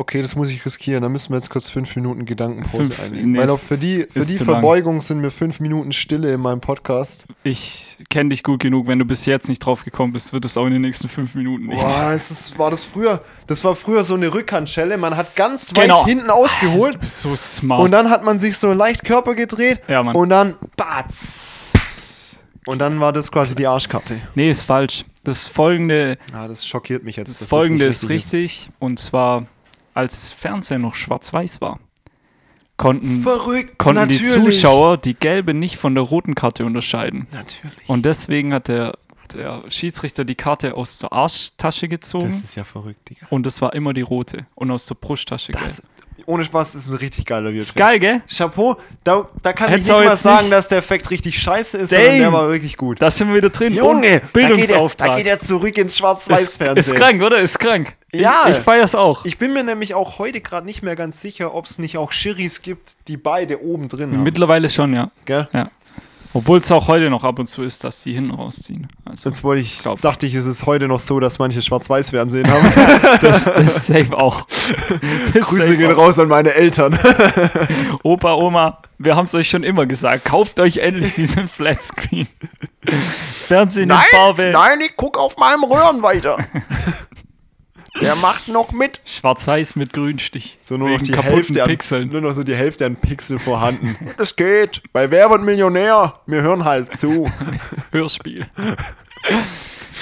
Okay, 0.00 0.22
das 0.22 0.34
muss 0.34 0.48
ich 0.50 0.64
riskieren. 0.64 1.02
Da 1.02 1.10
müssen 1.10 1.28
wir 1.30 1.36
jetzt 1.36 1.50
kurz 1.50 1.68
fünf 1.68 1.94
Minuten 1.94 2.24
Gedankenpause 2.24 2.84
Fünf- 2.94 3.02
einlegen. 3.02 3.32
nee, 3.32 3.38
Weil 3.38 3.50
auch 3.50 3.58
für 3.58 3.76
die, 3.76 4.06
für 4.10 4.20
ist 4.20 4.30
die 4.30 4.34
zu 4.36 4.44
lang. 4.44 4.54
Verbeugung 4.54 5.02
sind 5.02 5.20
mir 5.20 5.30
fünf 5.30 5.60
Minuten 5.60 5.92
Stille 5.92 6.32
in 6.32 6.40
meinem 6.40 6.62
Podcast. 6.62 7.26
Ich 7.44 7.98
kenne 8.08 8.30
dich 8.30 8.42
gut 8.42 8.60
genug. 8.62 8.86
Wenn 8.86 8.98
du 8.98 9.04
bis 9.04 9.26
jetzt 9.26 9.48
nicht 9.50 9.58
drauf 9.58 9.84
gekommen 9.84 10.14
bist, 10.14 10.32
wird 10.32 10.46
es 10.46 10.56
auch 10.56 10.64
in 10.64 10.72
den 10.72 10.80
nächsten 10.80 11.10
fünf 11.10 11.34
Minuten 11.34 11.66
nicht. 11.66 11.82
Boah, 11.82 12.12
es 12.14 12.30
ist, 12.30 12.58
war 12.58 12.70
das 12.70 12.82
früher, 12.82 13.22
das 13.46 13.62
war 13.62 13.74
früher 13.76 14.02
so 14.02 14.14
eine 14.14 14.32
Rückhandschelle. 14.32 14.96
Man 14.96 15.18
hat 15.18 15.36
ganz 15.36 15.76
weit 15.76 15.82
Genau. 15.84 16.06
hinten 16.06 16.30
ausgeholt 16.30 16.94
Du 16.94 16.98
bist 17.00 17.20
so 17.20 17.36
smart. 17.36 17.82
und 17.82 17.90
dann 17.90 18.08
hat 18.08 18.24
man 18.24 18.38
sich 18.38 18.56
so 18.56 18.72
leicht 18.72 19.04
Körper 19.04 19.34
gedreht 19.34 19.80
Ja, 19.86 20.02
Mann. 20.02 20.16
und 20.16 20.30
dann 20.30 20.56
batz. 20.78 21.72
Und 22.66 22.78
dann 22.78 23.00
war 23.00 23.12
das 23.12 23.30
quasi 23.30 23.54
die 23.54 23.66
Arschkarte. 23.66 24.20
nee, 24.34 24.50
ist 24.50 24.62
falsch. 24.62 25.04
Das 25.24 25.46
folgende, 25.46 26.16
Ja, 26.32 26.48
das 26.48 26.66
schockiert 26.66 27.04
mich 27.04 27.16
jetzt. 27.16 27.42
das 27.42 27.48
folgende 27.48 27.84
ist 27.84 28.08
richtig. 28.08 28.70
Und 28.78 28.98
zwar, 28.98 29.46
als 30.00 30.32
Fernsehen 30.32 30.82
noch 30.82 30.94
schwarz-weiß 30.94 31.60
war, 31.60 31.78
konnten, 32.76 33.22
Verrückt. 33.22 33.78
konnten 33.78 34.08
die. 34.08 34.22
Zuschauer 34.22 34.96
die 34.96 35.14
gelbe 35.14 35.54
nicht 35.54 35.76
von 35.76 35.94
der 35.94 36.04
roten 36.04 36.34
Karte 36.34 36.64
unterscheiden. 36.64 37.26
Natürlich. 37.32 37.88
Und 37.88 38.06
deswegen 38.06 38.54
hat 38.54 38.68
der, 38.68 38.94
der 39.34 39.62
Schiedsrichter 39.68 40.24
die 40.24 40.34
Karte 40.34 40.74
aus 40.74 40.98
der 40.98 41.12
Arschtasche 41.12 41.88
gezogen. 41.88 42.26
das 42.26 42.42
ist 42.42 42.54
ja 42.56 42.64
verrückt, 42.64 43.10
Digga. 43.10 43.26
und 43.30 43.44
das 43.46 43.60
war 43.60 43.74
immer 43.74 43.92
die 43.92 44.00
rote. 44.00 44.46
Und 44.54 44.70
aus 44.70 44.86
der 44.86 44.94
Brusttasche. 44.94 45.52
Das, 45.52 45.88
ohne 46.26 46.44
Spaß, 46.44 46.72
das 46.72 46.84
ist 46.86 46.90
ein 46.90 46.96
richtig 46.98 47.24
geiler 47.26 47.52
Wirt. 47.52 47.62
ist 47.62 47.76
geil, 47.76 47.98
gell? 47.98 48.22
Chapeau, 48.28 48.76
da, 49.04 49.28
da 49.42 49.52
kann 49.52 49.68
Hättest 49.70 49.90
ich 49.90 49.96
nicht 49.96 50.04
mal 50.04 50.16
sagen, 50.16 50.42
nicht- 50.44 50.52
dass 50.52 50.68
der 50.68 50.78
Effekt 50.78 51.10
richtig 51.10 51.38
scheiße 51.40 51.78
ist, 51.78 51.92
Damn. 51.92 52.00
sondern 52.02 52.18
der 52.20 52.32
war 52.32 52.48
wirklich 52.50 52.76
gut. 52.76 53.00
Da 53.02 53.10
sind 53.10 53.28
wir 53.28 53.36
wieder 53.36 53.50
drin. 53.50 53.74
Junge, 53.74 53.90
Und 53.90 54.02
da 54.02 54.08
geht, 54.08 54.22
er, 54.22 54.28
Bildungsauftrag. 54.32 55.08
da 55.08 55.16
geht 55.16 55.26
er 55.26 55.38
zurück 55.38 55.76
ins 55.78 55.92
ist, 55.92 55.98
Schwarz-Weiß-Fernsehen. 55.98 56.76
ist 56.94 56.94
krank, 57.00 57.22
oder? 57.22 57.38
Ist 57.38 57.58
krank. 57.58 57.94
Ja. 58.12 58.44
Ich, 58.48 58.56
ich 58.56 58.62
feier's 58.62 58.94
auch. 58.94 59.24
Ich 59.24 59.38
bin 59.38 59.52
mir 59.52 59.62
nämlich 59.64 59.94
auch 59.94 60.18
heute 60.18 60.40
gerade 60.40 60.66
nicht 60.66 60.82
mehr 60.82 60.96
ganz 60.96 61.20
sicher, 61.20 61.54
ob 61.54 61.66
es 61.66 61.78
nicht 61.78 61.96
auch 61.98 62.10
Schiris 62.12 62.62
gibt, 62.62 62.96
die 63.08 63.16
beide 63.16 63.62
oben 63.62 63.88
drin 63.88 64.12
haben. 64.12 64.22
Mittlerweile 64.22 64.68
schon, 64.68 64.92
ja. 64.94 65.10
Gell? 65.24 65.48
ja. 65.52 65.70
Obwohl 66.32 66.58
es 66.58 66.70
auch 66.70 66.86
heute 66.86 67.10
noch 67.10 67.24
ab 67.24 67.40
und 67.40 67.48
zu 67.48 67.64
ist, 67.64 67.82
dass 67.82 68.02
die 68.04 68.12
hinten 68.12 68.30
rausziehen. 68.30 68.88
Also, 69.04 69.24
Sonst 69.24 69.42
wollte 69.42 69.62
ich, 69.62 69.80
Glaub. 69.82 69.98
sagte 69.98 70.26
ich, 70.26 70.34
es 70.34 70.46
ist 70.46 70.64
heute 70.64 70.86
noch 70.86 71.00
so, 71.00 71.18
dass 71.18 71.40
manche 71.40 71.60
Schwarz-Weiß-Fernsehen 71.60 72.48
haben. 72.48 72.72
das, 73.20 73.44
das 73.44 73.58
ist 73.76 73.86
safe 73.86 74.16
auch. 74.16 74.46
Das 75.34 75.48
Grüße 75.48 75.62
safe 75.62 75.76
gehen 75.76 75.92
auch. 75.92 75.98
raus 75.98 76.18
an 76.18 76.28
meine 76.28 76.54
Eltern. 76.54 76.96
Opa, 78.02 78.34
Oma, 78.34 78.78
wir 78.98 79.16
haben 79.16 79.24
es 79.24 79.34
euch 79.34 79.48
schon 79.48 79.64
immer 79.64 79.86
gesagt. 79.86 80.24
Kauft 80.24 80.60
euch 80.60 80.78
endlich 80.78 81.14
diesen 81.14 81.48
Flatscreen. 81.48 82.28
Fernsehen 83.46 83.90
in 83.90 83.96
Farbe. 83.96 84.50
nein, 84.52 84.80
ich 84.80 84.92
guck 84.96 85.18
auf 85.18 85.36
meinem 85.36 85.64
Röhren 85.64 86.02
weiter. 86.02 86.36
Der 88.00 88.14
macht 88.16 88.48
noch 88.48 88.72
mit. 88.72 89.00
Schwarz-Weiß 89.04 89.76
mit 89.76 89.92
Grünstich. 89.92 90.58
So 90.60 90.76
nur 90.76 90.90
noch 90.90 91.02
die 91.02 91.14
Hälfte 91.16 91.62
an, 91.62 91.68
Pixeln. 91.68 92.08
nur 92.10 92.20
noch 92.20 92.32
so 92.32 92.44
die 92.44 92.54
Hälfte 92.54 92.86
an 92.86 92.96
Pixel 92.96 93.38
vorhanden. 93.38 93.96
Das 94.16 94.36
geht. 94.36 94.82
Bei 94.92 95.10
Wer 95.10 95.28
wird 95.30 95.42
Millionär? 95.42 96.14
Wir 96.26 96.42
hören 96.42 96.64
halt 96.64 96.98
zu. 96.98 97.30
Hörspiel. 97.92 98.46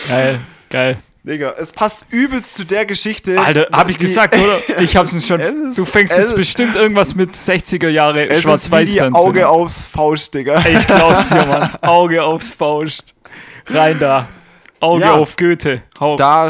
geil, 0.08 0.40
geil. 0.70 0.98
Digga, 1.24 1.54
es 1.58 1.72
passt 1.72 2.06
übelst 2.10 2.54
zu 2.54 2.64
der 2.64 2.86
Geschichte. 2.86 3.38
Alter, 3.38 3.66
hab 3.72 3.90
ich 3.90 3.98
gesagt, 3.98 4.34
oder? 4.34 4.58
Ich 4.82 4.96
hab's 4.96 5.10
schon. 5.26 5.40
Es 5.40 5.52
ist- 5.52 5.78
Du 5.78 5.84
fängst 5.84 6.12
es- 6.14 6.18
jetzt 6.30 6.36
bestimmt 6.36 6.76
irgendwas 6.76 7.14
mit 7.14 7.34
60er 7.34 7.88
Jahre 7.88 8.34
Schwarz-Weiß-Fernsehen. 8.34 9.14
Auge 9.14 9.46
an. 9.46 9.50
aufs 9.52 9.84
Faust, 9.84 10.32
Digga. 10.34 10.64
Ich 10.66 10.86
glaub's 10.86 11.28
dir, 11.28 11.44
Mann. 11.44 11.70
Auge 11.82 12.22
aufs 12.22 12.54
Faust. 12.54 13.14
Rein 13.66 13.98
da. 13.98 14.26
Auge 14.80 15.02
Ja. 15.02 15.14
auf 15.14 15.36
Goethe. 15.36 15.82
Hau. 16.00 16.16
Da 16.16 16.48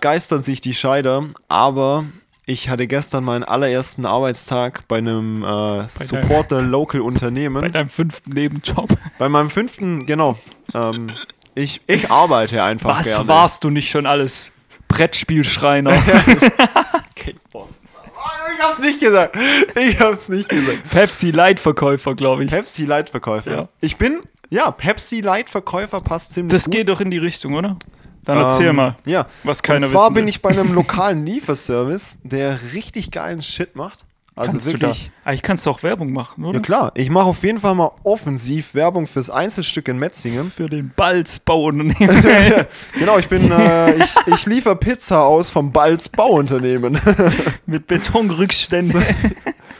geistern 0.00 0.42
sich 0.42 0.60
die 0.60 0.74
Scheider, 0.74 1.24
aber 1.48 2.04
ich 2.46 2.68
hatte 2.68 2.86
gestern 2.86 3.24
meinen 3.24 3.42
allerersten 3.44 4.06
Arbeitstag 4.06 4.86
bei 4.88 4.98
einem 4.98 5.42
äh, 5.44 5.88
Supporter 5.88 6.62
Local 6.62 7.00
Unternehmen. 7.00 7.60
Bei 7.60 7.68
deinem 7.68 7.88
fünften 7.88 8.30
Nebenjob. 8.32 8.88
Bei 9.18 9.28
meinem 9.28 9.50
fünften, 9.50 10.06
genau. 10.06 10.38
Ähm, 10.74 11.10
ich, 11.54 11.80
ich 11.86 12.10
arbeite 12.10 12.62
einfach 12.62 12.98
Was 13.00 13.06
gerne. 13.08 13.28
warst 13.28 13.64
du 13.64 13.70
nicht 13.70 13.90
schon 13.90 14.06
alles? 14.06 14.52
Brettspielschreiner. 14.88 15.92
Kickbox. 17.16 17.68
Oh, 18.04 18.52
ich 18.56 18.62
hab's 18.62 18.78
nicht 18.78 19.00
gesagt. 19.00 19.36
Ich 19.74 20.00
hab's 20.00 20.28
nicht 20.28 20.48
gesagt. 20.48 20.90
Pepsi 20.90 21.30
Light-Verkäufer, 21.32 22.14
glaube 22.14 22.44
ich. 22.44 22.50
Pepsi 22.50 22.84
Light-Verkäufer. 22.84 23.50
Ja. 23.50 23.68
Ich 23.80 23.96
bin, 23.96 24.20
ja, 24.50 24.70
Pepsi 24.70 25.20
Light-Verkäufer 25.20 26.00
passt 26.00 26.32
ziemlich 26.32 26.52
Das 26.52 26.64
gut. 26.64 26.74
geht 26.74 26.88
doch 26.88 27.00
in 27.00 27.10
die 27.10 27.18
Richtung, 27.18 27.54
oder? 27.54 27.76
Dann 28.24 28.38
erzähl 28.38 28.68
Ähm, 28.68 28.76
mal. 28.76 28.96
Ja. 29.04 29.26
was 29.44 29.62
keiner 29.62 29.84
Und 29.84 29.90
zwar 29.90 30.10
bin 30.10 30.24
will. 30.24 30.30
ich 30.30 30.42
bei 30.42 30.50
einem 30.50 30.72
lokalen 30.74 31.24
Lieferservice, 31.24 32.18
der 32.24 32.58
richtig 32.74 33.10
geilen 33.12 33.40
Shit 33.42 33.76
macht. 33.76 34.00
Also 34.38 34.50
Kannst 34.50 34.66
wirklich. 34.66 35.04
du 35.04 35.10
da? 35.24 35.30
Eigentlich 35.30 35.42
kannst 35.42 35.64
du 35.64 35.70
auch 35.70 35.82
Werbung 35.82 36.12
machen, 36.12 36.44
oder? 36.44 36.58
Ja 36.58 36.62
klar, 36.62 36.92
ich 36.94 37.08
mache 37.08 37.24
auf 37.24 37.42
jeden 37.42 37.56
Fall 37.58 37.74
mal 37.74 37.92
offensiv 38.02 38.74
Werbung 38.74 39.06
fürs 39.06 39.30
Einzelstück 39.30 39.88
in 39.88 39.96
Metzingen. 39.96 40.50
Für 40.50 40.68
den 40.68 40.92
Balzbauunternehmen. 40.94 42.22
Genau, 42.98 43.16
ich 43.18 43.28
bin, 43.28 43.50
äh, 43.50 43.94
ich, 43.96 44.14
ich 44.26 44.44
liefere 44.44 44.76
Pizza 44.76 45.22
aus 45.24 45.48
vom 45.50 45.72
Balz 45.72 46.10
Bauunternehmen. 46.10 47.00
Mit 47.66 47.86
Betonrückständen. 47.86 49.02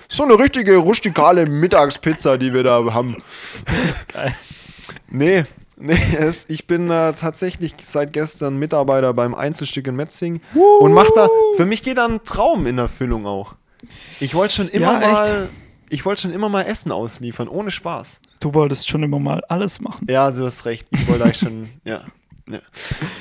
so 0.08 0.22
eine 0.22 0.38
richtige 0.38 0.76
rustikale 0.76 1.44
Mittagspizza, 1.46 2.38
die 2.38 2.54
wir 2.54 2.62
da 2.62 2.82
haben. 2.94 3.22
Geil. 4.12 4.34
Nee, 5.10 5.44
nee, 5.76 5.98
es, 6.18 6.46
ich 6.48 6.66
bin 6.66 6.90
äh, 6.90 7.12
tatsächlich 7.12 7.74
seit 7.82 8.12
gestern 8.12 8.58
Mitarbeiter 8.58 9.14
beim 9.14 9.34
Einzelstück 9.34 9.86
in 9.86 9.96
Metzingen 9.96 10.40
und 10.80 10.92
mach 10.92 11.10
da, 11.14 11.28
für 11.56 11.66
mich 11.66 11.82
geht 11.82 11.98
da 11.98 12.06
ein 12.06 12.22
Traum 12.24 12.66
in 12.66 12.78
Erfüllung 12.78 13.26
auch. 13.26 13.54
Ich 14.20 14.34
wollte 14.34 14.54
schon 14.54 14.68
immer 14.68 15.00
Ja, 15.00 15.10
echt? 15.10 15.12
mal, 15.12 15.48
ich 15.90 16.04
wollte 16.04 16.22
schon 16.22 16.32
immer 16.32 16.48
mal 16.48 16.62
Essen 16.62 16.90
ausliefern, 16.92 17.48
ohne 17.48 17.70
Spaß. 17.70 18.20
Du 18.40 18.54
wolltest 18.54 18.88
schon 18.88 19.02
immer 19.02 19.18
mal 19.18 19.42
alles 19.48 19.80
machen. 19.80 20.06
Ja, 20.10 20.30
du 20.30 20.44
hast 20.44 20.64
recht, 20.64 20.88
ich 20.90 21.06
wollte 21.08 21.24
eigentlich 21.24 21.38
schon, 21.38 21.68
ja. 21.84 22.00
ja. 22.50 22.58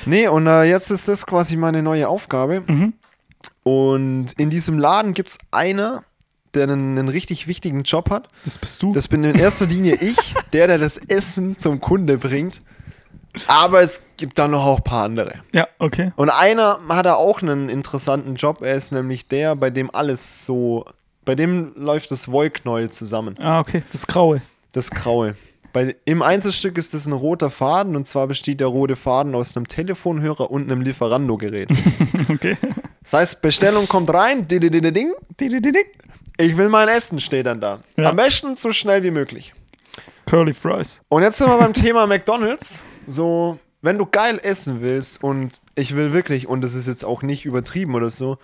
Nee, 0.04 0.28
und 0.28 0.46
äh, 0.46 0.64
jetzt 0.64 0.90
ist 0.90 1.08
das 1.08 1.26
quasi 1.26 1.56
meine 1.56 1.82
neue 1.82 2.08
Aufgabe. 2.08 2.62
Mhm. 2.66 2.94
Und 3.62 4.32
in 4.38 4.50
diesem 4.50 4.78
Laden 4.78 5.12
gibt 5.14 5.30
es 5.30 5.38
einer, 5.50 6.04
der 6.54 6.64
einen, 6.64 6.98
einen 6.98 7.08
richtig 7.08 7.46
wichtigen 7.46 7.82
Job 7.82 8.10
hat. 8.10 8.28
Das 8.44 8.58
bist 8.58 8.82
du. 8.82 8.92
Das 8.92 9.08
bin 9.08 9.24
in 9.24 9.38
erster 9.38 9.66
Linie 9.66 9.96
ich, 10.00 10.34
der, 10.52 10.66
der 10.66 10.78
das 10.78 10.96
Essen 10.96 11.58
zum 11.58 11.80
Kunde 11.80 12.18
bringt. 12.18 12.62
Aber 13.46 13.82
es 13.82 14.06
gibt 14.16 14.38
da 14.38 14.48
noch 14.48 14.64
auch 14.64 14.78
ein 14.78 14.84
paar 14.84 15.04
andere. 15.04 15.34
ja, 15.52 15.68
okay. 15.78 16.12
Und 16.16 16.30
einer 16.30 16.80
hat 16.88 17.06
da 17.06 17.14
auch 17.14 17.42
einen 17.42 17.68
interessanten 17.68 18.36
Job. 18.36 18.62
Er 18.62 18.74
ist 18.74 18.92
nämlich 18.92 19.28
der, 19.28 19.56
bei 19.56 19.70
dem 19.70 19.94
alles 19.94 20.46
so, 20.46 20.86
bei 21.24 21.34
dem 21.34 21.72
läuft 21.76 22.10
das 22.10 22.30
Wollknäuel 22.30 22.90
zusammen. 22.90 23.34
Ah, 23.42 23.60
okay. 23.60 23.82
Das 23.92 24.06
Graue. 24.06 24.40
Das 24.72 24.90
Graue. 24.90 25.34
Bei, 25.72 25.94
Im 26.06 26.22
Einzelstück 26.22 26.78
ist 26.78 26.94
das 26.94 27.04
ein 27.04 27.12
roter 27.12 27.50
Faden 27.50 27.96
und 27.96 28.06
zwar 28.06 28.26
besteht 28.26 28.60
der 28.60 28.68
rote 28.68 28.96
Faden 28.96 29.34
aus 29.34 29.54
einem 29.54 29.68
Telefonhörer 29.68 30.50
und 30.50 30.62
einem 30.62 30.80
Lieferando-Gerät. 30.80 31.68
Okay. 32.28 32.56
Das 33.02 33.12
heißt, 33.12 33.42
Bestellung 33.42 33.86
kommt 33.86 34.12
rein, 34.12 34.48
Ding. 34.48 35.12
Ich 36.38 36.56
will 36.56 36.68
mein 36.68 36.88
Essen, 36.88 37.20
steht 37.20 37.46
dann 37.46 37.60
da. 37.60 37.80
Ja. 37.96 38.10
Am 38.10 38.16
besten 38.16 38.56
so 38.56 38.72
schnell 38.72 39.02
wie 39.02 39.10
möglich. 39.10 39.52
Curly 40.26 40.52
Fries. 40.54 41.00
Und 41.08 41.22
jetzt 41.22 41.38
sind 41.38 41.48
wir 41.48 41.58
beim 41.58 41.72
Thema 41.72 42.06
McDonalds. 42.06 42.82
So, 43.06 43.58
wenn 43.82 43.96
du 43.98 44.06
geil 44.06 44.40
essen 44.42 44.80
willst 44.82 45.22
und 45.22 45.60
ich 45.76 45.94
will 45.94 46.12
wirklich, 46.12 46.48
und 46.48 46.62
das 46.62 46.74
ist 46.74 46.88
jetzt 46.88 47.04
auch 47.04 47.22
nicht 47.22 47.44
übertrieben 47.44 47.94
oder 47.94 48.10
so, 48.10 48.38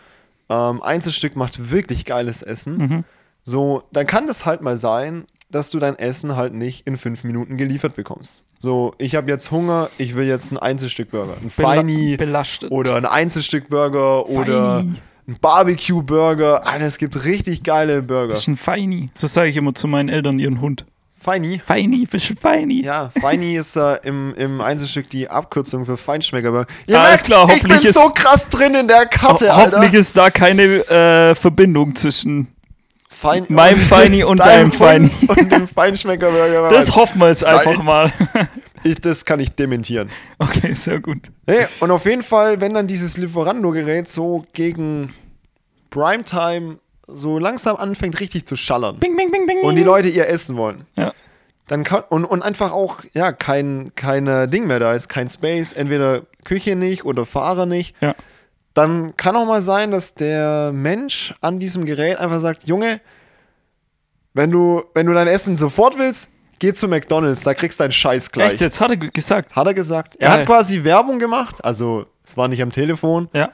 ähm, 0.48 0.82
Einzelstück 0.82 1.34
macht 1.36 1.70
wirklich 1.72 2.04
geiles 2.04 2.42
Essen. 2.42 3.04
So, 3.42 3.82
dann 3.92 4.06
kann 4.06 4.26
das 4.28 4.46
halt 4.46 4.62
mal 4.62 4.76
sein, 4.76 5.24
dass 5.50 5.70
du 5.70 5.78
dein 5.80 5.98
Essen 5.98 6.36
halt 6.36 6.54
nicht 6.54 6.86
in 6.86 6.96
fünf 6.96 7.24
Minuten 7.24 7.56
geliefert 7.56 7.96
bekommst. 7.96 8.44
So, 8.60 8.94
ich 8.98 9.16
habe 9.16 9.28
jetzt 9.28 9.50
Hunger, 9.50 9.90
ich 9.98 10.14
will 10.14 10.24
jetzt 10.26 10.52
ein 10.52 10.58
Einzelstück-Burger. 10.58 11.34
Ein 11.42 11.50
Bela- 11.50 11.68
Feini 11.74 12.16
belastet. 12.16 12.70
oder 12.70 12.94
ein 12.94 13.04
Einzelstück-Burger 13.06 14.28
oder 14.28 14.76
Feini. 14.78 14.94
Ein 15.28 15.36
Barbecue-Burger. 15.40 16.66
Alter, 16.66 16.86
es 16.86 16.98
gibt 16.98 17.24
richtig 17.24 17.62
geile 17.62 18.02
Burger. 18.02 18.30
Das 18.30 18.40
ist 18.40 18.48
ein 18.48 18.56
Feini. 18.56 19.06
So 19.14 19.26
sage 19.26 19.48
ich 19.50 19.56
immer 19.56 19.74
zu 19.74 19.86
meinen 19.88 20.08
Eltern, 20.08 20.38
ihren 20.38 20.60
Hund. 20.60 20.84
Feini. 21.18 21.60
Feini, 21.64 22.04
du 22.10 22.34
Feini? 22.40 22.82
Ja, 22.84 23.12
Feini 23.20 23.54
ist 23.54 23.76
äh, 23.76 23.94
im, 24.02 24.34
im 24.34 24.60
Einzelstück 24.60 25.08
die 25.08 25.28
Abkürzung 25.30 25.86
für 25.86 25.96
Feinschmeckerburger. 25.96 26.66
Ihr 26.88 26.98
Alles 27.00 27.10
merkt, 27.10 27.24
klar, 27.26 27.44
ich 27.46 27.52
hoffentlich 27.54 27.80
bin 27.82 27.88
ist- 27.90 27.94
so 27.94 28.08
krass 28.12 28.48
drin 28.48 28.74
in 28.74 28.88
der 28.88 29.06
Karte, 29.06 29.46
Ho 29.46 29.50
Alter. 29.52 29.76
hoffentlich 29.78 29.94
ist 30.00 30.16
da 30.16 30.30
keine 30.30 30.62
äh, 30.62 31.34
Verbindung 31.36 31.94
zwischen 31.94 32.48
Fein 33.08 33.46
Meinem 33.48 33.78
Feini 33.78 34.24
und 34.24 34.40
deinem 34.40 34.72
Feini. 34.72 35.08
Hund 35.10 35.28
Und 35.38 35.52
dem 35.52 35.66
Feinschmeckerburger. 35.68 36.68
Das 36.70 36.96
hoffen 36.96 37.20
wir 37.20 37.28
jetzt 37.28 37.44
einfach 37.44 37.76
Nein. 37.76 37.84
mal. 37.84 38.12
Ich, 38.84 39.00
das 39.00 39.24
kann 39.24 39.40
ich 39.40 39.52
dementieren. 39.54 40.08
Okay, 40.38 40.72
sehr 40.74 41.00
gut. 41.00 41.30
Hey, 41.46 41.66
und 41.80 41.90
auf 41.90 42.04
jeden 42.04 42.22
Fall, 42.22 42.60
wenn 42.60 42.74
dann 42.74 42.86
dieses 42.86 43.16
Lieferando-Gerät 43.16 44.08
so 44.08 44.44
gegen 44.52 45.14
Primetime 45.90 46.78
so 47.06 47.38
langsam 47.38 47.76
anfängt 47.76 48.18
richtig 48.20 48.46
zu 48.46 48.56
schallern 48.56 48.98
Bing, 48.98 49.16
bing, 49.16 49.30
bing, 49.30 49.46
bing. 49.46 49.60
und 49.62 49.76
die 49.76 49.82
Leute 49.82 50.08
ihr 50.08 50.28
Essen 50.28 50.56
wollen, 50.56 50.86
Ja. 50.96 51.12
dann 51.66 51.82
kann, 51.84 52.02
und, 52.08 52.24
und 52.24 52.42
einfach 52.42 52.72
auch, 52.72 52.98
ja, 53.12 53.32
kein, 53.32 53.92
kein 53.96 54.26
äh, 54.26 54.48
Ding 54.48 54.66
mehr 54.66 54.78
da 54.78 54.92
ist, 54.94 55.08
kein 55.08 55.28
Space, 55.28 55.72
entweder 55.72 56.22
Küche 56.44 56.76
nicht 56.76 57.04
oder 57.04 57.26
Fahrer 57.26 57.66
nicht, 57.66 57.94
Ja. 58.00 58.14
dann 58.74 59.16
kann 59.16 59.36
auch 59.36 59.46
mal 59.46 59.62
sein, 59.62 59.90
dass 59.90 60.14
der 60.14 60.70
Mensch 60.72 61.34
an 61.40 61.58
diesem 61.58 61.84
Gerät 61.84 62.18
einfach 62.18 62.40
sagt, 62.40 62.66
Junge, 62.68 63.00
wenn 64.32 64.50
du, 64.50 64.84
wenn 64.94 65.06
du 65.06 65.12
dein 65.12 65.26
Essen 65.28 65.56
sofort 65.56 65.98
willst, 65.98 66.30
geh 66.62 66.72
zu 66.72 66.86
McDonalds, 66.86 67.42
da 67.42 67.54
kriegst 67.54 67.80
du 67.80 67.84
deinen 67.84 67.90
Scheiß 67.92 68.30
gleich. 68.30 68.52
Echt, 68.52 68.60
jetzt 68.60 68.80
hat 68.80 68.90
er 68.92 68.96
gesagt. 68.96 69.56
Hat 69.56 69.66
er 69.66 69.74
gesagt. 69.74 70.14
Er 70.20 70.28
Geil. 70.30 70.38
hat 70.38 70.46
quasi 70.46 70.84
Werbung 70.84 71.18
gemacht, 71.18 71.64
also 71.64 72.06
es 72.24 72.36
war 72.36 72.46
nicht 72.46 72.62
am 72.62 72.70
Telefon, 72.70 73.28
Ja. 73.32 73.50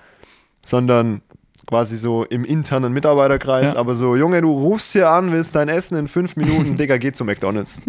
sondern 0.64 1.22
quasi 1.66 1.96
so 1.96 2.24
im 2.24 2.44
internen 2.44 2.92
Mitarbeiterkreis, 2.92 3.72
Ja. 3.72 3.78
aber 3.78 3.94
so, 3.94 4.14
Junge, 4.14 4.42
du 4.42 4.50
rufst 4.52 4.92
hier 4.92 5.08
an, 5.08 5.32
willst 5.32 5.54
dein 5.54 5.68
Essen 5.70 5.96
in 5.98 6.06
fünf 6.08 6.36
Minuten, 6.36 6.76
Digga, 6.78 6.98
geh 6.98 7.10
zu 7.12 7.24
McDonalds. 7.24 7.80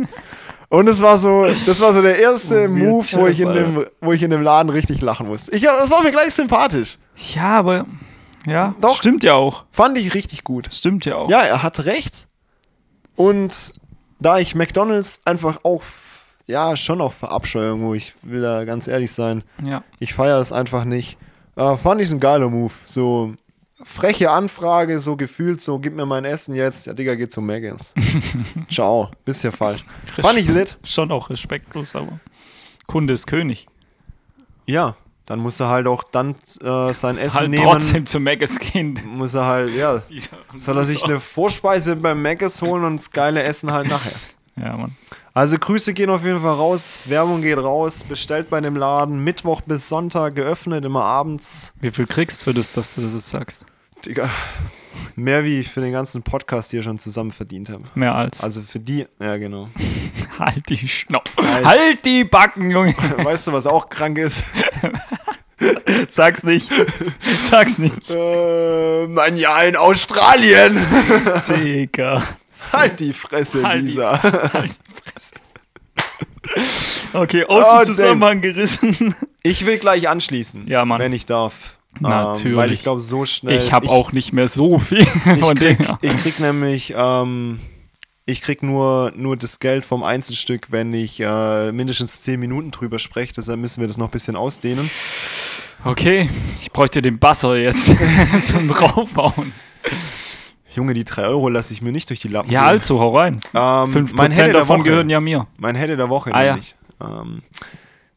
Und 0.69 0.87
es 0.87 1.01
war 1.01 1.17
so, 1.17 1.45
das 1.65 1.79
war 1.81 1.93
so 1.93 2.01
der 2.01 2.17
erste 2.19 2.65
Oh, 2.65 2.69
Move, 2.69 3.05
wo 3.13 3.27
ich, 3.27 3.41
in 3.41 3.53
dem, 3.53 3.85
wo 4.01 4.13
ich 4.13 4.23
in 4.23 4.31
dem 4.31 4.41
Laden 4.41 4.69
richtig 4.69 5.01
lachen 5.01 5.27
musste. 5.27 5.51
Ich, 5.53 5.63
das 5.63 5.89
war 5.89 6.01
mir 6.03 6.11
gleich 6.11 6.33
sympathisch. 6.33 6.97
Ja, 7.33 7.57
aber. 7.59 7.85
Ja, 8.47 8.73
Doch. 8.79 8.95
stimmt 8.95 9.23
ja 9.25 9.33
auch. 9.33 9.65
Fand 9.71 9.97
ich 9.97 10.13
richtig 10.13 10.43
gut. 10.45 10.69
Stimmt 10.71 11.03
ja 11.05 11.15
auch. 11.15 11.29
Ja, 11.29 11.41
er 11.41 11.61
hat 11.63 11.85
recht. 11.85 12.27
Und 13.15 13.73
da 14.19 14.39
ich 14.39 14.55
McDonalds 14.55 15.21
einfach 15.25 15.63
auch, 15.63 15.81
ja, 16.47 16.75
schon 16.75 17.01
auch 17.01 17.13
verabscheue 17.13 17.65
irgendwo, 17.67 17.93
ich 17.93 18.13
will 18.21 18.41
da 18.41 18.63
ganz 18.65 18.87
ehrlich 18.87 19.11
sein, 19.11 19.43
Ja. 19.63 19.83
ich 19.99 20.13
feiere 20.13 20.37
das 20.37 20.51
einfach 20.51 20.83
nicht, 20.85 21.17
äh, 21.55 21.77
fand 21.77 22.01
ich 22.01 22.11
ein 22.11 22.19
geiler 22.19 22.49
Move. 22.49 22.73
So 22.85 23.33
freche 23.83 24.29
Anfrage, 24.31 24.99
so 24.99 25.15
gefühlt, 25.15 25.61
so 25.61 25.79
gib 25.79 25.93
mir 25.95 26.05
mein 26.05 26.25
Essen 26.25 26.53
jetzt. 26.55 26.85
Ja, 26.85 26.93
Digga, 26.93 27.15
geh 27.15 27.27
zu 27.29 27.41
Meggans. 27.41 27.93
Ciao, 28.69 29.09
bist 29.25 29.43
ja 29.43 29.51
falsch. 29.51 29.85
Fand 30.21 30.37
ich 30.37 30.47
lit. 30.49 30.77
Schon 30.83 31.11
auch 31.11 31.29
respektlos, 31.29 31.95
aber. 31.95 32.19
Kunde 32.87 33.13
ist 33.13 33.27
König. 33.27 33.67
Ja, 34.65 34.95
dann 35.29 35.39
muss 35.39 35.59
er 35.59 35.69
halt 35.69 35.85
auch 35.85 36.03
dann 36.03 36.31
äh, 36.61 36.91
sein 36.91 37.13
Muss 37.13 37.25
Essen 37.25 37.39
halt 37.39 37.49
nehmen. 37.51 37.63
trotzdem 37.63 38.05
zu 38.07 38.19
Maggis 38.19 38.57
gehen. 38.57 38.99
Muss 39.13 39.35
er 39.35 39.45
halt, 39.45 39.75
ja, 39.75 40.01
soll 40.55 40.79
er 40.79 40.85
sich 40.85 41.03
eine 41.03 41.19
Vorspeise 41.19 41.95
beim 41.95 42.19
Meggans 42.19 42.63
holen 42.63 42.83
und 42.83 42.97
das 42.97 43.11
geile 43.11 43.43
Essen 43.43 43.71
halt 43.71 43.87
nachher. 43.87 44.11
Ja, 44.61 44.75
Mann. 44.75 44.93
Also 45.33 45.57
Grüße 45.57 45.93
gehen 45.93 46.09
auf 46.09 46.25
jeden 46.25 46.41
Fall 46.41 46.55
raus, 46.55 47.05
Werbung 47.07 47.41
geht 47.41 47.57
raus, 47.57 48.03
bestellt 48.03 48.49
bei 48.49 48.59
dem 48.59 48.75
Laden, 48.75 49.23
Mittwoch 49.23 49.61
bis 49.61 49.87
Sonntag 49.87 50.35
geöffnet, 50.35 50.83
immer 50.83 51.05
abends. 51.05 51.71
Wie 51.79 51.91
viel 51.91 52.05
kriegst 52.05 52.41
du 52.41 52.45
für 52.45 52.53
das, 52.53 52.73
dass 52.73 52.95
du 52.95 53.01
das 53.01 53.13
jetzt 53.13 53.29
sagst? 53.29 53.65
Digga, 54.05 54.29
mehr 55.15 55.43
wie 55.43 55.59
ich 55.59 55.69
für 55.69 55.81
den 55.81 55.91
ganzen 55.91 56.23
Podcast 56.23 56.71
hier 56.71 56.83
schon 56.83 56.99
zusammen 56.99 57.31
verdient 57.31 57.69
habe. 57.69 57.83
Mehr 57.95 58.15
als. 58.15 58.41
Also 58.43 58.61
für 58.61 58.79
die, 58.79 59.05
ja 59.19 59.37
genau. 59.37 59.67
halt 60.39 60.67
die 60.69 60.87
Schnauze. 60.87 61.31
Halt. 61.37 61.65
Halt 61.65 62.05
die 62.05 62.23
Backen, 62.23 62.71
Junge. 62.71 62.93
Weißt 63.17 63.47
du, 63.47 63.53
was 63.53 63.67
auch 63.67 63.89
krank 63.89 64.17
ist? 64.17 64.43
Sag's 66.07 66.43
nicht. 66.43 66.71
Sag's 67.49 67.77
nicht. 67.79 68.09
äh, 68.09 69.07
mein 69.07 69.35
Jahr 69.35 69.65
in 69.65 69.75
Australien. 69.75 70.77
Digga. 71.49 72.23
halt 72.71 72.99
die 73.01 73.11
Fresse, 73.13 73.61
Halt 73.67 73.81
die- 73.81 73.87
Lisa. 73.87 74.21
Halt 74.53 74.71
die 74.71 75.11
Fresse. 75.11 75.33
Okay, 77.13 77.45
aus 77.45 77.65
Oh, 77.71 77.77
dem 77.79 77.83
Zusammenhang 77.85 78.41
gerissen. 78.41 79.13
Ich 79.43 79.65
will 79.65 79.77
gleich 79.79 80.07
anschließen, 80.07 80.67
Ja, 80.67 80.85
Mann. 80.85 80.99
wenn 80.99 81.13
ich 81.13 81.25
darf. 81.25 81.77
Natürlich. 81.99 82.45
Ähm, 82.45 82.55
weil 82.57 82.71
ich 82.73 82.81
glaube, 82.83 83.01
so 83.01 83.25
schnell. 83.25 83.57
Ich 83.57 83.73
habe 83.73 83.89
auch 83.89 84.11
nicht 84.11 84.31
mehr 84.33 84.47
so 84.47 84.79
viel 84.79 84.99
Ich 85.35 85.39
von 85.39 85.55
krieg, 85.55 85.77
ich 86.01 86.17
krieg 86.17 86.39
nämlich, 86.39 86.93
ähm, 86.95 87.59
ich 88.25 88.41
krieg 88.41 88.61
nur, 88.63 89.11
nur 89.15 89.35
das 89.35 89.59
Geld 89.59 89.85
vom 89.85 90.03
Einzelstück, 90.03 90.67
wenn 90.71 90.93
ich 90.93 91.19
äh, 91.19 91.71
mindestens 91.71 92.21
10 92.21 92.39
Minuten 92.39 92.71
drüber 92.71 92.99
spreche. 92.99 93.33
Deshalb 93.33 93.59
müssen 93.59 93.81
wir 93.81 93.87
das 93.87 93.97
noch 93.97 94.07
ein 94.09 94.11
bisschen 94.11 94.35
ausdehnen. 94.35 94.89
Okay, 95.83 96.29
ich 96.61 96.71
bräuchte 96.71 97.01
den 97.01 97.19
Basser 97.19 97.55
jetzt 97.57 97.95
zum 98.43 98.67
draufhauen. 98.67 99.51
Junge, 100.71 100.93
die 100.93 101.03
3 101.05 101.23
Euro 101.23 101.49
lasse 101.49 101.73
ich 101.73 101.81
mir 101.81 101.91
nicht 101.91 102.09
durch 102.09 102.19
die 102.21 102.27
Lappen 102.27 102.51
Ja, 102.51 102.61
gehen. 102.63 102.69
also, 102.69 102.99
hau 102.99 103.17
rein. 103.17 103.39
Ähm, 103.53 103.59
5% 103.61 104.09
mein 104.13 104.31
Helle 104.31 104.51
der 104.51 104.61
davon 104.61 104.83
gehören 104.83 105.09
ja 105.09 105.19
mir. 105.19 105.47
Mein 105.57 105.75
Helle 105.75 105.97
der 105.97 106.09
Woche 106.09 106.33
Ah, 106.33 106.43
ja. 106.43 106.51
nämlich. 106.51 106.75
Ähm, 107.01 107.41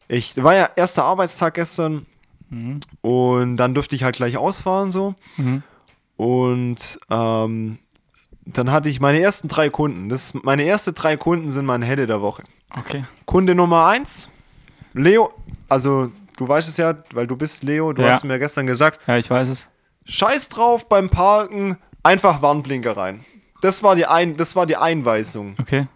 ich 0.07 0.41
war 0.43 0.53
ja 0.53 0.69
erster 0.75 1.05
Arbeitstag 1.05 1.55
gestern 1.55 2.05
Mhm. 2.53 2.79
und 3.01 3.57
dann 3.57 3.73
durfte 3.73 3.95
ich 3.95 4.03
halt 4.03 4.15
gleich 4.15 4.37
ausfahren 4.37 4.91
so. 4.91 5.15
Und 6.17 6.99
ähm, 7.09 7.79
dann 8.45 8.71
hatte 8.71 8.89
ich 8.89 8.99
meine 8.99 9.19
ersten 9.21 9.47
drei 9.47 9.69
Kunden. 9.69 10.09
Das, 10.09 10.33
meine 10.35 10.65
ersten 10.65 10.93
drei 10.93 11.17
Kunden 11.17 11.49
sind 11.49 11.65
meine 11.65 11.85
Helle 11.85 12.07
der 12.07 12.21
Woche. 12.21 12.43
Okay. 12.77 13.05
Kunde 13.25 13.55
Nummer 13.55 13.87
eins, 13.87 14.29
Leo, 14.93 15.33
also 15.69 16.11
du 16.37 16.47
weißt 16.47 16.67
es 16.69 16.77
ja, 16.77 16.93
weil 17.13 17.27
du 17.27 17.35
bist 17.35 17.63
Leo, 17.63 17.93
du 17.93 18.01
Ja. 18.03 18.09
hast 18.11 18.23
mir 18.23 18.39
gestern 18.39 18.67
gesagt, 18.67 18.99
Ja, 19.07 19.17
ich 19.17 19.29
weiß 19.29 19.49
es. 19.49 19.69
scheiß 20.05 20.49
drauf 20.49 20.87
beim 20.89 21.09
Parken, 21.09 21.77
einfach 22.03 22.41
Warnblinker 22.41 22.95
rein. 22.97 23.23
Das 23.61 23.81
war 23.81 23.95
die, 23.95 24.05
ein, 24.05 24.35
das 24.37 24.55
war 24.55 24.65
die 24.65 24.75
Einweisung 24.75 25.55
Okay. 25.59 25.87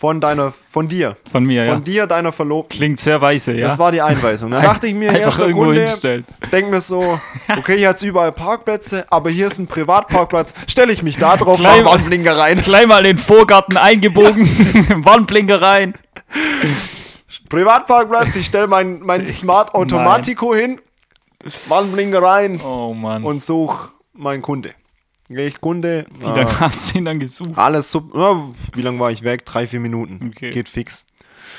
Von 0.00 0.18
deiner, 0.18 0.50
von 0.50 0.88
dir. 0.88 1.18
Von 1.30 1.44
mir, 1.44 1.62
ja. 1.64 1.74
Von 1.74 1.84
dir, 1.84 2.06
deiner 2.06 2.32
Verlobten. 2.32 2.74
Klingt 2.78 2.98
sehr 2.98 3.20
weise, 3.20 3.52
ja. 3.52 3.66
Das 3.66 3.78
war 3.78 3.92
die 3.92 4.00
Einweisung. 4.00 4.50
Dann 4.50 4.62
dachte 4.62 4.86
ich 4.86 4.94
mir, 4.94 5.10
Einfach 5.10 5.20
erster 5.26 5.42
irgendwo 5.42 5.64
Kunde, 5.66 5.82
hinstellen. 5.82 6.24
denk 6.50 6.70
mir 6.70 6.80
so, 6.80 7.20
okay, 7.58 7.76
hier 7.76 7.90
hat's 7.90 8.02
überall 8.02 8.32
Parkplätze, 8.32 9.04
aber 9.10 9.28
hier 9.28 9.48
ist 9.48 9.58
ein 9.58 9.66
Privatparkplatz, 9.66 10.54
stelle 10.66 10.90
ich 10.94 11.02
mich 11.02 11.18
da 11.18 11.36
drauf, 11.36 11.58
mach 11.58 11.84
Warnblinker 11.84 12.34
rein. 12.38 12.60
Gleich 12.64 12.86
mal 12.86 13.00
in 13.00 13.16
den 13.16 13.18
Vorgarten 13.18 13.76
eingebogen, 13.76 14.46
Warnblinker 15.04 15.60
rein. 15.60 15.92
Privatparkplatz, 17.50 18.36
ich 18.36 18.46
stelle 18.46 18.68
mein, 18.68 19.00
mein 19.00 19.26
Smart 19.26 19.74
Automatico 19.74 20.54
hin, 20.54 20.80
Warnblinker 21.68 22.22
rein 22.22 22.58
Oh 22.64 22.94
Mann. 22.94 23.22
und 23.22 23.42
such 23.42 23.90
meinen 24.14 24.40
Kunde. 24.40 24.70
Ich 25.32 25.60
Kunde, 25.60 26.06
Wie 26.18 26.24
lange 26.24 26.40
äh, 26.40 26.54
hast 26.58 26.92
ihn 26.96 27.04
dann 27.04 27.20
gesucht? 27.20 27.56
alles 27.56 27.92
so, 27.92 28.02
ja, 28.14 28.48
wie 28.74 28.82
lange 28.82 28.98
war 28.98 29.12
ich 29.12 29.22
weg? 29.22 29.46
Drei, 29.46 29.68
vier 29.68 29.78
Minuten. 29.78 30.32
Okay. 30.34 30.50
Geht 30.50 30.68
fix. 30.68 31.06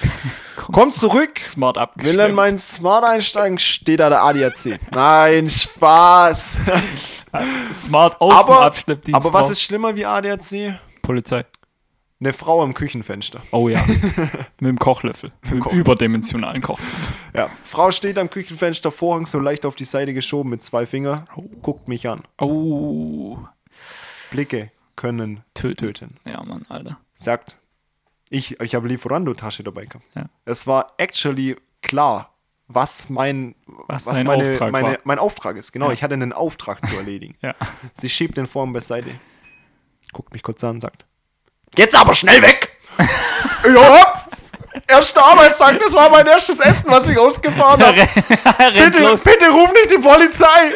Kommt 0.58 0.94
zurück, 0.94 1.40
Smart 1.40 1.78
will 1.96 2.20
in 2.20 2.36
mein 2.36 2.60
Smart 2.60 3.06
einsteigen, 3.06 3.60
steht 3.60 4.02
da 4.02 4.10
der 4.10 4.24
ADAC. 4.24 4.78
Nein, 4.92 5.50
Spaß. 5.50 6.58
Smart 7.74 8.22
dem 8.22 8.30
aber, 8.30 8.62
Abschleppdienst 8.62 9.16
aber 9.16 9.34
was 9.34 9.50
ist 9.50 9.62
schlimmer 9.62 9.96
wie 9.96 10.06
ADAC? 10.06 10.78
Polizei. 11.02 11.46
Eine 12.20 12.34
Frau 12.34 12.62
am 12.62 12.74
Küchenfenster. 12.74 13.42
Oh 13.52 13.70
ja. 13.70 13.82
Mit 14.60 14.70
dem 14.70 14.78
Kochlöffel. 14.80 15.32
Mit 15.44 15.54
dem 15.54 15.60
Kochlöffel. 15.62 15.80
überdimensionalen 15.80 16.62
Kochlöffel. 16.62 17.14
Ja, 17.36 17.50
Frau 17.64 17.90
steht 17.92 18.20
am 18.20 18.30
Küchenfenster, 18.30 18.92
Vorhang 18.92 19.26
so 19.26 19.40
leicht 19.40 19.66
auf 19.66 19.76
die 19.76 19.86
Seite 19.86 20.14
geschoben 20.14 20.50
mit 20.50 20.62
zwei 20.62 20.86
Fingern, 20.86 21.28
guckt 21.62 21.88
mich 21.88 22.08
an. 22.08 22.24
Oh. 22.40 23.40
Blicke 24.32 24.72
können 24.96 25.44
Töten. 25.54 25.76
töten. 25.94 26.18
Ja, 26.26 26.42
Mann, 26.48 26.66
Alter. 26.70 26.98
Sagt, 27.14 27.58
ich, 28.30 28.60
ich 28.60 28.74
habe 28.76 28.88
Lieferando-Tasche 28.88 29.64
dabei 29.64 29.86
gehabt. 29.86 30.06
Ja. 30.16 30.26
Es 30.46 30.66
war 30.68 30.94
actually 30.98 31.56
klar, 31.82 32.34
was 32.68 33.10
mein, 33.10 33.56
Was 33.88 34.06
was 34.08 34.24
meine, 34.24 34.44
Auftrag 34.44 34.72
meine, 34.72 34.88
war. 34.92 34.98
mein 35.04 35.20
Auftrag 35.20 35.58
ist. 35.58 35.72
Genau, 35.74 35.88
Ja. 35.88 35.94
ich 35.94 36.04
hatte 36.04 36.14
einen 36.14 36.34
Auftrag 36.34 36.86
zu 36.86 36.96
erledigen. 36.96 37.36
Ja. 37.42 37.54
Sie 37.94 38.10
schiebt 38.10 38.38
den 38.38 38.48
Vorhang 38.48 38.74
beiseite, 38.74 39.10
guckt 40.14 40.34
mich 40.34 40.42
kurz 40.44 40.64
an 40.64 40.72
und 40.76 40.82
sagt, 40.82 41.06
jetzt 41.78 41.96
aber 41.96 42.16
schnell 42.16 42.42
weg! 42.42 42.70
ja, 43.66 44.11
erster 44.88 45.24
Arbeitstag, 45.26 45.80
das 45.80 45.94
war 45.94 46.10
mein 46.10 46.28
erstes 46.28 46.60
Essen, 46.60 46.86
was 46.90 47.08
ich 47.08 47.18
ausgefahren 47.18 47.82
habe. 47.84 47.96
Bitte, 48.74 49.00
los. 49.04 49.24
bitte 49.24 49.50
ruf 49.50 49.72
nicht 49.74 49.92
die 49.92 49.98
Polizei! 49.98 50.74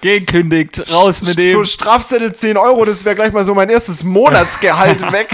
Gekündigt. 0.00 0.82
Raus 0.92 1.22
mit 1.22 1.34
So 1.34 1.40
dem. 1.40 1.64
Strafzettel 1.64 2.32
10 2.32 2.56
Euro, 2.56 2.84
das 2.84 3.04
wäre 3.04 3.14
gleich 3.14 3.32
mal 3.32 3.44
so 3.44 3.54
mein 3.54 3.70
erstes 3.70 4.04
Monatsgehalt 4.04 5.00
weg. 5.12 5.28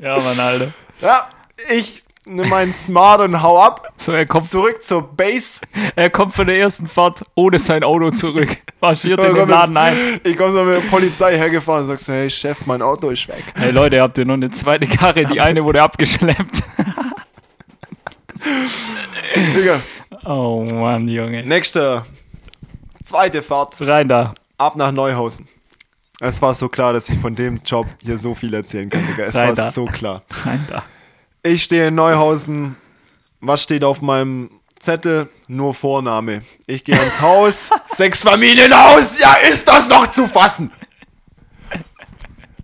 Ja, 0.00 0.18
Mann, 0.18 0.38
Alter. 0.40 0.72
Ja, 1.00 1.28
ich 1.70 2.04
nehme 2.30 2.48
meinen 2.48 2.72
Smart 2.72 3.20
und 3.20 3.42
hau 3.42 3.60
ab. 3.62 3.92
So, 3.96 4.12
er 4.12 4.24
kommt, 4.26 4.44
Zurück 4.44 4.82
zur 4.82 5.02
Base. 5.14 5.60
er 5.96 6.08
kommt 6.10 6.32
von 6.34 6.46
der 6.46 6.58
ersten 6.58 6.86
Fahrt 6.86 7.22
ohne 7.34 7.58
sein 7.58 7.82
Auto 7.84 8.10
zurück. 8.10 8.56
Marschiert 8.80 9.20
in 9.20 9.34
den 9.34 9.48
Laden 9.48 9.76
ein. 9.76 9.96
ich 10.24 10.36
komme 10.36 10.52
so 10.52 10.64
mit 10.64 10.76
der 10.82 10.88
Polizei 10.88 11.36
hergefahren 11.36 11.82
und 11.82 11.88
sag 11.88 11.98
so, 12.00 12.12
hey 12.12 12.30
Chef, 12.30 12.64
mein 12.66 12.80
Auto 12.82 13.10
ist 13.10 13.28
weg. 13.28 13.44
Hey 13.54 13.70
Leute, 13.72 14.00
habt 14.00 14.16
ihr 14.18 14.24
noch 14.24 14.34
eine 14.34 14.50
zweite 14.50 14.86
Karre? 14.86 15.24
Die 15.26 15.40
eine 15.40 15.62
wurde 15.64 15.82
abgeschleppt. 15.82 16.62
Digga, 19.56 19.80
Oh 20.24 20.64
Mann, 20.72 21.08
Junge. 21.08 21.44
nächste, 21.44 22.02
zweite 23.04 23.42
Fahrt, 23.42 23.76
Rein 23.80 24.08
da. 24.08 24.34
ab 24.58 24.76
nach 24.76 24.92
Neuhausen. 24.92 25.46
Es 26.20 26.40
war 26.42 26.54
so 26.54 26.68
klar, 26.68 26.92
dass 26.92 27.08
ich 27.08 27.18
von 27.18 27.34
dem 27.34 27.60
Job 27.64 27.86
hier 28.02 28.18
so 28.18 28.34
viel 28.34 28.52
erzählen 28.52 28.90
kann, 28.90 29.06
Digga. 29.06 29.24
Es 29.24 29.34
Rein 29.36 29.48
war 29.48 29.54
da. 29.54 29.70
so 29.70 29.84
klar. 29.86 30.22
Nein, 30.44 30.66
da. 30.68 30.82
Ich 31.42 31.64
stehe 31.64 31.88
in 31.88 31.94
Neuhausen. 31.94 32.76
Was 33.40 33.62
steht 33.62 33.82
auf 33.82 34.02
meinem 34.02 34.50
Zettel? 34.78 35.30
Nur 35.48 35.72
Vorname. 35.72 36.42
Ich 36.66 36.84
gehe 36.84 37.00
ins 37.02 37.22
Haus. 37.22 37.70
Sechs 37.88 38.22
Familienhaus. 38.22 39.18
Ja, 39.18 39.34
ist 39.50 39.66
das 39.66 39.88
noch 39.88 40.06
zu 40.08 40.26
fassen? 40.26 40.70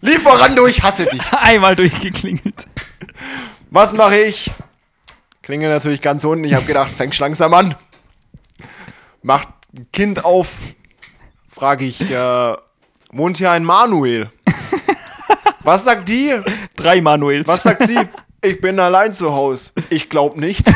Lieferando, 0.02 0.66
ich 0.66 0.82
hasse 0.82 1.06
dich. 1.06 1.22
Einmal 1.32 1.74
durchgeklingelt. 1.74 2.66
Was 3.70 3.94
mache 3.94 4.18
ich? 4.18 4.50
Klingel 5.40 5.70
natürlich 5.70 6.02
ganz 6.02 6.22
unten. 6.24 6.44
Ich 6.44 6.52
habe 6.52 6.66
gedacht, 6.66 6.90
fängst 6.90 7.18
langsam 7.18 7.54
an. 7.54 7.74
Macht 9.22 9.48
ein 9.74 9.90
Kind 9.90 10.24
auf. 10.24 10.52
Frage 11.48 11.86
ich, 11.86 12.10
äh, 12.10 12.56
wohnt 13.10 13.38
hier 13.38 13.52
ein 13.52 13.64
Manuel? 13.64 14.30
Was 15.60 15.84
sagt 15.84 16.10
die? 16.10 16.38
Drei 16.76 17.00
Manuels. 17.00 17.48
Was 17.48 17.62
sagt 17.62 17.86
sie? 17.86 17.98
Ich 18.46 18.60
bin 18.60 18.78
allein 18.78 19.12
zu 19.12 19.32
Hause. 19.32 19.72
Ich 19.90 20.08
glaube 20.08 20.38
nicht. 20.38 20.70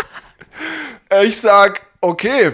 ich 1.24 1.40
sag, 1.40 1.80
okay, 2.02 2.52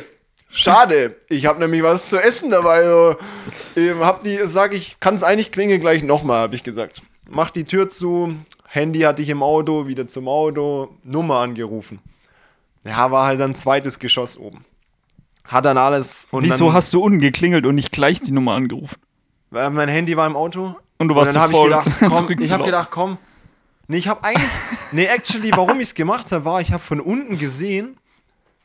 schade. 0.51 1.17
Ich 1.29 1.47
habe 1.47 1.59
nämlich 1.59 1.83
was 1.83 2.11
zu 2.11 2.23
essen 2.23 2.53
dabei. 2.53 2.77
Also, 2.85 3.17
hab 4.01 4.23
die, 4.23 4.39
sag 4.45 4.73
ich, 4.73 5.01
kann 5.01 5.15
es 5.15 5.25
eigentlich 5.25 5.51
klingeln 5.51 5.81
gleich 5.81 6.05
nochmal, 6.05 6.43
habe 6.43 6.55
ich 6.55 6.63
gesagt. 6.63 7.03
Mach 7.29 7.51
die 7.51 7.65
Tür 7.65 7.89
zu. 7.89 8.37
Handy 8.69 9.01
hatte 9.01 9.21
ich 9.21 9.31
im 9.31 9.43
Auto, 9.43 9.89
wieder 9.89 10.07
zum 10.07 10.29
Auto, 10.29 10.91
Nummer 11.03 11.41
angerufen. 11.41 11.99
Ja, 12.85 13.11
war 13.11 13.27
halt 13.27 13.41
dann 13.41 13.57
zweites 13.57 13.99
Geschoss 13.99 14.39
oben. 14.39 14.65
Hat 15.45 15.65
dann 15.65 15.77
alles. 15.77 16.29
Und 16.31 16.45
Wieso 16.45 16.67
dann, 16.67 16.75
hast 16.75 16.95
du 16.95 17.01
unten 17.01 17.19
geklingelt 17.19 17.67
und 17.67 17.75
nicht 17.75 17.91
gleich 17.91 18.21
die 18.21 18.33
Nummer 18.33 18.53
angerufen? 18.53 19.01
Weil 19.51 19.71
Mein 19.71 19.89
Handy 19.89 20.17
war 20.17 20.29
im 20.29 20.37
Auto. 20.37 20.77
Und 20.99 21.09
du 21.09 21.17
warst 21.17 21.35
dann 21.35 21.51
zu 21.51 21.57
habe 21.57 21.83
ich 21.83 21.99
gedacht, 21.99 22.27
komm, 22.27 22.37
ich 22.39 22.53
habe 22.53 22.65
gedacht, 22.65 22.91
komm. 22.93 23.19
Nee, 23.89 23.99
ich 23.99 24.09
habe 24.09 24.23
eigentlich. 24.25 24.51
Nee, 24.93 25.07
actually, 25.07 25.51
warum 25.57 25.81
ich 25.81 25.89
es 25.89 25.95
gemacht 25.95 26.31
habe, 26.31 26.45
war, 26.45 26.61
ich 26.61 26.73
habe 26.73 26.83
von 26.83 27.01
unten 27.01 27.37
gesehen. 27.37 27.97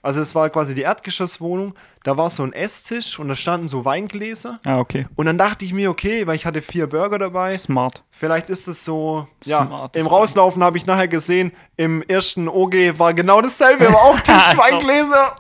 Also, 0.03 0.21
es 0.21 0.35
war 0.35 0.49
quasi 0.51 0.75
die 0.75 0.83
Erdgeschosswohnung. 0.83 1.73
Da 2.03 2.15
war 2.17 2.29
so 2.29 2.43
ein 2.43 2.53
Esstisch 2.53 3.17
und 3.19 3.27
da 3.29 3.35
standen 3.35 3.67
so 3.67 3.83
Weingläser. 3.83 4.59
Ah, 4.65 4.77
okay. 4.77 5.07
Und 5.15 5.25
dann 5.25 5.37
dachte 5.39 5.65
ich 5.65 5.73
mir, 5.73 5.89
okay, 5.89 6.27
weil 6.27 6.35
ich 6.35 6.45
hatte 6.45 6.61
vier 6.61 6.87
Burger 6.87 7.17
dabei. 7.17 7.51
Smart. 7.57 8.03
Vielleicht 8.11 8.49
ist 8.49 8.67
es 8.67 8.85
so. 8.85 9.27
Ja, 9.43 9.65
Smart, 9.65 9.97
im. 9.97 10.05
Rauslaufen 10.07 10.63
habe 10.63 10.77
ich 10.77 10.85
nachher 10.85 11.07
gesehen, 11.07 11.51
im 11.77 12.03
ersten 12.03 12.47
OG 12.47 12.97
war 12.99 13.13
genau 13.15 13.41
dasselbe, 13.41 13.87
aber 13.87 14.01
auch 14.01 14.19
Tisch, 14.19 14.35
Also. 14.35 14.57
Weingläser. 14.57 15.35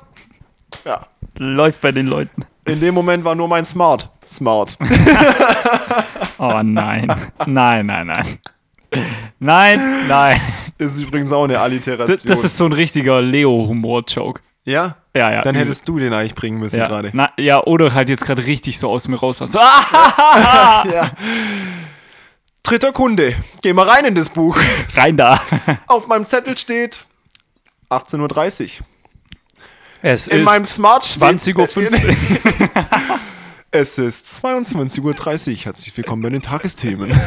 Ja. 0.85 1.05
Läuft 1.37 1.81
bei 1.81 1.91
den 1.91 2.07
Leuten. 2.07 2.45
In 2.65 2.81
dem 2.81 2.95
Moment 2.95 3.23
war 3.23 3.35
nur 3.35 3.47
mein 3.47 3.63
Smart. 3.65 4.09
Smart. 4.25 4.77
Oh 6.41 6.61
nein. 6.63 7.13
nein, 7.45 7.85
nein, 7.85 8.07
nein. 8.07 8.39
Nein, 9.39 10.07
nein. 10.07 10.39
ist 10.77 10.99
übrigens 10.99 11.31
auch 11.31 11.43
eine 11.43 11.59
Alliteration. 11.59 12.07
Das, 12.15 12.23
das 12.23 12.43
ist 12.43 12.57
so 12.57 12.65
ein 12.65 12.73
richtiger 12.73 13.21
Leo-Humor-Joke. 13.21 14.41
ja? 14.65 14.95
Ja, 15.15 15.31
ja. 15.31 15.41
Dann 15.41 15.55
hättest 15.55 15.87
du 15.87 15.99
den 15.99 16.13
eigentlich 16.13 16.35
bringen 16.35 16.59
müssen 16.59 16.79
ja. 16.79 16.87
gerade. 16.87 17.11
Ja, 17.37 17.63
oder 17.63 17.93
halt 17.93 18.09
jetzt 18.09 18.25
gerade 18.25 18.45
richtig 18.45 18.77
so 18.79 18.89
aus 18.89 19.07
mir 19.07 19.19
raus. 19.19 19.37
So, 19.45 19.59
ah, 19.59 20.83
Ja. 20.91 21.11
Dritter 22.63 22.91
Kunde. 22.91 23.35
Geh 23.61 23.73
mal 23.73 23.87
rein 23.87 24.05
in 24.05 24.15
das 24.15 24.29
Buch. 24.29 24.57
rein 24.95 25.17
da. 25.17 25.41
Auf 25.87 26.07
meinem 26.07 26.25
Zettel 26.25 26.57
steht 26.57 27.05
18.30 27.89 28.63
Uhr. 28.63 28.69
Es 30.01 30.27
In 30.27 30.43
meinem 30.43 30.65
Smart 30.65 31.03
steht 31.03 31.23
20.15 31.23 32.07
Uhr. 32.07 32.15
Es 33.71 33.99
ist 33.99 34.25
22.30 34.43 35.01
Uhr. 35.51 35.57
Herzlich 35.65 35.95
willkommen 35.95 36.23
bei 36.23 36.29
den 36.31 36.41
Tagesthemen. 36.41 37.11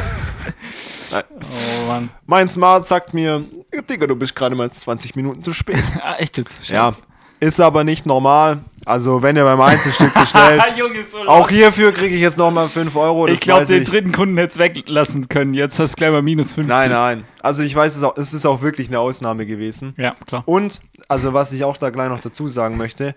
Oh 1.15 1.87
Mann. 1.87 2.09
Mein 2.25 2.49
Smart 2.49 2.85
sagt 2.87 3.13
mir, 3.13 3.43
Digga, 3.89 4.07
du 4.07 4.15
bist 4.15 4.35
gerade 4.35 4.55
mal 4.55 4.69
20 4.71 5.15
Minuten 5.15 5.41
zu 5.43 5.53
spät. 5.53 5.83
Ah, 6.01 6.15
echt 6.17 6.37
jetzt? 6.37 6.67
Ja, 6.69 6.87
Scheiße. 6.87 6.99
ist 7.39 7.59
aber 7.59 7.83
nicht 7.83 8.05
normal. 8.05 8.59
Also, 8.85 9.21
wenn 9.21 9.37
ihr 9.37 9.45
beim 9.45 9.61
Einzelstück 9.61 10.13
bestellt, 10.13 10.61
Junge, 10.75 11.05
so 11.05 11.19
auch 11.19 11.49
hierfür 11.49 11.93
kriege 11.93 12.15
ich 12.15 12.21
jetzt 12.21 12.37
nochmal 12.37 12.67
5 12.67 12.93
Euro. 12.97 13.27
Ich 13.29 13.39
glaube, 13.41 13.65
den 13.65 13.83
ich. 13.83 13.89
dritten 13.89 14.11
Kunden 14.11 14.37
hätte 14.37 14.57
weglassen 14.59 15.29
können. 15.29 15.53
Jetzt 15.53 15.79
hast 15.79 15.93
du 15.93 15.95
gleich 15.95 16.11
mal 16.11 16.21
minus 16.21 16.53
50. 16.53 16.67
Nein, 16.75 16.89
nein. 16.91 17.23
Also, 17.41 17.63
ich 17.63 17.73
weiß 17.73 17.95
es 17.95 18.03
auch, 18.03 18.17
es 18.17 18.33
ist 18.33 18.45
auch 18.45 18.61
wirklich 18.61 18.89
eine 18.89 18.99
Ausnahme 18.99 19.45
gewesen. 19.45 19.93
Ja, 19.97 20.15
klar. 20.27 20.43
Und, 20.45 20.81
also 21.07 21.33
was 21.33 21.53
ich 21.53 21.63
auch 21.63 21.77
da 21.77 21.91
gleich 21.91 22.09
noch 22.09 22.19
dazu 22.19 22.47
sagen 22.49 22.75
möchte, 22.75 23.15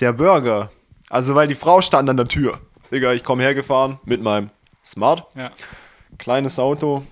der 0.00 0.12
Burger, 0.12 0.70
also 1.08 1.34
weil 1.34 1.46
die 1.48 1.54
Frau 1.54 1.80
stand 1.80 2.10
an 2.10 2.16
der 2.18 2.28
Tür. 2.28 2.58
Digga, 2.90 3.12
ich 3.14 3.24
komme 3.24 3.42
hergefahren 3.42 3.98
mit 4.04 4.20
meinem 4.22 4.50
Smart, 4.84 5.24
Ja. 5.34 5.48
kleines 6.18 6.58
Auto. 6.58 7.02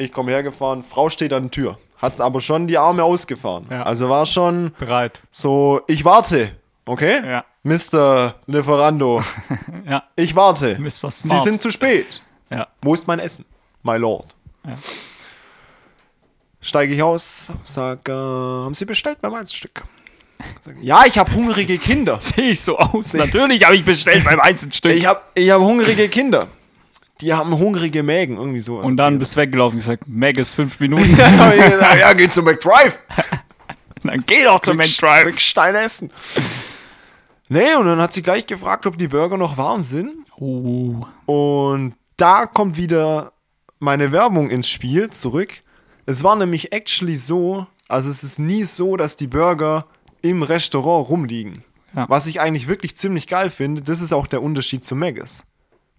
Ich 0.00 0.12
komme 0.12 0.30
hergefahren, 0.32 0.82
Frau 0.82 1.10
steht 1.10 1.30
an 1.34 1.44
der 1.44 1.50
Tür, 1.50 1.78
hat 1.98 2.22
aber 2.22 2.40
schon 2.40 2.66
die 2.66 2.78
Arme 2.78 3.04
ausgefahren. 3.04 3.66
Ja. 3.68 3.82
Also 3.82 4.08
war 4.08 4.24
schon 4.24 4.72
Bereit. 4.78 5.20
so, 5.30 5.82
ich 5.88 6.06
warte, 6.06 6.52
okay? 6.86 7.20
Ja. 7.22 7.44
Mr. 7.64 8.34
Lieferando, 8.46 9.22
Ja. 9.86 10.04
ich 10.16 10.34
warte. 10.34 10.78
Mr. 10.80 11.10
Sie 11.10 11.28
Smart. 11.28 11.44
sind 11.44 11.60
zu 11.60 11.70
spät. 11.70 12.22
Ja. 12.48 12.68
Wo 12.80 12.94
ist 12.94 13.06
mein 13.06 13.18
Essen? 13.18 13.44
My 13.82 13.98
Lord. 13.98 14.34
Ja. 14.66 14.72
Steige 16.62 16.94
ich 16.94 17.02
aus, 17.02 17.52
sag, 17.62 18.08
äh, 18.08 18.12
haben 18.12 18.72
Sie 18.72 18.86
bestellt 18.86 19.18
beim 19.20 19.34
Einzelstück? 19.34 19.84
Ja, 20.80 21.04
ich 21.04 21.18
habe 21.18 21.30
hungrige 21.34 21.76
Kinder. 21.78 22.18
Sehe 22.22 22.52
ich 22.52 22.60
so 22.62 22.78
aus? 22.78 23.12
Natürlich 23.12 23.64
habe 23.66 23.76
ich 23.76 23.84
bestellt 23.84 24.24
beim 24.24 24.40
Einzelstück. 24.40 24.92
Ich 24.92 25.04
habe 25.04 25.20
ich 25.34 25.50
hab 25.50 25.60
hungrige 25.60 26.08
Kinder. 26.08 26.48
Die 27.20 27.34
haben 27.34 27.56
hungrige 27.58 28.02
Mägen, 28.02 28.36
irgendwie 28.36 28.60
sowas. 28.60 28.88
und 28.88 28.96
dann 28.96 29.18
bist 29.18 29.36
du 29.36 29.40
weggelaufen 29.40 29.76
und 29.76 29.80
gesagt, 29.80 30.04
Meg 30.06 30.38
ist 30.38 30.54
fünf 30.54 30.80
Minuten. 30.80 31.16
ja, 31.18 31.38
hab 31.38 31.54
ich 31.54 31.64
gesagt, 31.64 31.96
ja, 32.00 32.12
geh 32.14 32.28
zu 32.28 32.42
McDrive. 32.42 32.98
dann 34.02 34.24
geh 34.26 34.44
doch 34.44 34.60
zum 34.60 34.76
McDrive. 34.76 35.24
Krieg 35.24 35.40
Stein 35.40 35.74
essen. 35.74 36.10
Nee, 37.48 37.74
und 37.74 37.86
dann 37.86 38.00
hat 38.00 38.12
sie 38.12 38.22
gleich 38.22 38.46
gefragt, 38.46 38.86
ob 38.86 38.96
die 38.96 39.08
Burger 39.08 39.36
noch 39.36 39.56
warm 39.56 39.82
sind. 39.82 40.12
Oh. 40.38 41.00
Und 41.26 41.94
da 42.16 42.46
kommt 42.46 42.76
wieder 42.76 43.32
meine 43.80 44.12
Werbung 44.12 44.50
ins 44.50 44.68
Spiel 44.68 45.10
zurück. 45.10 45.62
Es 46.06 46.22
war 46.22 46.36
nämlich 46.36 46.72
actually 46.72 47.16
so, 47.16 47.66
also 47.88 48.08
es 48.08 48.22
ist 48.22 48.38
nie 48.38 48.64
so, 48.64 48.96
dass 48.96 49.16
die 49.16 49.26
Burger 49.26 49.86
im 50.22 50.42
Restaurant 50.42 51.08
rumliegen. 51.08 51.64
Ja. 51.94 52.08
Was 52.08 52.26
ich 52.26 52.40
eigentlich 52.40 52.68
wirklich 52.68 52.96
ziemlich 52.96 53.26
geil 53.26 53.50
finde, 53.50 53.82
das 53.82 54.00
ist 54.00 54.12
auch 54.12 54.26
der 54.26 54.42
Unterschied 54.42 54.84
zu 54.84 54.94
Maggis. 54.94 55.44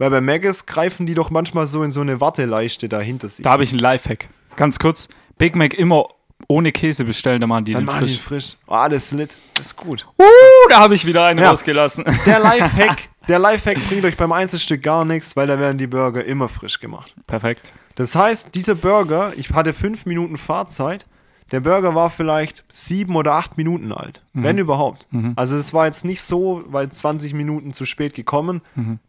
Weil 0.02 0.10
bei 0.10 0.20
Maggis 0.20 0.66
greifen 0.66 1.06
die 1.06 1.14
doch 1.14 1.30
manchmal 1.30 1.68
so 1.68 1.84
in 1.84 1.92
so 1.92 2.02
eine 2.02 2.20
Warteleichte 2.20 2.90
da 2.90 3.00
hinter 3.00 3.30
sich. 3.30 3.44
Da 3.44 3.52
habe 3.52 3.62
ich 3.64 3.72
einen 3.72 3.82
Lifehack. 3.82 4.30
Ganz 4.56 4.80
kurz. 4.80 5.08
Big 5.38 5.56
Mac 5.56 5.76
immer 5.76 6.08
ohne 6.48 6.72
Käse 6.72 7.06
bestellen, 7.06 7.40
dann 7.40 7.50
machen 7.50 7.66
die 7.66 7.74
Dann 7.74 7.84
den 7.84 7.86
machen 7.86 8.08
die 8.08 8.14
frisch. 8.16 8.54
frisch. 8.54 8.58
Oh, 8.66 8.74
alles 8.74 9.12
lit. 9.12 9.38
Das 9.54 9.68
ist 9.68 9.76
gut. 9.76 10.08
Uh, 10.18 10.24
da 10.70 10.80
habe 10.80 10.96
ich 10.96 11.06
wieder 11.06 11.26
einen 11.26 11.38
Ja. 11.40 11.52
rausgelassen. 11.52 12.04
Der 12.26 12.40
Lifehack, 12.40 12.98
der 13.28 13.38
Lifehack 13.38 13.78
bringt 13.88 14.04
euch 14.04 14.18
beim 14.18 14.32
Einzelstück 14.32 14.82
gar 14.82 15.06
nichts, 15.06 15.36
weil 15.36 15.46
da 15.46 15.60
werden 15.60 15.78
die 15.78 15.86
Burger 15.86 16.26
immer 16.26 16.50
frisch 16.50 16.80
gemacht. 16.80 17.14
Perfekt. 17.28 17.72
Das 17.94 18.16
heißt, 18.16 18.56
dieser 18.56 18.74
Burger, 18.74 19.34
ich 19.38 19.52
hatte 19.52 19.72
fünf 19.72 20.08
Minuten 20.08 20.38
Fahrzeit. 20.38 21.06
Der 21.52 21.60
Burger 21.60 21.94
war 21.94 22.10
vielleicht 22.10 22.64
sieben 22.72 23.16
oder 23.16 23.34
acht 23.34 23.56
Minuten 23.58 23.92
alt, 23.92 24.24
wenn 24.34 24.58
überhaupt. 24.58 25.06
Also 25.36 25.58
es 25.58 25.74
war 25.74 25.86
jetzt 25.86 26.06
nicht 26.06 26.24
so, 26.24 26.64
weil 26.66 26.90
20 26.90 27.36
Minuten 27.36 27.74
zu 27.74 27.86
spät 27.86 28.16
gekommen, 28.16 28.62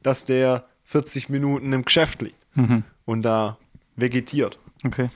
dass 0.03 0.24
der 0.26 0.64
40 0.93 1.28
Minuten 1.30 1.72
im 1.72 1.84
Geschäft 1.84 2.20
liegt 2.22 2.36
und 3.07 3.22
da 3.22 3.57
vegetiert. 3.97 4.59
Okay. 4.84 5.09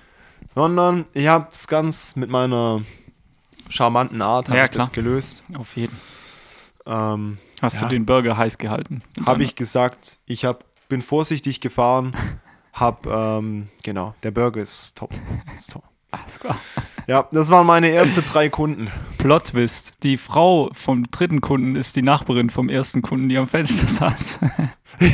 Sondern 0.54 1.04
ich 1.12 1.26
habe 1.28 1.46
das 1.50 1.68
ganz 1.68 2.16
mit 2.16 2.30
meiner 2.30 2.80
charmanten 3.68 4.22
Art 4.22 4.48
Ja, 4.48 4.66
das 4.68 4.90
gelöst. 4.92 5.42
Auf 5.58 5.76
jeden. 5.76 5.94
Ähm, 6.86 7.38
Hast 7.60 7.74
Ja. 7.82 7.88
du 7.88 7.94
den 7.94 8.06
Burger 8.06 8.36
heiß 8.36 8.58
gehalten? 8.58 9.02
habe 9.26 9.42
ich 9.44 9.54
gesagt, 9.54 10.18
ich 10.26 10.44
hab, 10.44 10.64
bin 10.88 11.02
vorsichtig 11.02 11.60
gefahren, 11.60 12.14
hab, 12.72 13.06
ähm, 13.06 13.68
genau, 13.82 14.14
der 14.22 14.30
Burger 14.30 14.60
ist 14.62 14.96
top. 14.96 15.10
Ist 15.56 15.72
top. 15.72 15.84
Alles 16.22 16.38
klar. 16.38 16.56
Ja, 17.06 17.26
das 17.30 17.50
waren 17.50 17.66
meine 17.66 17.90
ersten 17.90 18.24
drei 18.24 18.48
Kunden. 18.48 18.90
Plot 19.18 19.44
Twist. 19.44 20.02
Die 20.02 20.16
Frau 20.16 20.70
vom 20.72 21.08
dritten 21.10 21.40
Kunden 21.40 21.76
ist 21.76 21.94
die 21.94 22.02
Nachbarin 22.02 22.50
vom 22.50 22.68
ersten 22.68 23.00
Kunden, 23.02 23.28
die 23.28 23.38
am 23.38 23.46
Fenster 23.46 23.86
saß. 23.86 24.40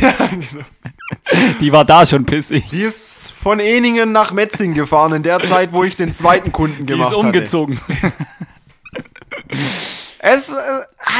Die 1.60 1.72
war 1.72 1.84
da 1.84 2.06
schon 2.06 2.24
pissig. 2.24 2.68
Die 2.68 2.82
ist 2.82 3.32
von 3.32 3.58
Eningen 3.58 4.12
nach 4.12 4.30
Metzing 4.32 4.74
gefahren 4.74 5.12
in 5.12 5.24
der 5.24 5.42
Zeit, 5.42 5.72
wo 5.72 5.82
ich 5.82 5.96
den 5.96 6.12
zweiten 6.12 6.52
Kunden 6.52 6.86
Die 6.86 6.92
gemacht 6.92 7.10
ist 7.10 7.16
umgezogen. 7.16 7.80
Es, 10.24 10.52
äh, 10.52 10.54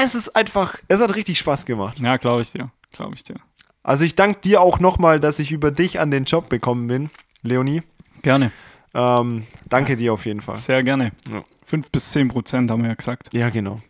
es 0.05 0.14
ist 0.14 0.37
einfach, 0.37 0.76
es 0.87 1.01
hat 1.01 1.16
richtig 1.16 1.37
Spaß 1.37 1.66
gemacht. 1.66 1.99
Ja, 1.99 2.16
glaube 2.18 2.43
ich 2.43 2.53
dir. 2.53 2.70
Glaube 2.93 3.14
ich 3.16 3.24
dir. 3.24 3.35
Also 3.83 4.05
ich 4.05 4.14
danke 4.14 4.39
dir 4.41 4.61
auch 4.61 4.78
nochmal, 4.78 5.18
dass 5.18 5.41
ich 5.41 5.51
über 5.51 5.72
dich 5.72 5.99
an 5.99 6.12
den 6.12 6.22
Job 6.24 6.49
bekommen 6.49 6.87
bin, 6.87 7.11
Leonie. 7.43 7.83
Gerne. 8.22 8.53
Ähm, 8.95 9.47
danke 9.68 9.97
dir 9.97 10.12
auf 10.12 10.26
jeden 10.26 10.40
Fall. 10.40 10.57
Sehr 10.57 10.82
gerne. 10.82 11.12
Ja. 11.32 11.43
5 11.64 11.90
bis 11.90 12.12
10 12.12 12.28
Prozent 12.28 12.70
haben 12.70 12.82
wir 12.82 12.90
ja 12.90 12.95
gesagt. 12.95 13.28
Ja, 13.32 13.49
genau. 13.51 13.80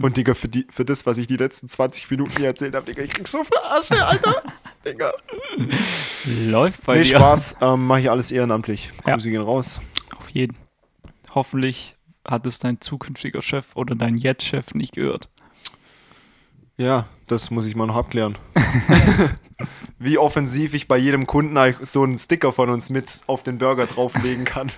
Und 0.00 0.16
Digga, 0.16 0.34
für, 0.34 0.48
die, 0.48 0.66
für 0.70 0.84
das, 0.84 1.06
was 1.06 1.18
ich 1.18 1.26
die 1.26 1.36
letzten 1.36 1.68
20 1.68 2.10
Minuten 2.10 2.36
hier 2.36 2.46
erzählt 2.46 2.74
habe, 2.74 2.86
Digga, 2.86 3.02
ich 3.02 3.12
krieg 3.12 3.26
so 3.26 3.42
viel 3.42 3.58
Asche, 3.70 4.04
Alter. 4.06 4.42
Digga. 4.84 5.12
Läuft 6.46 6.84
bei 6.84 6.96
Nee, 6.98 7.02
dir. 7.02 7.16
Spaß. 7.18 7.56
Ähm, 7.60 7.86
Mache 7.86 8.00
ich 8.00 8.10
alles 8.10 8.30
ehrenamtlich. 8.30 8.92
Ja. 9.06 9.14
Grüße 9.14 9.30
gehen 9.30 9.42
raus. 9.42 9.80
Auf 10.16 10.30
jeden. 10.30 10.56
Hoffentlich 11.34 11.96
hat 12.24 12.46
es 12.46 12.58
dein 12.58 12.80
zukünftiger 12.80 13.42
Chef 13.42 13.74
oder 13.74 13.94
dein 13.94 14.16
Jetzt-Chef 14.16 14.74
nicht 14.74 14.94
gehört. 14.94 15.28
Ja, 16.76 17.08
das 17.30 17.50
muss 17.50 17.66
ich 17.66 17.76
mal 17.76 17.86
noch 17.86 17.96
abklären. 17.96 18.36
Wie 19.98 20.18
offensiv 20.18 20.74
ich 20.74 20.86
bei 20.88 20.96
jedem 20.96 21.26
Kunden 21.26 21.58
so 21.80 22.02
einen 22.02 22.18
Sticker 22.18 22.52
von 22.52 22.70
uns 22.70 22.90
mit 22.90 23.22
auf 23.26 23.42
den 23.42 23.58
Burger 23.58 23.86
drauflegen 23.86 24.44
kann. 24.44 24.70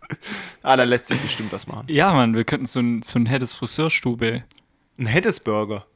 ah, 0.62 0.76
da 0.76 0.84
lässt 0.84 1.08
sich 1.08 1.20
bestimmt 1.20 1.52
was 1.52 1.66
machen. 1.66 1.86
Ja, 1.88 2.12
Mann, 2.12 2.34
wir 2.34 2.44
könnten 2.44 2.66
so 2.66 2.80
ein, 2.80 3.02
so 3.02 3.18
ein 3.18 3.26
Heddes 3.26 3.54
Friseurstube. 3.54 4.44
Ein 4.98 5.06
Heddes 5.06 5.40
Burger. 5.40 5.86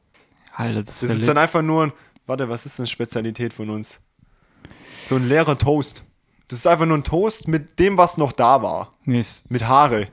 Alter, 0.53 0.83
das, 0.83 0.99
Das 0.99 1.11
ist 1.11 1.27
dann 1.27 1.37
einfach 1.37 1.61
nur 1.61 1.87
ein. 1.87 1.93
Warte, 2.25 2.49
was 2.49 2.65
ist 2.65 2.79
eine 2.79 2.87
Spezialität 2.87 3.53
von 3.53 3.69
uns? 3.69 4.01
So 5.03 5.15
ein 5.15 5.27
leerer 5.29 5.57
Toast. 5.57 6.03
Das 6.49 6.59
ist 6.59 6.67
einfach 6.67 6.85
nur 6.85 6.97
ein 6.97 7.03
Toast 7.03 7.47
mit 7.47 7.79
dem, 7.79 7.97
was 7.97 8.17
noch 8.17 8.31
da 8.31 8.61
war. 8.61 8.91
Nee, 9.05 9.19
es, 9.19 9.43
Mit 9.49 9.67
Haare. 9.67 10.07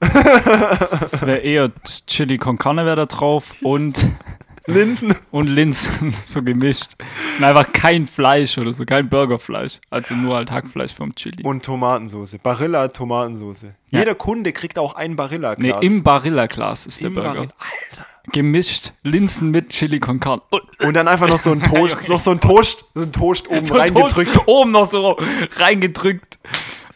Es 0.00 1.24
wäre 1.26 1.38
eher 1.38 1.70
Chili 1.84 2.38
con 2.38 2.58
Carne 2.58 2.84
wäre 2.86 2.96
da 2.96 3.06
drauf 3.06 3.54
und, 3.62 4.06
Linsen. 4.66 5.14
und 5.30 5.46
Linsen 5.48 6.14
so 6.24 6.42
gemischt. 6.42 6.92
Und 7.38 7.44
einfach 7.44 7.72
kein 7.72 8.06
Fleisch 8.06 8.56
oder 8.58 8.72
so, 8.72 8.84
kein 8.84 9.08
Burgerfleisch. 9.08 9.78
Also 9.90 10.14
nur 10.14 10.36
halt 10.36 10.50
Hackfleisch 10.50 10.92
vom 10.94 11.14
Chili. 11.14 11.42
Und 11.42 11.64
Tomatensoße. 11.64 12.38
Barilla 12.38 12.88
Tomatensoße. 12.88 13.74
Jeder 13.88 14.14
Kunde 14.14 14.52
kriegt 14.52 14.78
auch 14.78 14.94
ein 14.94 15.16
Barilla 15.16 15.54
nee, 15.58 15.74
im 15.80 16.02
Barilla-Glas 16.02 16.86
ist 16.86 17.00
der 17.00 17.08
Im 17.08 17.14
Burger. 17.14 17.28
Barilla. 17.34 17.52
Alter. 17.90 18.06
Gemischt 18.32 18.92
Linsen 19.02 19.50
mit 19.50 19.70
Chili 19.70 19.98
con 19.98 20.20
Carne. 20.20 20.42
Und 20.50 20.62
Und 20.80 20.94
dann 20.94 21.08
einfach 21.08 21.26
noch 21.26 21.38
so 21.38 21.50
ein 21.52 21.62
Toast, 21.64 22.08
noch 22.08 22.20
so 22.20 22.30
ein 22.30 22.40
Toast, 22.40 22.84
so 22.94 23.02
ein 23.02 23.12
Toast 23.12 23.48
oben 23.48 23.64
so 23.64 23.74
reingedrückt. 23.74 24.32
Toast 24.34 24.40
oben 24.48 24.70
noch 24.72 24.88
so 24.90 25.18
reingedrückt. 25.56 26.38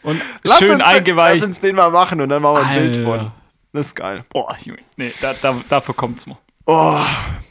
Und 0.02 0.20
Lass 0.42 0.58
schön 0.58 0.72
uns 0.72 0.80
den- 0.80 0.86
eingeweicht. 0.86 1.38
Lass 1.38 1.46
uns 1.48 1.60
den 1.60 1.74
mal 1.76 1.90
machen 1.90 2.20
und 2.20 2.28
dann 2.28 2.42
machen 2.42 2.56
wir 2.58 2.66
ein 2.66 2.78
Bild 2.92 2.96
Alter. 2.98 3.18
von. 3.20 3.30
Das 3.72 3.86
ist 3.88 3.94
geil. 3.96 4.24
Boah, 4.28 4.54
Junge. 4.62 4.78
Nee, 4.96 5.10
da, 5.20 5.34
da, 5.40 5.56
dafür 5.68 5.94
kommt's 5.94 6.26
mir. 6.26 6.36
Oh, 6.66 6.98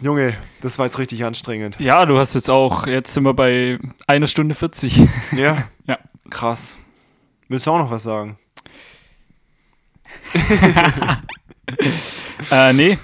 Junge, 0.01 0.36
das 0.61 0.80
war 0.80 0.86
jetzt 0.86 0.97
richtig 0.97 1.24
anstrengend. 1.24 1.80
Ja, 1.80 2.05
du 2.05 2.18
hast 2.18 2.34
jetzt 2.34 2.49
auch, 2.49 2.88
jetzt 2.88 3.14
sind 3.14 3.24
wir 3.24 3.34
bei 3.34 3.78
einer 4.07 4.28
Stunde 4.28 4.55
40. 4.55 5.07
Ja, 5.36 5.70
ja. 5.88 5.99
krass. 6.30 6.78
Willst 7.47 7.68
du 7.68 7.72
auch 7.72 7.80
noch 7.80 7.91
was 7.91 8.03
sagen? 8.03 8.38
Äh, 12.51 12.74
nee. 12.74 12.99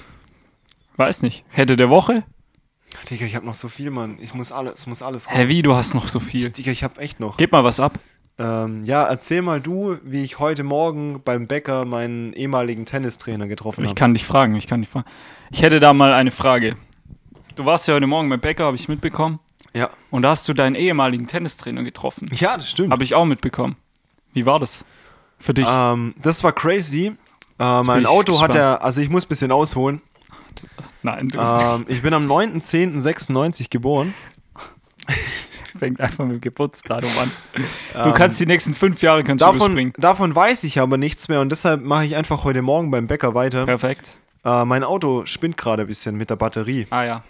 Weiß 0.98 1.22
nicht. 1.22 1.46
Hätte 1.48 1.78
der 1.78 1.90
Woche? 1.90 2.24
Digga, 3.10 3.26
ich 3.26 3.36
hab 3.36 3.44
noch 3.46 3.56
so 3.56 3.70
viel, 3.70 3.90
Mann. 3.90 4.18
Ich 4.20 4.34
muss 4.34 4.52
alles, 4.52 4.80
es 4.80 4.88
muss 4.88 5.02
alles 5.02 5.28
raus. 5.28 5.34
Hä, 5.34 5.48
wie? 5.48 5.62
Du 5.62 5.76
hast 5.76 5.94
noch 5.94 6.10
so 6.10 6.20
viel. 6.20 6.50
Digga, 6.50 6.72
ich 6.72 6.84
hab 6.84 6.98
echt 7.00 7.22
noch. 7.22 7.38
Gib 7.38 7.54
mal 7.54 7.64
was 7.64 7.80
ab. 7.80 7.98
Ähm, 8.40 8.84
ja, 8.86 9.04
erzähl 9.04 9.42
mal 9.42 9.60
du, 9.60 9.98
wie 10.04 10.24
ich 10.24 10.40
heute 10.40 10.64
Morgen 10.64 11.22
beim 11.24 11.46
Bäcker 11.48 11.84
meinen 11.84 12.32
ehemaligen 12.34 12.86
Tennistrainer 12.86 13.48
getroffen 13.48 13.84
Ich 13.84 13.90
habe. 13.90 14.00
kann 14.00 14.14
dich 14.14 14.26
fragen, 14.26 14.56
ich 14.56 14.66
kann 14.66 14.80
dich 14.82 14.90
fragen. 14.90 15.06
Ich 15.52 15.62
hätte 15.62 15.80
da 15.82 15.94
mal 15.94 16.14
eine 16.14 16.32
Frage. 16.32 16.78
Du 17.56 17.66
warst 17.66 17.88
ja 17.90 17.96
heute 17.96 18.08
Morgen 18.08 18.30
beim 18.30 18.40
Bäcker, 18.40 18.66
habe 18.66 18.78
ich 18.78 18.88
mitbekommen. 18.88 19.40
Ja. 19.74 19.90
Und 20.10 20.22
da 20.22 20.30
hast 20.30 20.48
du 20.48 20.54
deinen 20.54 20.76
ehemaligen 20.76 21.28
Tennistrainer 21.28 21.84
getroffen. 21.84 22.30
Ja, 22.34 22.56
das 22.56 22.70
stimmt. 22.72 22.92
Habe 22.92 23.04
ich 23.04 23.14
auch 23.14 23.26
mitbekommen. 23.26 23.76
Wie 24.34 24.46
war 24.46 24.60
das 24.60 24.86
für 25.38 25.54
dich? 25.54 25.68
Ähm, 25.70 26.16
das 26.22 26.44
war 26.44 26.54
crazy. 26.54 27.16
Äh, 27.60 27.82
mein 27.84 28.04
ich 28.04 28.08
Auto 28.08 28.40
hat 28.42 28.52
gespannt. 28.52 28.56
er, 28.56 28.84
also 28.84 29.02
ich 29.02 29.10
muss 29.10 29.26
ein 29.26 29.30
bisschen 29.30 29.52
ausholen. 29.52 30.02
Nein, 31.04 31.28
du 31.28 31.38
bist 31.38 31.52
Ähm, 31.58 31.86
ich 31.90 32.02
bin 32.02 32.14
am 32.14 32.26
9.10.96 32.26 33.70
geboren. 33.70 34.14
fängt 35.80 36.00
einfach 36.00 36.26
mit 36.26 36.34
dem 36.36 36.42
Geburtsdatum 36.42 37.10
an. 37.22 37.32
Du 38.04 38.14
kannst 38.14 38.40
die 38.40 38.46
nächsten 38.46 38.74
fünf 38.74 39.02
Jahre 39.02 39.24
kannst 39.24 39.42
du 39.42 39.46
Davon, 39.48 39.62
überspringen. 39.72 39.94
davon 39.98 40.36
weiß 40.36 40.64
ich 40.66 40.80
aber 40.80 40.98
nichts 40.98 41.28
mehr 41.28 41.42
und 41.42 41.50
deshalb 41.50 41.84
mache 41.84 42.06
ich 42.06 42.16
einfach 42.16 42.44
heute 42.44 42.62
Morgen 42.62 42.92
beim 42.92 43.08
Bäcker 43.08 43.34
weiter. 43.34 43.66
Perfekt. 43.66 44.18
Äh, 44.46 44.64
mein 44.66 44.84
Auto 44.84 45.26
spinnt 45.26 45.58
gerade 45.58 45.82
ein 45.84 45.88
bisschen 45.88 46.16
mit 46.16 46.30
der 46.30 46.36
Batterie. 46.36 46.86
Ah 46.92 47.04
ja. 47.04 47.24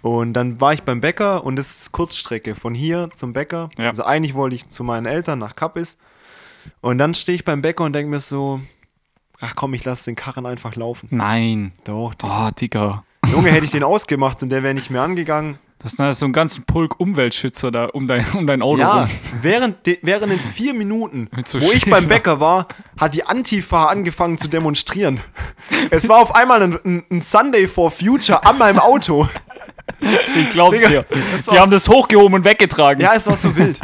Und 0.00 0.32
dann 0.34 0.60
war 0.60 0.72
ich 0.72 0.84
beim 0.84 1.00
Bäcker 1.00 1.44
und 1.44 1.56
das 1.56 1.76
ist 1.76 1.92
Kurzstrecke 1.92 2.54
von 2.54 2.74
hier 2.74 3.10
zum 3.16 3.32
Bäcker. 3.32 3.68
Ja. 3.78 3.88
Also 3.88 4.04
eigentlich 4.04 4.34
wollte 4.34 4.54
ich 4.54 4.68
zu 4.68 4.84
meinen 4.84 5.06
Eltern 5.06 5.40
nach 5.40 5.56
Kappis. 5.56 5.98
Und 6.80 6.98
dann 6.98 7.14
stehe 7.14 7.34
ich 7.34 7.44
beim 7.44 7.62
Bäcker 7.62 7.82
und 7.84 7.92
denke 7.94 8.10
mir 8.10 8.20
so, 8.20 8.60
ach 9.40 9.54
komm, 9.56 9.74
ich 9.74 9.84
lasse 9.84 10.04
den 10.04 10.14
Karren 10.16 10.46
einfach 10.46 10.76
laufen. 10.76 11.08
Nein. 11.10 11.72
Doch, 11.84 12.14
den 12.14 12.30
Oh, 12.30 12.48
Digga. 12.58 13.02
Junge, 13.26 13.50
hätte 13.50 13.64
ich 13.64 13.72
den 13.72 13.82
ausgemacht 13.84 14.42
und 14.42 14.50
der 14.50 14.62
wäre 14.62 14.74
nicht 14.74 14.90
mehr 14.90 15.02
angegangen. 15.02 15.58
Das 15.80 15.94
ist 15.94 16.18
so 16.18 16.26
einen 16.26 16.32
ganzen 16.32 16.64
Pulk 16.64 16.98
Umweltschützer 16.98 17.70
da 17.70 17.84
um 17.86 18.06
dein, 18.06 18.26
um 18.34 18.46
dein 18.46 18.62
Auto 18.62 18.80
Ja, 18.80 19.02
rum. 19.02 19.10
während, 19.42 19.86
de, 19.86 19.98
während 20.02 20.32
den 20.32 20.40
vier 20.40 20.74
Minuten, 20.74 21.28
so 21.44 21.60
wo 21.60 21.70
ich 21.70 21.88
beim 21.88 22.08
Bäcker 22.08 22.40
war, 22.40 22.66
hat 22.98 23.14
die 23.14 23.22
Antifa 23.24 23.86
angefangen 23.86 24.38
zu 24.38 24.48
demonstrieren. 24.48 25.20
Es 25.90 26.08
war 26.08 26.18
auf 26.20 26.34
einmal 26.34 26.62
ein, 26.62 26.78
ein, 26.84 27.06
ein 27.10 27.20
Sunday 27.20 27.68
for 27.68 27.90
Future 27.92 28.44
an 28.44 28.58
meinem 28.58 28.80
Auto. 28.80 29.28
Ich 30.36 30.50
glaub's 30.50 30.78
Digga, 30.78 30.88
dir. 30.88 31.04
Die 31.50 31.58
haben 31.58 31.70
das 31.70 31.88
hochgehoben 31.88 32.34
und 32.34 32.44
weggetragen. 32.44 33.00
Ja, 33.00 33.14
es 33.14 33.26
war 33.26 33.36
so 33.36 33.56
wild. 33.56 33.80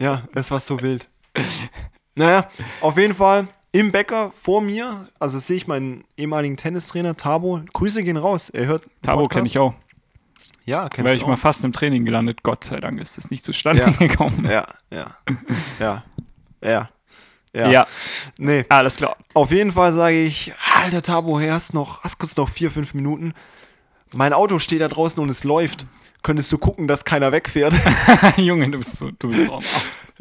Ja, 0.00 0.22
es 0.34 0.50
war 0.50 0.60
so 0.60 0.80
wild. 0.82 1.08
Naja, 2.14 2.48
auf 2.80 2.98
jeden 2.98 3.14
Fall 3.14 3.46
im 3.72 3.92
Bäcker 3.92 4.32
vor 4.34 4.60
mir, 4.60 5.08
also 5.20 5.38
sehe 5.38 5.56
ich 5.56 5.66
meinen 5.68 6.04
ehemaligen 6.16 6.56
Tennistrainer 6.56 7.16
Tabo. 7.16 7.60
Grüße 7.72 8.02
gehen 8.02 8.16
raus. 8.16 8.50
Er 8.50 8.66
hört. 8.66 8.82
Tabo 9.02 9.28
kenne 9.28 9.46
ich 9.46 9.58
auch. 9.58 9.74
Ja, 10.68 10.88
kennst 10.88 11.06
Wäre 11.06 11.16
ich 11.16 11.24
auch. 11.24 11.28
mal 11.28 11.36
fast 11.36 11.64
im 11.64 11.72
Training 11.72 12.04
gelandet. 12.04 12.42
Gott 12.42 12.62
sei 12.62 12.78
Dank 12.78 13.00
ist 13.00 13.16
das 13.16 13.30
nicht 13.30 13.44
zustande 13.44 13.82
Ja. 13.82 13.90
gekommen. 13.90 14.44
Ja, 14.48 14.66
ja, 14.92 15.16
ja, 15.80 16.04
ja. 16.62 16.88
Ja. 17.54 17.70
Ja. 17.70 17.86
Nee, 18.38 18.66
alles 18.68 18.96
klar. 18.96 19.16
auf 19.32 19.50
jeden 19.50 19.72
Fall 19.72 19.94
sage 19.94 20.22
ich, 20.22 20.52
alter 20.82 21.00
Tabo, 21.00 21.40
hast 21.40 21.72
noch, 21.72 22.04
hast 22.04 22.18
kurz 22.18 22.36
noch 22.36 22.48
vier, 22.50 22.70
fünf 22.70 22.92
Minuten. 22.92 23.32
Mein 24.14 24.34
Auto 24.34 24.58
steht 24.58 24.82
da 24.82 24.88
draußen 24.88 25.20
und 25.22 25.30
es 25.30 25.44
läuft. 25.44 25.86
Könntest 26.22 26.52
du 26.52 26.58
gucken, 26.58 26.86
dass 26.88 27.04
keiner 27.06 27.32
wegfährt? 27.32 27.72
Junge, 28.36 28.68
du 28.70 28.78
bist 28.78 28.98
so, 28.98 29.10
du 29.18 29.28
bist 29.28 29.46
so 29.46 29.60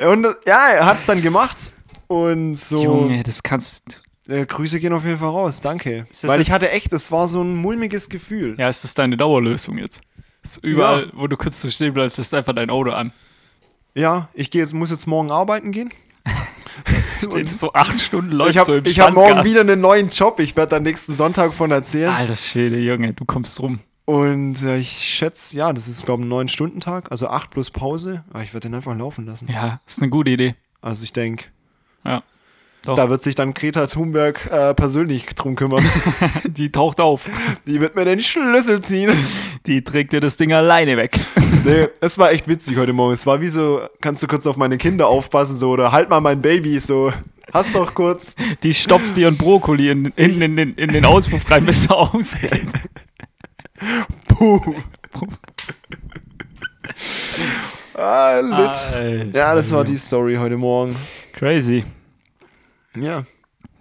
und 0.10 0.26
ja, 0.46 0.70
er 0.70 0.86
hat 0.86 1.00
es 1.00 1.06
dann 1.08 1.22
gemacht. 1.22 1.72
Und 2.08 2.56
so. 2.56 2.82
Junge, 2.84 3.24
das 3.24 3.44
kannst 3.44 4.02
Äh, 4.30 4.46
Grüße 4.46 4.80
gehen 4.80 4.94
auf 4.94 5.04
jeden 5.04 5.18
Fall 5.18 5.30
raus, 5.30 5.60
danke. 5.60 6.06
Ist 6.10 6.26
Weil 6.28 6.40
ich 6.40 6.52
hatte 6.52 6.72
echt, 6.72 6.94
es 6.94 7.12
war 7.12 7.28
so 7.28 7.42
ein 7.42 7.56
mulmiges 7.56 8.08
Gefühl. 8.10 8.56
Ja, 8.58 8.70
ist 8.70 8.84
das 8.86 8.94
deine 8.94 9.18
Dauerlösung 9.18 9.78
jetzt? 9.78 10.02
Ist 10.48 10.64
überall, 10.64 11.12
wo 11.14 11.28
du 11.28 11.38
kurz 11.38 11.62
so 11.62 11.70
stehen 11.70 11.94
bleibst, 11.94 12.20
ist 12.20 12.34
einfach 12.34 12.54
dein 12.54 12.70
Auto 12.70 12.92
an. 12.92 13.12
Ja, 13.96 14.30
ich 14.34 14.52
gehe 14.52 14.62
jetzt, 14.62 14.74
muss 14.74 14.92
jetzt 14.92 15.08
morgen 15.08 15.32
arbeiten 15.32 15.72
gehen. 15.72 15.92
Steht 17.18 17.50
so 17.50 17.74
acht 17.74 18.00
Stunden 18.00 18.32
läuft 18.32 18.52
ich 18.52 18.58
habe 18.58 18.66
so 18.68 18.76
im 18.76 18.86
ich 18.86 19.00
hab 19.00 19.14
morgen 19.14 19.44
wieder 19.44 19.62
einen 19.62 19.82
neuen 19.82 20.10
Job. 20.10 20.40
Ich 20.40 20.56
werde 20.56 20.72
dann 20.72 20.84
nächsten 20.84 21.14
Sonntag 21.14 21.54
von 21.54 21.72
erzählen. 21.72 22.12
Alter 22.12 22.36
Schäde, 22.36 22.78
Junge, 22.80 23.14
du 23.14 23.26
kommst 23.26 23.60
rum. 23.62 23.80
Und 24.06 24.64
äh, 24.64 24.78
ich 24.78 24.90
schätze, 24.90 25.58
ja, 25.58 25.74
das 25.74 25.88
ist, 25.88 26.06
glaube 26.06 26.24
ich, 26.24 26.30
ein 26.30 26.48
9-Stunden-Tag, 26.48 27.12
also 27.12 27.28
8 27.28 27.50
plus 27.50 27.72
Pause. 27.72 28.24
Aber 28.30 28.44
ich 28.44 28.54
werde 28.54 28.70
den 28.70 28.76
einfach 28.76 28.96
laufen 28.96 29.26
lassen. 29.26 29.50
Ja, 29.52 29.82
ist 29.86 30.02
eine 30.02 30.10
gute 30.10 30.30
Idee. 30.32 30.56
Also 30.82 31.04
ich 31.04 31.12
denke, 31.12 31.46
Ja. 32.06 32.24
Doch. 32.88 32.96
da 32.96 33.10
wird 33.10 33.22
sich 33.22 33.36
dann 33.36 33.54
Greta 33.54 33.86
Thunberg 33.86 34.50
äh, 34.50 34.74
persönlich 34.74 35.26
drum 35.36 35.58
kümmern. 35.58 35.84
Die 36.46 36.72
taucht 36.72 37.02
auf. 37.02 37.30
Die 37.66 37.82
wird 37.82 37.98
mir 37.98 38.06
den 38.06 38.22
Schlüssel 38.22 38.80
ziehen. 38.82 39.12
Die 39.66 39.84
trägt 39.84 40.14
dir 40.14 40.22
das 40.22 40.38
Ding 40.38 40.54
alleine 40.54 40.96
weg. 40.96 41.20
nee, 41.66 41.90
es 42.00 42.18
war 42.18 42.32
echt 42.32 42.48
witzig 42.48 42.78
heute 42.78 42.94
Morgen. 42.94 43.14
Es 43.14 43.26
war 43.26 43.42
wie 43.42 43.50
so, 43.50 43.82
kannst 44.00 44.24
du 44.24 44.28
kurz 44.28 44.48
auf 44.48 44.56
meine 44.56 44.78
Kinder 44.78 45.08
aufpassen, 45.08 45.58
so, 45.58 45.72
oder 45.72 45.92
halt 45.92 46.10
mal 46.10 46.22
mein 46.22 46.42
Baby, 46.42 46.80
so, 46.80 47.12
hast 47.52 47.74
noch 47.74 47.94
kurz. 47.94 48.38
Die 48.64 48.74
stopft 48.74 49.18
ihren 49.18 49.36
Brokkoli 49.36 49.92
in, 49.92 50.06
in, 50.16 50.42
in, 50.42 50.58
in, 50.58 50.76
in 50.76 50.94
den 50.94 51.04
Auspuff 51.04 51.52
rein, 51.52 51.66
bis 51.66 51.88
er 51.88 51.98
ausgeht. 51.98 52.68
Puh. 54.30 54.62
ah, 57.96 58.40
lit. 58.40 58.54
Alter, 58.54 59.26
Ja, 59.38 59.56
das 59.56 59.74
war 59.74 59.84
die 59.84 59.98
Story 59.98 60.36
heute 60.36 60.56
Morgen. 60.56 60.96
Crazy. 61.34 61.84
Ja, 62.96 63.24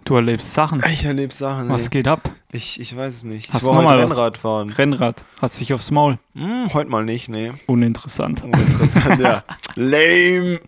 Du 0.05 0.15
erlebst 0.15 0.53
Sachen. 0.53 0.81
ich 0.89 1.03
erlebe 1.03 1.33
Sachen. 1.33 1.67
Was 1.69 1.83
ey. 1.83 1.89
geht 1.89 2.07
ab? 2.07 2.31
Ich, 2.53 2.79
ich 2.79 2.95
weiß 2.95 3.13
es 3.13 3.23
nicht. 3.25 3.51
Hast 3.51 3.63
ich 3.63 3.67
noch 3.69 3.75
heute 3.77 3.87
mal 3.87 4.03
was? 4.05 4.11
Rennrad 4.11 4.37
fahren. 4.37 4.69
Rennrad. 4.69 5.25
Hast 5.41 5.59
dich 5.59 5.73
aufs 5.73 5.91
Maul. 5.91 6.17
Hm, 6.33 6.73
heute 6.73 6.89
mal 6.89 7.03
nicht, 7.03 7.27
nee. 7.27 7.51
Uninteressant. 7.65 8.41
Interessant, 8.45 9.19
ja. 9.19 9.43
Lame. 9.75 10.61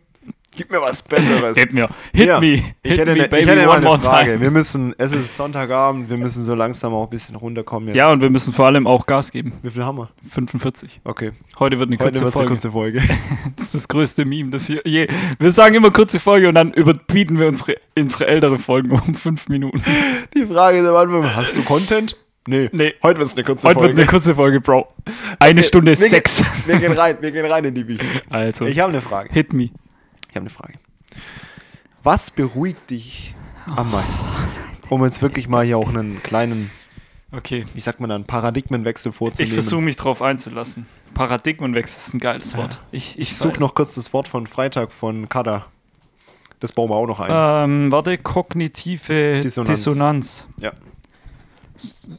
Gib 0.55 0.71
mir 0.71 0.81
was 0.81 1.01
Besseres. 1.01 1.55
Gib 1.55 1.73
mir. 1.73 1.87
Hit 2.13 2.27
Ja, 2.27 2.39
me. 2.39 2.47
Hit 2.55 2.63
Ich 2.83 2.97
hätte, 2.97 3.13
me, 3.15 3.27
baby, 3.27 3.43
ich 3.43 3.47
hätte 3.47 3.69
one 3.69 3.81
more 3.81 3.99
Frage. 3.99 4.31
time. 4.31 4.41
Wir 4.41 4.51
müssen, 4.51 4.93
es 4.97 5.11
ist 5.13 5.35
Sonntagabend, 5.35 6.09
wir 6.09 6.17
müssen 6.17 6.43
so 6.43 6.53
langsam 6.55 6.93
auch 6.93 7.03
ein 7.05 7.09
bisschen 7.09 7.35
runterkommen 7.37 7.89
jetzt. 7.89 7.97
Ja, 7.97 8.11
und 8.11 8.21
wir 8.21 8.29
müssen 8.29 8.51
vor 8.53 8.65
allem 8.65 8.85
auch 8.87 9.05
Gas 9.05 9.31
geben. 9.31 9.53
Wie 9.61 9.69
viel 9.69 9.85
haben 9.85 9.97
wir? 9.99 10.09
45. 10.29 11.01
Okay. 11.03 11.31
Heute 11.59 11.79
wird 11.79 11.89
eine 11.89 11.99
Heute 11.99 12.19
kurze 12.19 12.25
wird 12.25 12.33
es 12.35 12.39
eine 12.39 12.71
Folge. 12.71 12.99
kurze 12.99 13.07
Folge. 13.07 13.15
Das 13.55 13.65
ist 13.67 13.75
das 13.75 13.87
größte 13.87 14.25
Meme, 14.25 14.49
das 14.51 14.67
hier 14.67 14.81
je. 14.85 15.07
Wir 15.37 15.51
sagen 15.51 15.75
immer 15.75 15.91
kurze 15.91 16.19
Folge 16.19 16.47
und 16.49 16.55
dann 16.55 16.73
überbieten 16.73 17.37
wir 17.39 17.47
unsere, 17.47 17.75
unsere 17.97 18.27
ältere 18.27 18.57
Folgen 18.57 18.91
um 18.91 19.13
fünf 19.15 19.47
Minuten. 19.49 19.81
Die 20.33 20.45
Frage 20.45 20.79
ist 20.79 20.87
am 20.87 20.95
Anfang, 20.95 21.35
hast 21.35 21.55
du 21.57 21.63
Content? 21.63 22.15
Nee, 22.47 22.69
Nee. 22.71 22.93
heute 23.03 23.19
wird 23.19 23.29
es 23.29 23.35
eine 23.35 23.43
kurze 23.43 23.67
Heute 23.67 23.79
Folge. 23.79 23.89
wird 23.97 23.99
eine 23.99 24.07
kurze 24.09 24.33
Folge, 24.35 24.59
Bro. 24.61 24.87
Eine 25.39 25.61
Stunde 25.61 25.91
wir, 25.91 25.95
sechs. 25.95 26.37
Gehen, 26.41 26.47
wir 26.65 26.77
gehen 26.77 26.91
rein, 26.93 27.17
wir 27.21 27.31
gehen 27.31 27.45
rein 27.45 27.63
in 27.65 27.75
die 27.75 27.83
Bücher. 27.83 28.03
Also, 28.29 28.65
Ich 28.65 28.79
habe 28.79 28.91
eine 28.91 29.01
Frage. 29.01 29.29
hit 29.31 29.53
me. 29.53 29.69
Ich 30.29 30.35
habe 30.35 30.41
eine 30.43 30.49
Frage. 30.49 30.73
Was 32.03 32.31
beruhigt 32.31 32.89
dich 32.89 33.35
am 33.75 33.91
meisten? 33.91 34.27
Um 34.89 35.03
jetzt 35.03 35.21
wirklich 35.21 35.47
mal 35.47 35.65
hier 35.65 35.77
auch 35.77 35.89
einen 35.89 36.21
kleinen, 36.23 36.71
Okay. 37.31 37.65
wie 37.73 37.81
sagt 37.81 37.99
man 37.99 38.09
dann, 38.09 38.25
Paradigmenwechsel 38.25 39.09
Ich 39.11 39.15
vorzunehmen. 39.15 39.53
versuche 39.53 39.81
mich 39.81 39.95
drauf 39.95 40.21
einzulassen. 40.21 40.87
Paradigmenwechsel 41.13 41.97
ist 41.97 42.13
ein 42.13 42.19
geiles 42.19 42.55
Wort. 42.57 42.79
Ich, 42.91 43.19
Ich 43.19 43.31
weiß. 43.31 43.39
suche 43.39 43.59
noch 43.59 43.75
kurz 43.75 43.95
das 43.95 44.13
Wort 44.13 44.27
von 44.27 44.47
Freitag 44.47 44.91
von 44.93 45.27
Kada. 45.29 45.65
Das 46.59 46.71
bauen 46.73 46.89
wir 46.89 46.95
auch 46.95 47.07
noch 47.07 47.19
ein. 47.19 47.29
Ähm, 47.31 47.91
warte, 47.91 48.17
kognitive 48.17 49.39
Dissonanz. 49.41 49.69
Dissonanz. 49.83 50.47
Ja. 50.59 50.71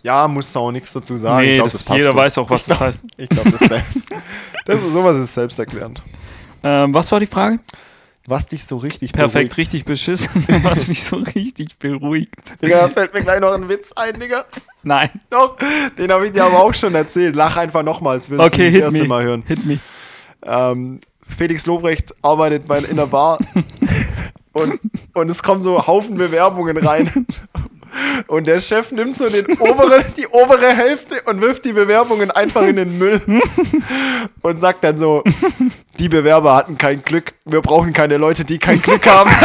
Ja, 0.02 0.26
musst 0.28 0.54
du 0.54 0.58
auch 0.60 0.72
nichts 0.72 0.92
dazu 0.94 1.16
sagen. 1.18 1.42
nee, 1.44 1.50
ich 1.50 1.54
glaub, 1.56 1.70
das, 1.70 1.84
passt 1.84 1.98
jeder 1.98 2.10
so. 2.12 2.16
weiß 2.16 2.38
auch, 2.38 2.48
was 2.50 2.64
das 2.66 2.80
heißt. 2.80 3.04
Ich 3.18 3.28
glaube, 3.28 3.50
das, 3.50 3.60
selbst- 3.68 4.06
das 4.64 4.82
ist 4.82 4.92
sowas 4.92 5.18
ist 5.18 5.34
selbsterklärend. 5.34 6.02
Ähm, 6.62 6.94
was 6.94 7.12
war 7.12 7.20
die 7.20 7.26
Frage? 7.26 7.58
Was 8.26 8.46
dich 8.46 8.64
so 8.64 8.76
richtig 8.76 9.12
Perfekt, 9.12 9.32
beruhigt. 9.32 9.56
richtig 9.56 9.84
beschissen, 9.86 10.44
was 10.62 10.88
mich 10.88 11.02
so 11.02 11.16
richtig 11.16 11.78
beruhigt. 11.78 12.60
Digga, 12.62 12.82
da 12.82 12.88
fällt 12.88 13.14
mir 13.14 13.22
gleich 13.22 13.40
noch 13.40 13.52
ein 13.52 13.68
Witz 13.68 13.92
ein, 13.92 14.20
Digga. 14.20 14.44
Nein. 14.82 15.08
Doch, 15.30 15.56
den 15.98 16.12
habe 16.12 16.26
ich 16.26 16.32
dir 16.32 16.44
aber 16.44 16.62
auch 16.62 16.74
schon 16.74 16.94
erzählt. 16.94 17.34
Lach 17.34 17.56
einfach 17.56 17.82
nochmals, 17.82 18.28
willst 18.30 18.44
Okay, 18.44 18.70
du 18.70 18.80
das 18.80 18.92
erste 18.92 19.02
me. 19.02 19.08
Mal 19.08 19.22
hören. 19.24 19.42
Hit 19.46 19.64
me. 19.66 19.78
Ähm, 20.42 21.00
Felix 21.26 21.66
Lobrecht 21.66 22.14
arbeitet 22.22 22.66
bei 22.66 22.78
in 22.80 22.96
der 22.96 23.06
Bar 23.06 23.38
und, 24.52 24.80
und 25.14 25.30
es 25.30 25.42
kommen 25.42 25.62
so 25.62 25.86
Haufen 25.86 26.16
Bewerbungen 26.16 26.76
rein. 26.76 27.26
Und 28.26 28.46
der 28.46 28.60
Chef 28.60 28.92
nimmt 28.92 29.16
so 29.16 29.28
den 29.28 29.46
obere, 29.58 30.04
die 30.16 30.26
obere 30.26 30.74
Hälfte 30.74 31.22
und 31.22 31.40
wirft 31.40 31.64
die 31.64 31.72
Bewerbungen 31.72 32.30
einfach 32.30 32.62
in 32.62 32.76
den 32.76 32.98
Müll. 32.98 33.20
Und 34.42 34.60
sagt 34.60 34.84
dann 34.84 34.96
so, 34.98 35.22
die 35.98 36.08
Bewerber 36.08 36.54
hatten 36.54 36.78
kein 36.78 37.02
Glück. 37.02 37.34
Wir 37.44 37.60
brauchen 37.60 37.92
keine 37.92 38.16
Leute, 38.16 38.44
die 38.44 38.58
kein 38.58 38.80
Glück 38.80 39.06
haben. 39.06 39.30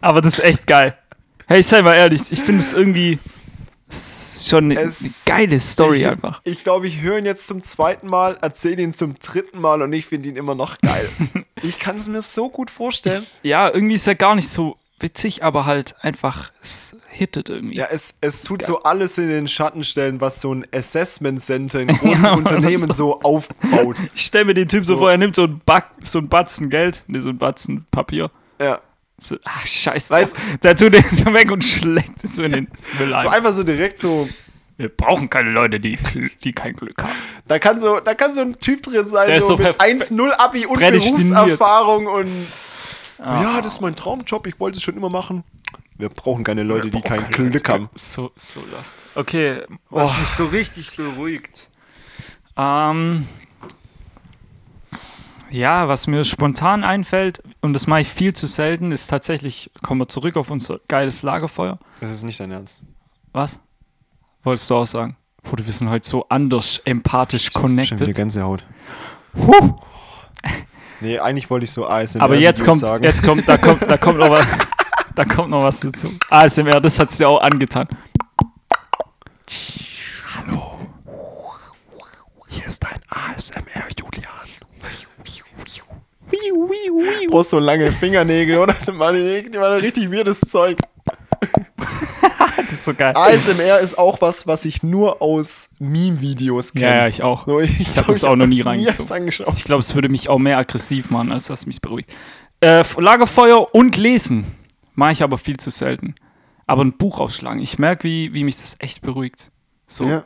Aber 0.00 0.20
das 0.20 0.38
ist 0.38 0.44
echt 0.44 0.66
geil. 0.66 0.96
Hey, 1.46 1.62
sei 1.62 1.82
mal 1.82 1.94
ehrlich, 1.94 2.22
ich 2.30 2.40
finde 2.40 2.60
es 2.60 2.72
irgendwie 2.74 3.18
schon 3.92 4.66
eine, 4.70 4.80
Es- 4.80 5.00
eine 5.00 5.10
geile 5.26 5.58
Story 5.60 6.02
ich, 6.02 6.06
einfach. 6.06 6.40
Ich 6.44 6.62
glaube, 6.62 6.86
ich 6.86 7.00
höre 7.00 7.18
ihn 7.18 7.26
jetzt 7.26 7.46
zum 7.46 7.60
zweiten 7.62 8.06
Mal, 8.06 8.38
erzähle 8.40 8.82
ihn 8.82 8.94
zum 8.94 9.18
dritten 9.18 9.60
Mal 9.60 9.82
und 9.82 9.92
ich 9.92 10.06
finde 10.06 10.28
ihn 10.28 10.36
immer 10.36 10.54
noch 10.54 10.78
geil. 10.78 11.08
ich 11.62 11.78
kann 11.78 11.96
es 11.96 12.06
mir 12.08 12.22
so 12.22 12.48
gut 12.48 12.70
vorstellen. 12.70 13.26
Ja, 13.42 13.68
irgendwie 13.68 13.94
ist 13.96 14.06
er 14.06 14.14
gar 14.14 14.36
nicht 14.36 14.48
so 14.48 14.76
witzig, 15.00 15.42
aber 15.44 15.66
halt 15.66 15.94
einfach, 16.02 16.50
es 16.62 16.96
hittet 17.08 17.48
irgendwie. 17.48 17.76
Ja, 17.76 17.86
es, 17.90 18.14
es 18.20 18.42
tut 18.44 18.62
so 18.62 18.82
alles 18.82 19.18
in 19.18 19.28
den 19.28 19.48
Schatten 19.48 19.82
stellen, 19.84 20.20
was 20.20 20.40
so 20.40 20.54
ein 20.54 20.66
Assessment 20.74 21.40
Center 21.40 21.80
in 21.80 21.88
großen 21.98 22.24
Ja, 22.24 22.32
Unternehmen 22.34 22.92
so 22.92 23.20
aufbaut. 23.20 23.96
Ich 24.14 24.22
stelle 24.26 24.44
mir 24.46 24.54
den 24.54 24.68
Typ 24.68 24.84
so, 24.86 24.94
So. 24.94 25.00
vor, 25.00 25.10
er 25.10 25.18
nimmt 25.18 25.34
so 25.34 25.44
ein, 25.44 25.60
Back, 25.64 25.86
so 26.02 26.18
ein 26.18 26.28
Batzen 26.28 26.70
Geld, 26.70 27.04
ne, 27.08 27.20
so 27.20 27.30
ein 27.30 27.38
Batzen 27.38 27.86
Papier. 27.90 28.30
Ja. 28.60 28.80
So, 29.18 29.36
ach, 29.44 29.66
scheiße. 29.66 30.14
Weißt- 30.14 30.34
der 30.62 30.76
tut 30.76 30.94
den 30.94 31.04
so 31.16 31.32
weg 31.34 31.50
und 31.50 31.62
schlägt 31.64 32.24
es 32.24 32.36
so 32.36 32.42
in 32.42 32.52
den 32.52 32.68
Müll 32.98 33.08
So 33.10 33.14
ein. 33.14 33.28
einfach 33.28 33.52
so 33.52 33.62
direkt 33.62 33.98
so. 33.98 34.28
Wir 34.78 34.88
brauchen 34.88 35.28
keine 35.28 35.50
Leute, 35.50 35.78
die, 35.78 35.98
die 36.42 36.52
kein 36.52 36.72
Glück 36.74 37.02
haben. 37.02 37.12
Da 37.46 37.58
kann 37.58 37.82
so, 37.82 38.00
da 38.00 38.14
kann 38.14 38.32
so 38.32 38.40
ein 38.40 38.58
Typ 38.58 38.80
drin 38.82 39.06
sein, 39.06 39.28
Der 39.28 39.42
so 39.42 39.48
so 39.48 39.56
mit 39.58 39.66
perfe- 39.66 40.08
1-0 40.08 40.30
Abi 40.38 40.64
und. 40.64 40.78
Berufserfahrung 40.78 42.06
und 42.06 42.28
so, 43.24 43.30
Ah. 43.30 43.42
ja, 43.42 43.60
das 43.60 43.74
ist 43.74 43.80
mein 43.80 43.94
Traumjob, 43.96 44.46
ich 44.46 44.58
wollte 44.60 44.76
es 44.78 44.82
schon 44.82 44.96
immer 44.96 45.10
machen. 45.10 45.44
Wir 45.98 46.08
brauchen 46.08 46.44
keine 46.44 46.62
Leute, 46.62 46.90
die 46.90 47.00
kein 47.02 47.28
keine 47.30 47.50
Glück 47.50 47.68
haben. 47.68 47.90
So, 47.94 48.30
so 48.34 48.60
last. 48.72 48.94
Okay, 49.14 49.62
was 49.90 50.10
Oh. 50.10 50.14
mich 50.20 50.28
so 50.28 50.46
richtig 50.46 50.96
beruhigt. 50.96 51.68
Ähm, 52.56 53.26
ja, 55.50 55.88
was 55.88 56.06
mir 56.06 56.24
spontan 56.24 56.84
einfällt, 56.84 57.42
und 57.60 57.72
das 57.74 57.86
mache 57.86 58.00
ich 58.02 58.08
viel 58.08 58.32
zu 58.34 58.46
selten, 58.46 58.92
ist 58.92 59.08
tatsächlich, 59.08 59.70
kommen 59.82 60.00
wir 60.00 60.08
zurück 60.08 60.36
auf 60.36 60.50
unser 60.50 60.80
geiles 60.88 61.22
Lagerfeuer. 61.22 61.78
Das 62.00 62.10
ist 62.10 62.22
nicht 62.22 62.38
dein 62.40 62.50
Ernst. 62.52 62.82
Was? 63.32 63.58
Wolltest 64.42 64.70
du 64.70 64.76
auch 64.76 64.86
sagen? 64.86 65.16
Bruder, 65.42 65.66
wir 65.66 65.72
sind 65.72 65.88
heute 65.90 66.08
so 66.08 66.24
anders 66.28 66.80
empathisch 66.84 67.50
Schon 67.52 67.76
wieder 67.76 67.84
connected. 67.86 68.14
Gänsehaut. 68.14 68.64
Huh. 69.36 69.74
Nee, 71.00 71.18
eigentlich 71.18 71.48
wollte 71.48 71.64
ich 71.64 71.72
so 71.72 71.86
ASMR 71.86 72.22
Aber 72.22 72.36
jetzt 72.36 72.64
kommt, 72.64 72.80
sagen. 72.80 73.02
jetzt 73.02 73.22
kommt, 73.22 73.48
da 73.48 73.56
kommt, 73.56 73.82
da 73.88 73.96
kommt 73.96 74.18
noch 74.18 74.30
was, 74.30 74.46
da 75.14 75.24
kommt 75.24 75.50
noch 75.50 75.62
was 75.62 75.80
dazu. 75.80 76.12
ASMR, 76.28 76.80
das 76.80 76.98
hat 76.98 77.18
dir 77.18 77.28
auch 77.28 77.40
angetan. 77.40 77.88
Hier 82.48 82.66
ist 82.66 82.82
dein 82.82 83.00
ASMR, 83.08 83.88
Julian. 83.98 84.30
Brauchst 87.28 87.50
so 87.50 87.58
lange 87.58 87.92
Fingernägel, 87.92 88.58
oder? 88.58 88.74
Die 88.74 88.98
waren 88.98 89.80
richtig 89.80 90.10
weirdes 90.12 90.40
Zeug. 90.40 90.76
Das 92.70 92.72
ist 92.72 92.84
so 92.84 92.94
geil. 92.94 93.12
ASMR 93.16 93.80
ist 93.80 93.98
auch 93.98 94.20
was, 94.20 94.46
was 94.46 94.64
ich 94.64 94.82
nur 94.82 95.20
aus 95.22 95.70
Meme-Videos 95.78 96.72
kenne. 96.72 96.86
Ja, 96.86 96.96
ja, 96.98 97.08
ich 97.08 97.22
auch. 97.22 97.46
So, 97.46 97.60
ich 97.60 97.80
Ich 97.80 97.96
habe 97.96 98.08
das 98.12 98.24
auch 98.24 98.36
noch 98.36 98.46
nie 98.46 98.60
reingezogen. 98.60 99.10
angeschaut. 99.12 99.48
Ich 99.56 99.64
glaube, 99.64 99.80
es 99.80 99.94
würde 99.94 100.08
mich 100.08 100.28
auch 100.28 100.38
mehr 100.38 100.58
aggressiv 100.58 101.10
machen, 101.10 101.32
als 101.32 101.46
das 101.46 101.66
mich 101.66 101.80
beruhigt. 101.80 102.12
Äh, 102.60 102.84
Lagerfeuer 102.98 103.74
und 103.74 103.96
Lesen 103.96 104.44
mache 104.94 105.12
ich 105.12 105.22
aber 105.22 105.38
viel 105.38 105.56
zu 105.56 105.70
selten. 105.70 106.14
Aber 106.66 106.84
ein 106.84 106.96
Buch 106.96 107.18
aufschlagen. 107.20 107.60
Ich 107.62 107.78
merke, 107.78 108.04
wie, 108.04 108.32
wie 108.34 108.44
mich 108.44 108.56
das 108.56 108.76
echt 108.78 109.02
beruhigt. 109.02 109.50
So. 109.86 110.04
Ja. 110.04 110.22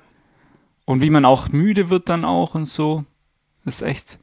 Und 0.85 1.01
wie 1.01 1.09
man 1.11 1.25
auch 1.25 1.49
müde 1.49 1.89
wird 1.89 2.09
dann 2.11 2.25
auch 2.25 2.55
und 2.55 2.67
so. 2.67 3.05
Das 3.65 3.77
ist 3.77 3.83
echt. 3.83 4.19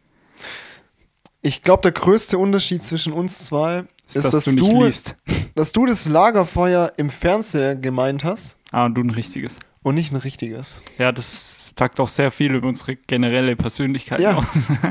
Ich 1.42 1.64
glaube, 1.64 1.82
der 1.82 1.92
größte 1.94 2.38
Unterschied 2.38 2.84
zwischen 2.84 3.14
uns 3.14 3.46
zwei 3.46 3.86
ist, 4.16 4.34
dass, 4.34 4.46
du 4.46 4.52
nicht 4.52 4.62
du, 4.72 4.84
liest. 4.86 5.16
dass 5.56 5.72
du 5.72 5.86
das 5.86 6.08
Lagerfeuer 6.08 6.94
im 6.98 7.10
Fernseher 7.10 7.76
gemeint 7.76 8.24
hast 8.24 8.58
Ah, 8.72 8.86
und 8.86 8.96
du 8.96 9.02
ein 9.02 9.10
richtiges. 9.10 9.60
und 9.84 9.96
nicht 9.96 10.12
ein 10.12 10.18
richtiges. 10.18 10.82
Ja, 10.98 11.12
das 11.12 11.74
sagt 11.78 12.00
auch 12.00 12.08
sehr 12.08 12.32
viel 12.32 12.54
über 12.54 12.68
unsere 12.68 12.96
generelle 12.96 13.56
Persönlichkeit. 13.56 14.20
Ja. 14.20 14.38
aus. 14.38 14.46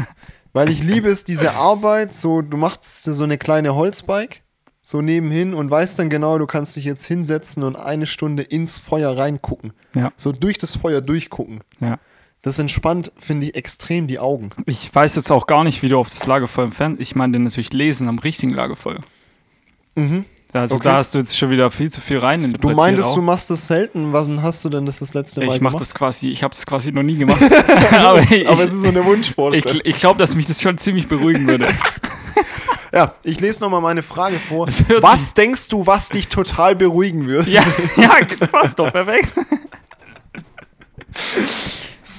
Weil 0.52 0.68
ich 0.70 0.82
liebe 0.82 1.08
es, 1.08 1.24
diese 1.24 1.52
Arbeit, 1.54 2.12
so, 2.14 2.42
du 2.42 2.56
machst 2.56 3.04
so 3.04 3.22
eine 3.24 3.38
kleine 3.38 3.74
Holzbike, 3.76 4.42
so 4.82 5.00
nebenhin 5.00 5.54
und 5.54 5.70
weißt 5.70 5.98
dann 5.98 6.10
genau, 6.10 6.38
du 6.38 6.46
kannst 6.46 6.74
dich 6.74 6.84
jetzt 6.84 7.04
hinsetzen 7.04 7.62
und 7.62 7.76
eine 7.76 8.06
Stunde 8.06 8.42
ins 8.42 8.76
Feuer 8.78 9.16
reingucken. 9.16 9.72
Ja. 9.94 10.12
So 10.16 10.32
durch 10.32 10.58
das 10.58 10.74
Feuer 10.74 11.00
durchgucken. 11.00 11.60
ja. 11.80 11.98
Das 12.42 12.58
entspannt, 12.58 13.12
finde 13.18 13.46
ich, 13.46 13.54
extrem 13.54 14.06
die 14.06 14.18
Augen. 14.18 14.50
Ich 14.64 14.94
weiß 14.94 15.16
jetzt 15.16 15.30
auch 15.30 15.46
gar 15.46 15.62
nicht, 15.62 15.82
wie 15.82 15.88
du 15.90 15.98
auf 15.98 16.08
das 16.08 16.24
Lagerfeuer 16.26 16.64
im 16.66 16.72
Fernsehen. 16.72 17.02
Ich 17.02 17.14
meine 17.14 17.38
natürlich 17.38 17.72
lesen 17.74 18.08
am 18.08 18.18
richtigen 18.18 18.54
Lagerfeuer. 18.54 19.00
Mhm. 19.94 20.24
Also 20.52 20.76
Okay. 20.76 20.84
da 20.84 20.96
hast 20.96 21.14
du 21.14 21.18
jetzt 21.18 21.36
schon 21.36 21.50
wieder 21.50 21.70
viel 21.70 21.92
zu 21.92 22.00
viel 22.00 22.18
rein 22.18 22.42
in 22.42 22.52
Du 22.54 22.70
meintest, 22.70 23.14
du 23.14 23.22
machst 23.22 23.50
das 23.50 23.66
selten. 23.66 24.12
Was 24.12 24.26
hast 24.42 24.64
du 24.64 24.68
denn 24.70 24.84
das 24.86 24.98
das 25.00 25.12
letzte 25.14 25.40
Mal 25.40 25.46
Ich 25.54 25.60
mache 25.60 25.72
gemacht? 25.74 25.80
das 25.82 25.94
quasi, 25.94 26.28
ich 26.30 26.42
habe 26.42 26.54
es 26.54 26.64
quasi 26.66 26.90
noch 26.92 27.02
nie 27.02 27.14
gemacht. 27.18 27.42
aber 27.92 28.20
ich, 28.22 28.48
Aber 28.48 28.58
es 28.64 28.72
ist 28.72 28.80
so 28.82 28.88
eine 28.88 29.00
ich, 29.00 29.04
Wunschvorstellung. 29.06 29.82
ich 29.84 29.96
glaube, 29.96 30.18
dass 30.18 30.34
mich 30.34 30.46
das 30.46 30.60
schon 30.62 30.76
ziemlich 30.78 31.06
beruhigen 31.08 31.46
würde. 31.46 31.68
ja, 32.92 33.14
ich 33.22 33.38
lese 33.38 33.60
nochmal 33.60 33.80
meine 33.82 34.02
Frage 34.02 34.38
vor. 34.40 34.66
Was 34.66 34.78
sich- 35.26 35.34
denkst 35.34 35.68
du, 35.68 35.86
was 35.86 36.08
dich 36.08 36.26
total 36.28 36.74
beruhigen 36.74 37.26
würde? 37.26 37.48
ja, 37.50 37.62
ja, 37.96 38.16
passt 38.50 38.78
doch 38.78 38.90
perfekt. 38.90 39.34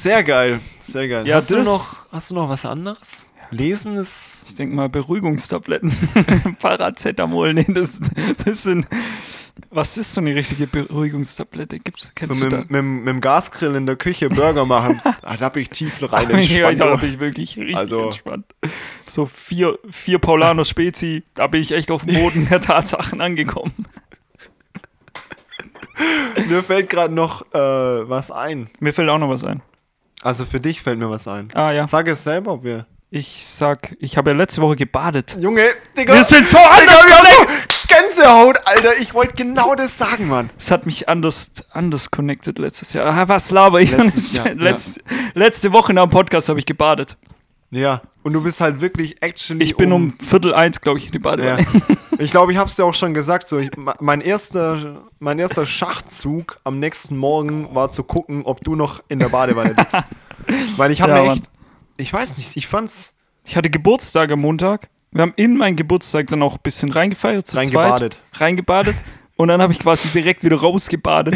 Sehr 0.01 0.23
geil, 0.23 0.59
sehr 0.79 1.07
geil. 1.07 1.27
Ja, 1.27 1.35
hast, 1.35 1.51
du 1.51 1.61
noch, 1.61 1.99
hast 2.11 2.31
du 2.31 2.35
noch 2.35 2.49
was 2.49 2.65
anderes? 2.65 3.27
Lesen 3.51 3.97
ist. 3.97 4.45
Ich 4.47 4.55
denke 4.55 4.75
mal 4.75 4.89
Beruhigungstabletten. 4.89 5.95
Paracetamol, 6.59 7.53
nee, 7.53 7.67
das, 7.67 7.99
das 8.43 8.63
sind. 8.63 8.87
Was 9.69 9.97
ist 9.97 10.15
so 10.15 10.21
eine 10.21 10.33
richtige 10.33 10.65
Beruhigungstablette? 10.65 11.77
Gibt's, 11.77 12.11
kennst 12.15 12.39
So 12.39 12.49
du 12.49 12.57
mit, 12.57 12.71
mit, 12.71 12.83
mit 12.83 13.07
dem 13.09 13.21
Gasgrill 13.21 13.75
in 13.75 13.85
der 13.85 13.95
Küche 13.95 14.29
Burger 14.29 14.65
machen. 14.65 14.99
ah, 15.21 15.37
da 15.37 15.49
bin 15.49 15.63
ich 15.63 15.69
tief 15.69 16.01
rein 16.11 16.29
da? 16.29 16.39
Ja, 16.39 16.69
entspannt. 16.71 16.79
da 16.79 16.95
bin 16.95 17.09
ich 17.11 17.19
wirklich 17.19 17.57
richtig 17.57 17.77
Also- 17.77 18.05
entspannt. 18.05 18.45
So 19.05 19.27
vier, 19.27 19.77
vier 19.91 20.17
Paulaner 20.17 20.65
Spezi, 20.65 21.23
da 21.35 21.45
bin 21.45 21.61
ich 21.61 21.73
echt 21.73 21.91
auf 21.91 22.05
dem 22.05 22.15
Boden 22.15 22.47
der 22.49 22.61
Tatsachen 22.61 23.21
angekommen. 23.21 23.73
mir 26.49 26.63
fällt 26.63 26.89
gerade 26.89 27.13
noch 27.13 27.43
äh, 27.53 27.59
was 28.09 28.31
ein. 28.31 28.67
Mir 28.79 28.93
fällt 28.93 29.09
auch 29.09 29.19
noch 29.19 29.29
was 29.29 29.43
ein. 29.43 29.61
Also 30.21 30.45
für 30.45 30.59
dich 30.59 30.81
fällt 30.81 30.99
mir 30.99 31.09
was 31.09 31.27
ein. 31.27 31.49
Ah 31.53 31.71
ja. 31.71 31.87
Sag 31.87 32.07
es 32.07 32.23
selber, 32.23 32.53
ob 32.53 32.63
wir. 32.63 32.85
Ich 33.13 33.45
sag, 33.45 33.95
ich 33.99 34.15
habe 34.17 34.31
ja 34.31 34.37
letzte 34.37 34.61
Woche 34.61 34.77
gebadet. 34.77 35.35
Junge, 35.39 35.63
Digga. 35.97 36.13
Wir 36.13 36.23
sind 36.23 36.47
so 36.47 36.57
Digga, 36.57 36.69
anders 36.69 37.01
connected. 37.05 37.71
so 37.73 37.87
Gänsehaut, 37.93 38.57
Alter. 38.65 38.99
Ich 39.01 39.13
wollte 39.13 39.33
genau 39.35 39.75
das 39.75 39.97
sagen, 39.97 40.29
Mann. 40.29 40.49
Es 40.57 40.71
hat 40.71 40.85
mich 40.85 41.09
anders, 41.09 41.51
anders 41.71 42.09
connected 42.09 42.57
letztes 42.57 42.93
Jahr. 42.93 43.07
Ah, 43.07 43.27
was 43.27 43.51
laber 43.51 43.81
ich? 43.81 43.91
Letztes 43.91 44.35
Jahr, 44.37 44.47
ja. 44.47 44.53
Letz, 44.53 44.97
Letzte 45.33 45.73
Woche 45.73 45.93
nach 45.93 46.03
dem 46.03 46.09
Podcast 46.11 46.47
habe 46.47 46.59
ich 46.59 46.65
gebadet. 46.65 47.17
Ja. 47.69 48.01
Und 48.23 48.33
du 48.33 48.43
bist 48.43 48.61
halt 48.61 48.79
wirklich 48.79 49.21
actually. 49.21 49.63
Ich 49.63 49.75
bin 49.75 49.91
um 49.91 50.13
Viertel 50.19 50.53
eins, 50.53 50.79
glaube 50.79 50.99
ich, 50.99 51.07
in 51.07 51.11
die 51.11 51.19
Ja. 51.43 51.57
Ich 52.21 52.31
glaube, 52.31 52.51
ich 52.51 52.57
habe 52.57 52.67
es 52.69 52.75
dir 52.75 52.85
auch 52.85 52.93
schon 52.93 53.13
gesagt. 53.13 53.49
So, 53.49 53.57
ich, 53.59 53.75
me- 53.75 53.95
mein, 53.99 54.21
erster, 54.21 55.01
mein 55.19 55.39
erster 55.39 55.65
Schachzug 55.65 56.59
am 56.63 56.79
nächsten 56.79 57.17
Morgen 57.17 57.73
war 57.73 57.89
zu 57.89 58.03
gucken, 58.03 58.43
ob 58.45 58.61
du 58.61 58.75
noch 58.75 59.01
in 59.09 59.19
der 59.19 59.29
Badewanne 59.29 59.73
liegst. 59.77 59.97
Weil 60.77 60.91
ich 60.91 61.01
habe 61.01 61.13
Ja, 61.13 61.21
mir 61.21 61.27
Mann. 61.27 61.37
echt, 61.37 61.49
ich 61.97 62.11
weiß 62.13 62.37
nicht, 62.37 62.55
ich 62.57 62.67
fand's 62.67 63.15
Ich 63.45 63.55
hatte 63.57 63.69
Geburtstag 63.69 64.31
am 64.31 64.41
Montag. 64.41 64.89
Wir 65.11 65.23
haben 65.23 65.33
in 65.35 65.57
meinen 65.57 65.75
Geburtstag 65.75 66.27
dann 66.27 66.41
auch 66.43 66.53
ein 66.55 66.59
bisschen 66.63 66.91
reingefeiert. 66.91 67.47
Zu 67.47 67.57
Reingebadet. 67.57 68.13
Zweit, 68.31 68.41
reingebadet. 68.41 68.95
Und 69.35 69.47
dann 69.49 69.61
habe 69.61 69.73
ich 69.73 69.79
quasi 69.79 70.07
direkt 70.09 70.43
wieder 70.43 70.57
rausgebadet. 70.59 71.35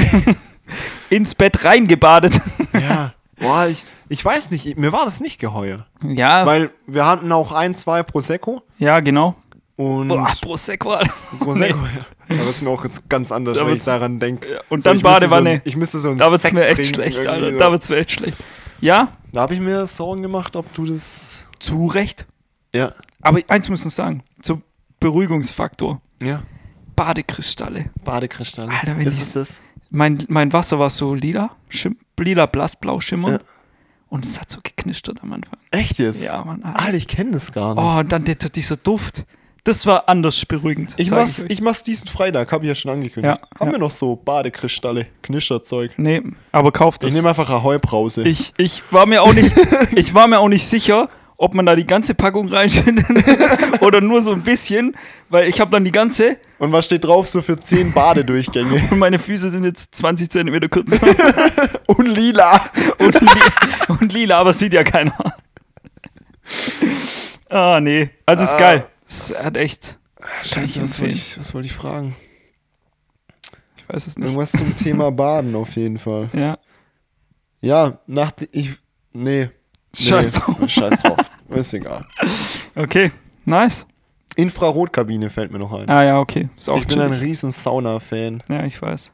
Ins 1.10 1.36
Bett 1.36 1.64
reingebadet. 1.66 2.40
ja, 2.74 3.14
boah, 3.40 3.68
ich, 3.68 3.84
ich 4.10 4.24
weiß 4.24 4.52
nicht, 4.52 4.66
ich- 4.66 4.78
mir 4.78 4.92
war 4.92 5.06
das 5.06 5.20
nicht 5.20 5.40
geheuer. 5.40 5.86
Ja, 6.04 6.46
Weil 6.46 6.72
wir 6.88 7.06
hatten 7.06 7.32
auch 7.32 7.52
ein, 7.52 7.76
zwei 7.76 8.04
Prosecco 8.04 8.62
ja, 8.78 9.00
genau. 9.00 9.36
Und 9.78 10.08
Boah, 10.08 10.28
Prosecco. 10.42 10.92
Alter. 10.92 11.14
Prosecco. 11.40 11.78
ja. 11.78 12.06
Aber 12.30 12.38
das 12.38 12.50
ist 12.50 12.62
mir 12.62 12.70
auch 12.70 12.84
jetzt 12.86 13.10
ganz 13.10 13.32
anders, 13.32 13.58
Da 13.58 13.68
wenn 13.68 13.78
ich 13.78 13.84
daran 13.84 14.20
denke. 14.20 14.62
Und 14.70 14.86
dann 14.86 15.02
Badewanne. 15.02 15.56
So, 15.58 15.62
ich 15.66 15.76
müsste 15.76 16.00
so 16.00 16.10
ein 16.12 16.18
Da 16.18 16.30
wird's 16.32 16.44
Sekt 16.44 16.54
mir 16.56 16.66
echt 16.66 16.86
schlecht, 16.96 17.26
Alter. 17.28 17.52
so. 17.52 17.58
Da 17.60 17.72
wird's 17.72 17.90
mir 17.90 17.98
echt 17.98 18.12
schlecht. 18.12 18.38
Ja, 18.82 19.14
Da 19.32 19.42
habe 19.42 19.54
ich 19.54 19.60
mir 19.60 19.86
Sorgen 19.88 20.22
gemacht, 20.22 20.56
ob 20.56 20.72
du 20.74 20.86
das. 20.86 21.46
zu 21.60 21.88
Recht. 21.88 22.26
Ja, 22.74 22.92
Aber 23.22 23.40
eins 23.48 23.70
muss 23.70 23.80
ich 23.82 23.86
noch 23.86 23.92
sagen. 23.92 24.24
Zum 24.42 24.62
Beruhigungsfaktor. 25.00 26.02
ja. 26.22 26.42
Badekristalle. 26.96 27.90
Badekristalle. 28.06 28.72
Alter, 28.72 28.98
wenn 28.98 29.06
ist 29.06 29.18
ich- 29.18 29.24
es 29.24 29.32
das? 29.34 29.62
Mein, 29.92 30.24
mein 30.30 30.54
Wasser 30.54 30.80
war 30.80 30.90
so 30.90 31.14
lila, 31.14 31.52
schim, 31.70 31.98
lila, 32.20 32.46
blass, 32.46 32.76
blau 32.78 33.00
Schimmer. 33.02 33.32
Ja. 33.34 33.40
Und 34.08 34.26
es 34.26 34.40
hat 34.40 34.50
so 34.50 34.60
geknistert 34.64 35.22
am 35.22 35.34
Anfang. 35.34 35.60
Echt 35.72 36.00
jetzt? 36.00 36.24
Ja, 36.24 36.44
Mann. 36.46 36.64
Alter. 36.64 36.80
Alter, 36.80 36.98
ich 36.98 37.08
kenne 37.10 37.32
das 37.32 37.52
gar 37.52 37.76
nicht. 37.76 37.84
Oh, 37.84 38.00
und 38.00 38.12
dann 38.14 38.24
der, 38.24 38.36
dieser 38.36 38.78
Duft. 38.78 39.26
Das 39.66 39.86
war 39.86 40.08
anders 40.08 40.46
beruhigend. 40.46 40.94
ich, 40.98 41.10
mach's, 41.12 41.44
euch. 41.44 41.50
ich 41.50 41.60
mach's 41.62 41.82
diesen 41.84 42.08
Freitag, 42.08 42.52
habe 42.52 42.64
ich 42.66 42.70
ja 42.70 42.76
schon 42.76 42.92
angekündigt. 42.92 43.38
Ja, 43.42 43.60
Haben 43.60 43.68
ja. 43.68 43.74
wir 43.74 43.80
noch 43.80 43.92
so 43.92 44.16
Badekristalle, 44.16 45.08
Knischerzeug? 45.24 45.92
Nee, 45.98 46.22
aber 46.52 46.72
kauft 46.72 47.04
Ich 47.04 47.10
es. 47.10 47.16
nehme 47.16 47.30
einfach 47.30 47.50
Ahoi-Brause. 47.50 48.24
Ich, 48.24 48.54
ich 48.58 48.84
war 48.92 49.06
mir 49.08 49.24
auch 49.24 49.34
nicht, 49.34 49.52
ich 49.96 50.14
war 50.14 50.28
mir 50.28 50.40
auch 50.40 50.48
nicht 50.50 50.66
sicher, 50.66 51.10
ob 51.38 51.54
man 51.56 51.66
da 51.66 51.76
die 51.76 51.86
ganze 51.88 52.14
Packung 52.14 52.48
reinschüttet 52.48 53.06
oder 53.82 54.00
nur 54.02 54.22
so 54.22 54.32
ein 54.34 54.44
bisschen, 54.44 54.96
weil 55.30 55.50
ich 55.50 55.60
habe 55.60 55.70
dann 55.72 55.84
die 55.84 55.92
ganze 55.92 56.38
Und 56.60 56.72
was 56.72 56.86
steht 56.86 57.04
drauf? 57.04 57.28
So 57.28 57.42
für 57.42 57.58
10 57.60 57.92
Badedurchgänge. 57.92 58.84
und 58.92 59.00
meine 59.00 59.18
Füße 59.20 59.50
sind 59.50 59.64
jetzt 59.66 59.96
20 59.96 60.30
Zentimeter 60.30 60.70
kürzer 60.70 61.08
Und 61.88 62.06
lila. 62.08 62.62
und, 63.00 63.20
li 63.20 63.28
und 64.00 64.14
lila, 64.14 64.38
aber 64.40 64.54
sieht 64.54 64.74
ja 64.74 64.84
keiner. 64.84 65.16
Ah, 67.50 67.80
nee. 67.82 68.10
Also 68.26 68.44
ist 68.44 68.54
Ah. 68.54 68.60
geil. 68.60 68.84
Es 69.08 69.34
hat 69.44 69.58
echt, 69.58 70.00
Scheiße, 70.44 70.82
was 70.82 71.00
wollte 71.00 71.16
ich, 71.16 71.38
was 71.38 71.54
wollte 71.54 71.68
ich 71.68 71.74
fragen? 71.74 72.16
ich 73.86 73.94
weiß 73.94 74.08
es 74.08 74.18
nicht. 74.18 74.26
Irgendwas 74.26 74.52
zum 74.52 74.76
Thema 74.76 75.12
Baden 75.12 75.56
auf 75.56 75.76
jeden 75.76 76.00
Fall. 76.00 76.30
Ja. 76.34 76.58
Ja, 77.62 78.00
nach 78.08 78.32
ich. 78.52 78.76
Nee. 79.14 79.50
Scheiß 79.96 80.34
nee. 80.34 80.40
drauf. 80.40 80.58
Scheiß 80.70 81.00
drauf. 81.00 81.18
Ist 81.50 81.74
egal. 81.74 82.06
Okay, 82.76 83.12
nice. 83.46 83.86
Infrarotkabine 84.36 85.30
fällt 85.30 85.52
mir 85.52 85.60
noch 85.60 85.72
ein. 85.72 85.90
Ah 85.90 86.04
ja, 86.04 86.20
okay. 86.20 86.50
Ist 86.56 86.70
auch 86.70 86.80
ich 86.80 86.88
bin 86.88 87.00
ein 87.00 87.12
chillig. 87.12 87.24
riesen 87.24 87.52
Sauna-Fan. 87.52 88.44
Ja, 88.50 88.66
ich 88.66 88.82
weiß. 88.82 89.12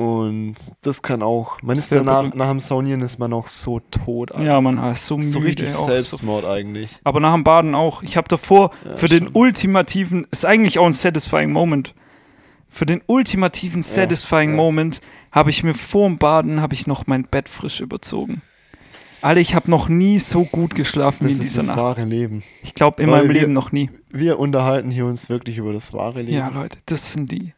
Und 0.00 0.54
das 0.80 1.02
kann 1.02 1.22
auch. 1.22 1.60
Man 1.62 1.76
ist 1.76 1.92
danach, 1.92 2.20
berühmt. 2.20 2.36
nach 2.36 2.48
dem 2.48 2.60
Saunieren 2.60 3.02
ist 3.02 3.18
man 3.18 3.32
auch 3.34 3.48
so 3.48 3.80
tot. 3.80 4.32
Alter. 4.32 4.50
Ja, 4.52 4.60
man 4.60 4.78
ist 4.92 5.04
so 5.06 5.18
müde. 5.18 5.28
so 5.28 5.38
richtig 5.40 5.68
auch 5.74 5.80
so 5.80 5.86
Selbstmord 5.86 6.44
eigentlich. 6.46 6.98
Aber 7.04 7.20
nach 7.20 7.34
dem 7.34 7.44
Baden 7.44 7.74
auch. 7.74 8.02
Ich 8.02 8.16
habe 8.16 8.26
davor 8.28 8.70
Ja, 8.84 8.96
für 8.96 9.08
den 9.08 9.24
schon. 9.26 9.36
ultimativen, 9.36 10.26
ist 10.30 10.46
eigentlich 10.46 10.78
auch 10.78 10.86
ein 10.86 10.92
satisfying 10.92 11.52
Moment. 11.52 11.94
Für 12.68 12.86
den 12.86 13.02
ultimativen 13.06 13.82
satisfying 13.82 14.50
ja. 14.50 14.56
Moment 14.56 15.00
habe 15.32 15.50
ich 15.50 15.64
mir 15.64 15.74
vor 15.74 16.08
dem 16.08 16.16
Baden 16.18 16.62
habe 16.62 16.72
ich 16.72 16.86
noch 16.86 17.06
mein 17.06 17.24
Bett 17.24 17.48
frisch 17.48 17.80
überzogen. 17.80 18.40
Alter, 19.22 19.40
ich 19.40 19.54
habe 19.54 19.70
noch 19.70 19.90
nie 19.90 20.18
so 20.18 20.44
gut 20.44 20.74
geschlafen 20.74 21.26
wie 21.26 21.32
Das 21.32 21.40
in 21.40 21.46
ist 21.46 21.48
dieser 21.50 21.60
das 21.60 21.66
Nacht. 21.68 21.78
wahre 21.78 22.04
Leben. 22.04 22.42
Ich 22.62 22.74
glaube 22.74 23.02
in 23.02 23.10
Weil 23.10 23.18
meinem 23.24 23.34
wir- 23.34 23.40
Leben 23.42 23.52
noch 23.52 23.70
nie. 23.70 23.90
Wir 24.08 24.38
unterhalten 24.38 24.90
hier 24.90 25.04
uns 25.04 25.28
wirklich 25.28 25.58
über 25.58 25.74
das 25.74 25.92
wahre 25.92 26.22
Leben. 26.22 26.38
Ja, 26.38 26.48
Leute, 26.48 26.78
das 26.86 27.12
sind 27.12 27.30
die. 27.30 27.52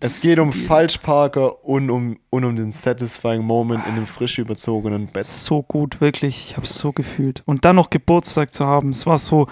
Es 0.00 0.22
geht 0.22 0.38
um 0.38 0.52
Falschparker 0.52 1.64
und 1.64 1.90
um, 1.90 2.18
und 2.30 2.44
um 2.44 2.56
den 2.56 2.72
satisfying 2.72 3.42
Moment 3.42 3.84
in 3.86 3.92
einem 3.92 4.06
frisch 4.06 4.38
überzogenen 4.38 5.06
Bett. 5.06 5.26
so 5.26 5.62
gut, 5.62 6.00
wirklich. 6.00 6.46
Ich 6.50 6.56
habe 6.56 6.66
es 6.66 6.78
so 6.78 6.92
gefühlt. 6.92 7.42
Und 7.46 7.64
dann 7.64 7.76
noch 7.76 7.90
Geburtstag 7.90 8.52
zu 8.54 8.66
haben, 8.66 8.90
es 8.90 9.06
war 9.06 9.18
so, 9.18 9.46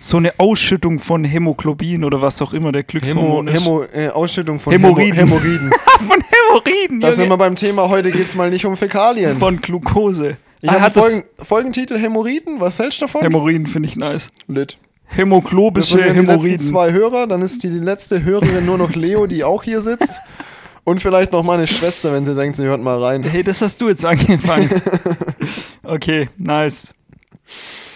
so 0.00 0.16
eine 0.16 0.38
Ausschüttung 0.38 0.98
von 0.98 1.24
Hämoglobin 1.24 2.02
oder 2.04 2.20
was 2.20 2.42
auch 2.42 2.52
immer 2.52 2.72
der 2.72 2.80
Hämo, 2.82 2.86
Glückshormon 2.88 3.48
ist. 3.48 3.64
Hämo, 3.64 3.82
äh, 3.92 4.08
Ausschüttung 4.08 4.58
von 4.60 4.72
Hämorrhoiden. 4.72 5.12
Hämo, 5.14 5.36
Hämorrhoiden. 5.38 5.70
von 6.08 6.24
Hämorrhoiden, 6.30 7.00
Da 7.00 7.12
sind 7.12 7.28
wir 7.28 7.36
beim 7.36 7.54
Thema, 7.56 7.88
heute 7.88 8.10
geht 8.10 8.24
es 8.24 8.34
mal 8.34 8.50
nicht 8.50 8.64
um 8.66 8.76
Fäkalien. 8.76 9.38
von 9.38 9.60
Glukose. 9.60 10.36
Ich 10.60 10.70
Ah, 10.70 10.80
habe 10.80 11.00
Folgen, 11.00 11.24
Folgentitel 11.38 11.98
Hämorrhoiden. 11.98 12.60
Was 12.60 12.78
hältst 12.78 13.00
du 13.00 13.06
davon? 13.06 13.22
Hämorrhoiden 13.22 13.66
finde 13.66 13.88
ich 13.88 13.96
nice. 13.96 14.28
Lit. 14.46 14.78
Hämoglobische 15.14 15.92
sind 15.92 16.00
ja 16.00 16.04
die 16.06 16.18
letzten 16.20 16.26
Hämorrhoiden. 16.30 16.58
zwei 16.58 16.92
Hörer. 16.92 17.26
Dann 17.26 17.42
ist 17.42 17.62
die 17.62 17.68
letzte 17.68 18.22
Hörerin 18.24 18.66
nur 18.66 18.78
noch 18.78 18.94
Leo, 18.94 19.26
die 19.26 19.44
auch 19.44 19.62
hier 19.62 19.80
sitzt. 19.82 20.20
Und 20.84 21.00
vielleicht 21.00 21.32
noch 21.32 21.42
meine 21.44 21.66
Schwester, 21.66 22.12
wenn 22.12 22.24
sie 22.24 22.34
denkt, 22.34 22.56
sie 22.56 22.64
hört 22.64 22.82
mal 22.82 23.02
rein. 23.02 23.22
Hey, 23.22 23.42
das 23.44 23.62
hast 23.62 23.80
du 23.80 23.88
jetzt 23.88 24.04
angefangen. 24.04 24.68
okay, 25.84 26.28
nice. 26.38 26.92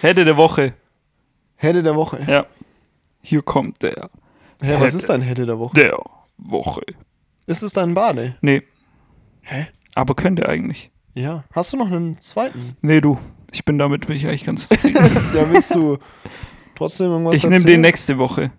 Hätte 0.03 0.25
der 0.25 0.37
Woche. 0.37 0.75
Hätte 1.57 1.83
der 1.83 1.97
Woche. 1.97 2.19
Ja. 2.29 2.47
Hier 3.23 3.43
kommt 3.43 3.83
der. 3.83 4.11
Hä, 4.63 4.77
was 4.79 4.95
ist 4.95 5.09
dein 5.09 5.23
Hätte 5.23 5.47
der 5.47 5.59
Woche? 5.59 5.75
Der 5.75 5.99
Woche. 6.39 6.83
Ist 7.47 7.63
es 7.63 7.73
dein 7.73 7.95
Bade? 7.95 8.37
Nee. 8.41 8.63
Hä? 9.43 9.67
Aber 9.95 10.15
könnte 10.15 10.49
eigentlich. 10.49 10.91
Ja. 11.15 11.45
Hast 11.53 11.73
du 11.73 11.77
noch 11.77 11.91
einen 11.91 12.21
zweiten? 12.21 12.77
Nee, 12.83 13.01
du. 13.01 13.19
Ich 13.53 13.65
bin 13.65 13.79
damit 13.79 14.07
bin 14.07 14.17
ich 14.17 14.27
eigentlich 14.27 14.45
ganz 14.45 14.69
zufrieden. 14.69 15.11
Ja, 15.35 15.51
willst 15.51 15.75
du 15.75 15.99
trotzdem 16.77 17.11
irgendwas 17.11 17.37
ich 17.37 17.49
nehme 17.49 17.65
den 17.65 17.81
nächste 17.81 18.19
Woche. 18.19 18.51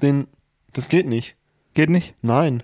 Den, 0.00 0.26
das 0.72 0.88
geht 0.88 1.06
nicht. 1.06 1.36
Geht 1.74 1.90
nicht? 1.90 2.14
Nein. 2.22 2.62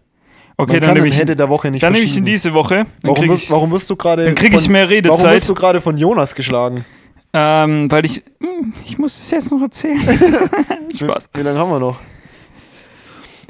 Okay, 0.57 0.75
Man 0.75 0.81
dann 0.83 0.95
nehme 0.95 1.09
ich, 1.09 1.19
Hätte 1.19 1.37
der 1.37 1.49
Woche 1.49 1.71
nicht 1.71 1.83
dann 1.83 1.93
nehme 1.93 2.05
ich 2.05 2.17
in 2.17 2.25
diese 2.25 2.53
Woche. 2.53 2.77
Dann 2.77 2.87
Warum 3.03 3.17
kriege 3.17 3.33
wirst, 3.33 3.45
ich, 3.45 3.51
warum 3.51 3.71
wirst 3.71 3.89
du 3.89 3.97
gerade 3.97 4.25
dann 4.27 4.35
krieg 4.35 4.53
ich 4.53 4.69
mehr 4.69 4.83
Warum 4.83 4.93
Redezeit. 4.95 5.33
wirst 5.35 5.49
du 5.49 5.55
gerade 5.55 5.81
von 5.81 5.97
Jonas 5.97 6.35
geschlagen? 6.35 6.85
ähm, 7.33 7.91
weil 7.91 8.05
ich. 8.05 8.23
hm, 8.41 8.73
Ich 8.85 8.99
muss 8.99 9.19
es 9.19 9.31
jetzt 9.31 9.53
noch 9.53 9.63
erzählen. 9.63 10.01
Spaß. 10.95 11.31
Wie, 11.33 11.39
wie 11.41 11.43
lange 11.45 11.59
haben 11.59 11.71
wir 11.71 11.79
noch? 11.79 11.99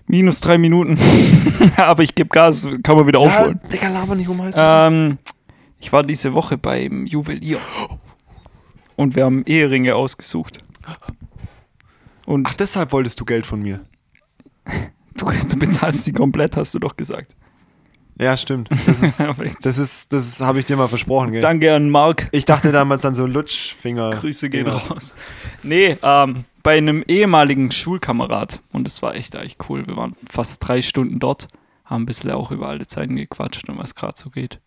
Minus 0.07 0.41
drei 0.41 0.59
Minuten. 0.59 0.99
Aber 1.77 2.03
ich 2.03 2.15
gebe 2.15 2.29
Gas, 2.29 2.67
kann 2.83 2.97
man 2.97 3.07
wieder 3.07 3.21
aufholen. 3.21 3.61
Ja, 3.65 3.69
Digga, 3.71 3.89
laber 3.89 4.15
nicht 4.15 4.29
um 4.29 4.43
heiß. 4.43 4.57
Ähm, 4.59 5.19
ich 5.79 5.93
war 5.93 6.03
diese 6.03 6.35
Woche 6.35 6.59
beim 6.59 7.07
Juwelier. 7.07 7.59
Und 8.97 9.17
wir 9.17 9.25
haben 9.25 9.45
Eheringe 9.47 9.95
ausgesucht. 9.97 10.59
Und 12.31 12.47
Ach, 12.49 12.55
deshalb 12.55 12.93
wolltest 12.93 13.19
du 13.19 13.25
Geld 13.25 13.45
von 13.45 13.61
mir. 13.61 13.81
du, 15.17 15.27
du 15.49 15.57
bezahlst 15.57 16.07
die 16.07 16.13
komplett, 16.13 16.57
hast 16.57 16.73
du 16.73 16.79
doch 16.79 16.97
gesagt. 16.97 17.35
Ja, 18.21 18.37
stimmt. 18.37 18.69
Das 18.87 19.03
ist, 19.03 19.29
das 19.63 19.79
ist, 19.79 20.13
das 20.13 20.41
habe 20.41 20.61
ich 20.61 20.65
dir 20.65 20.77
mal 20.77 20.87
versprochen, 20.87 21.33
gell? 21.33 21.41
Danke 21.41 21.75
an 21.75 21.91
Marc. 21.91 22.29
Ich 22.31 22.45
dachte 22.45 22.71
damals 22.71 23.05
an 23.05 23.17
so 23.17 23.27
Lutschfinger. 23.27 24.11
Grüße 24.21 24.49
gehen 24.49 24.67
Dinger. 24.67 24.77
raus. 24.77 25.17
Nee, 25.65 25.97
ähm, 26.05 26.45
bei 26.63 26.79
einem 26.79 27.03
ehemaligen 27.09 27.73
Schulkamerad. 27.73 28.61
Und 28.71 28.85
das 28.85 29.03
war 29.03 29.17
echt 29.17 29.35
eigentlich 29.35 29.57
cool. 29.69 29.85
Wir 29.89 29.97
waren 29.97 30.15
fast 30.29 30.69
drei 30.69 30.83
Stunden 30.83 31.19
dort, 31.19 31.49
haben 31.85 32.05
ein 32.05 32.07
bisschen 32.07 32.31
auch 32.31 32.53
über 32.53 32.69
alte 32.69 32.87
Zeiten 32.87 33.17
gequatscht 33.17 33.69
und 33.69 33.77
was 33.77 33.97
gerade 33.97 34.17
so 34.17 34.31
geht. 34.31 34.61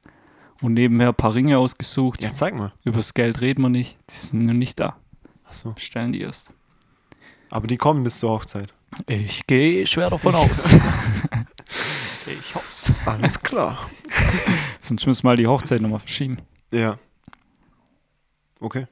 Und 0.62 0.74
nebenher 0.74 1.10
ein 1.10 1.16
paar 1.16 1.34
Ringe 1.34 1.60
ausgesucht. 1.60 2.24
Ja, 2.24 2.34
zeig 2.34 2.58
mal. 2.58 2.74
Übers 2.84 3.14
Geld 3.14 3.40
reden 3.40 3.62
wir 3.62 3.70
nicht. 3.70 3.98
Die 4.10 4.16
sind 4.16 4.46
noch 4.48 4.52
nicht 4.52 4.82
da. 4.82 4.98
Achso. 5.46 5.72
Bestellen 5.72 6.12
die 6.12 6.20
erst. 6.20 6.52
Aber 7.54 7.68
die 7.68 7.78
kommen 7.78 8.04
bis 8.04 8.18
zur 8.18 8.32
Hochzeit. 8.32 8.74
Ich 9.06 9.46
gehe 9.46 9.86
schwer 9.86 10.10
davon 10.10 10.34
aus. 10.34 10.74
ich 12.26 12.56
hoff's. 12.56 12.92
Alles 13.06 13.40
klar. 13.44 13.92
Sonst 14.80 15.06
müssen 15.06 15.22
wir 15.22 15.30
mal 15.30 15.38
die 15.38 15.46
Hochzeit 15.46 15.80
nochmal 15.80 16.00
verschieben. 16.00 16.40
Ja. 16.72 16.98
Okay. 18.60 18.88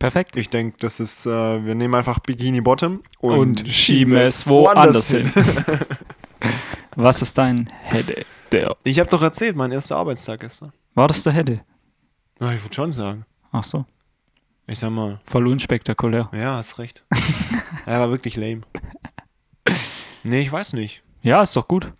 Perfekt. 0.00 0.34
Ich 0.34 0.48
denke, 0.48 0.76
das 0.80 0.98
ist, 0.98 1.24
äh, 1.24 1.64
wir 1.64 1.76
nehmen 1.76 1.94
einfach 1.94 2.18
Bikini 2.18 2.60
Bottom 2.60 3.00
und, 3.20 3.62
Und 3.62 3.68
schieben 3.72 4.16
es 4.16 4.48
woanders 4.48 5.10
hin. 5.12 5.32
Was 6.96 7.22
ist 7.22 7.38
dein 7.38 7.68
Hede? 7.84 8.26
Der. 8.50 8.76
Ich 8.82 8.98
habe 8.98 9.08
doch 9.08 9.22
erzählt, 9.22 9.54
mein 9.54 9.70
erster 9.70 9.96
Arbeitstag 9.96 10.40
gestern. 10.40 10.72
War 10.96 11.06
das 11.06 11.22
der 11.22 11.32
Hede? 11.32 11.60
Na, 12.40 12.52
ich 12.52 12.60
würde 12.64 12.74
schon 12.74 12.90
sagen. 12.90 13.24
Ach 13.52 13.62
so. 13.62 13.86
Ich 14.70 14.78
sag 14.78 14.90
mal, 14.90 15.18
Voll 15.24 15.48
unspektakulär. 15.48 16.30
ja, 16.32 16.56
hast 16.56 16.78
recht. 16.78 17.02
er 17.86 17.98
war 18.00 18.10
wirklich 18.10 18.36
lame. 18.36 18.60
Nee, 20.22 20.42
ich 20.42 20.52
weiß 20.52 20.74
nicht. 20.74 21.02
Ja, 21.22 21.42
ist 21.42 21.56
doch 21.56 21.66
gut. 21.66 21.92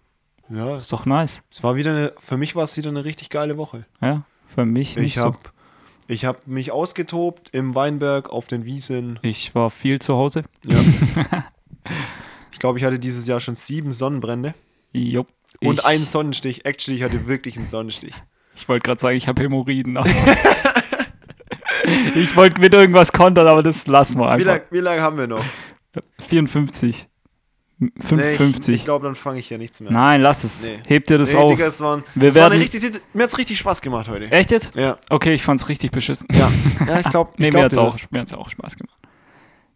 Ja, 0.49 0.77
Ist 0.77 0.93
doch 0.93 1.05
nice. 1.07 1.43
es 1.51 1.63
war 1.63 1.77
wieder 1.77 1.91
eine, 1.93 2.13
für 2.19 2.37
mich 2.37 2.57
war 2.57 2.65
es 2.65 2.77
wieder 2.77 2.91
eine 2.91 3.05
richtig 3.05 3.31
geile 3.31 3.57
Woche. 3.57 3.87
Ja, 4.01 4.23
für 4.47 4.65
mich 4.65 4.97
nicht 4.97 5.07
Ich 5.07 5.15
so. 5.17 5.27
habe 5.27 5.39
ich 6.09 6.25
hab 6.25 6.47
mich 6.49 6.73
ausgetobt 6.73 7.51
im 7.53 7.75
Weinberg 7.77 8.31
auf 8.31 8.47
den 8.49 8.65
Wiesen. 8.65 9.19
Ich 9.23 9.55
war 9.55 9.71
viel 9.71 10.01
zu 10.01 10.15
Hause. 10.17 10.43
Ja. 10.67 10.79
ich 12.53 12.59
glaube, 12.59 12.79
ich 12.79 12.85
hatte 12.85 12.99
dieses 12.99 13.27
Jahr 13.29 13.39
schon 13.41 13.55
sieben 13.57 13.93
Sonnenbrände 13.93 14.55
Jupp. 14.93 15.29
und 15.63 15.79
ich, 15.81 15.85
einen 15.85 16.05
Sonnenstich. 16.05 16.65
Actually, 16.67 16.99
ich 16.99 17.05
hatte 17.05 17.27
wirklich 17.29 17.57
einen 17.57 17.67
Sonnenstich. 17.67 18.15
Ich 18.57 18.69
wollte 18.69 18.83
gerade 18.83 19.01
sagen, 19.01 19.17
ich 19.17 19.29
habe 19.29 19.43
Hämorrhoiden. 19.43 19.99
ich 22.15 22.37
wollte 22.37 22.61
mit 22.61 22.73
irgendwas 22.75 23.13
kontern, 23.13 23.47
aber 23.47 23.63
das 23.63 23.87
lassen 23.87 24.19
wir 24.19 24.27
Wie 24.27 24.31
einfach. 24.31 24.47
lange 24.47 24.63
wie 24.71 24.79
lang 24.81 25.01
haben 25.01 25.19
wir 25.19 25.27
noch? 25.27 25.45
54. 26.21 27.07
M- 27.81 27.93
Nee, 27.97 28.03
55. 28.37 28.69
ich 28.75 28.81
ich 28.81 28.85
glaube, 28.85 29.07
dann 29.07 29.15
fange 29.15 29.39
ich 29.39 29.49
ja 29.49 29.57
nichts 29.57 29.81
mehr. 29.81 29.91
Nein, 29.91 30.21
lass 30.21 30.45
es. 30.45 30.67
Nee. 30.67 30.79
Heb 30.87 31.07
dir 31.07 31.17
das 31.17 31.33
nee, 31.33 31.39
auf. 31.39 31.51
Digga, 31.53 31.67
es 31.67 31.81
waren, 31.81 32.05
Wir 32.15 32.29
es 32.29 32.35
war 32.35 32.51
werden- 32.51 32.61
richtig, 32.61 33.01
mir 33.15 33.23
hat's 33.23 33.39
richtig 33.39 33.59
Spaß 33.59 33.81
gemacht 33.81 34.07
heute. 34.09 34.31
Echt 34.31 34.51
jetzt? 34.51 34.75
Ja, 34.75 34.99
Okay, 35.09 35.33
ich 35.33 35.43
fand's 35.43 35.67
richtig 35.71 35.91
beschissen. 35.91 36.27
ja, 36.31 36.51
ja, 36.87 37.01
ich 37.01 37.09
glaube, 37.09 37.33
Nee, 37.39 37.49
ich 37.49 37.55
mir 37.55 37.69
glaub 37.71 37.87
hat's 37.87 37.97
dir 38.01 38.37
auch, 38.37 38.41
auch 38.43 38.51
Spaß 38.51 38.77
gemacht. 38.77 38.97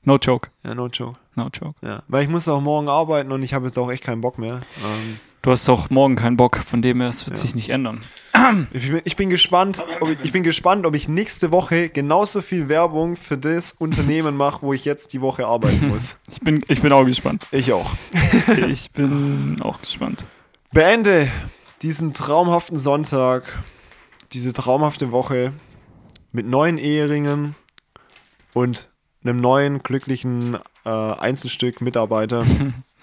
No 0.03 0.19
joke. 0.19 0.51
Ja, 0.65 0.75
no 0.75 0.89
joke. 0.89 1.19
No 1.35 1.49
joke. 1.51 1.75
Ja, 1.81 2.03
weil 2.09 2.25
ich 2.25 2.29
muss 2.29 2.47
auch 2.47 2.61
morgen 2.61 2.89
arbeiten 2.91 3.33
und 3.33 3.43
ich 3.43 3.55
habe 3.55 3.65
jetzt 3.67 3.79
auch 3.79 3.91
echt 3.91 4.05
keinen 4.05 4.21
Bock 4.21 4.37
mehr. 4.39 4.61
Ähm, 4.85 5.19
Du 5.45 5.51
hast 5.51 5.69
doch 5.69 5.91
morgen 5.91 6.17
keinen 6.17 6.39
Bock, 6.39 6.57
von 6.57 6.81
dem 6.81 7.03
her, 7.03 7.11
es 7.11 7.27
wird 7.27 7.37
sich 7.37 7.55
nicht 7.55 7.69
ändern. 7.69 8.01
ich, 8.73 8.89
bin, 8.91 9.03
ich 9.05 9.15
bin 9.15 9.29
gespannt, 9.29 9.85
ob 10.01 10.09
ich, 10.09 10.19
ich 10.23 10.33
bin 10.33 10.43
gespannt, 10.43 10.87
ob 10.87 10.95
ich 10.95 11.07
nächste 11.07 11.51
Woche 11.51 11.91
genauso 11.91 12.41
viel 12.41 12.71
Werbung 12.71 13.15
für 13.15 13.37
das 13.37 13.73
Unternehmen 13.73 14.39
mache, 14.39 14.63
wo 14.63 14.73
ich 14.73 14.87
jetzt 14.87 15.13
die 15.13 15.21
Woche 15.21 15.47
arbeiten 15.47 15.89
muss. 15.89 16.17
Ich 16.33 16.41
bin, 16.41 16.65
ich 16.67 16.81
bin 16.81 16.93
auch 16.93 17.05
gespannt. 17.05 17.47
Ich 17.51 17.75
auch. 17.75 17.91
Ich 18.69 18.91
bin 18.93 19.61
auch 19.61 19.83
gespannt. 19.83 20.25
Beende 20.73 21.31
diesen 21.83 22.15
traumhaften 22.15 22.79
Sonntag, 22.79 23.45
diese 24.33 24.55
traumhafte 24.55 25.13
Woche 25.13 25.53
mit 26.33 26.47
neuen 26.47 26.79
Eheringen 26.79 27.55
und 28.55 28.89
einem 29.23 29.43
neuen 29.43 29.83
glücklichen 29.83 30.57
äh, 30.87 30.89
Einzelstück 30.89 31.83
Mitarbeiter. 31.83 32.47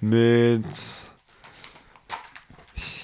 mit. 0.00 0.64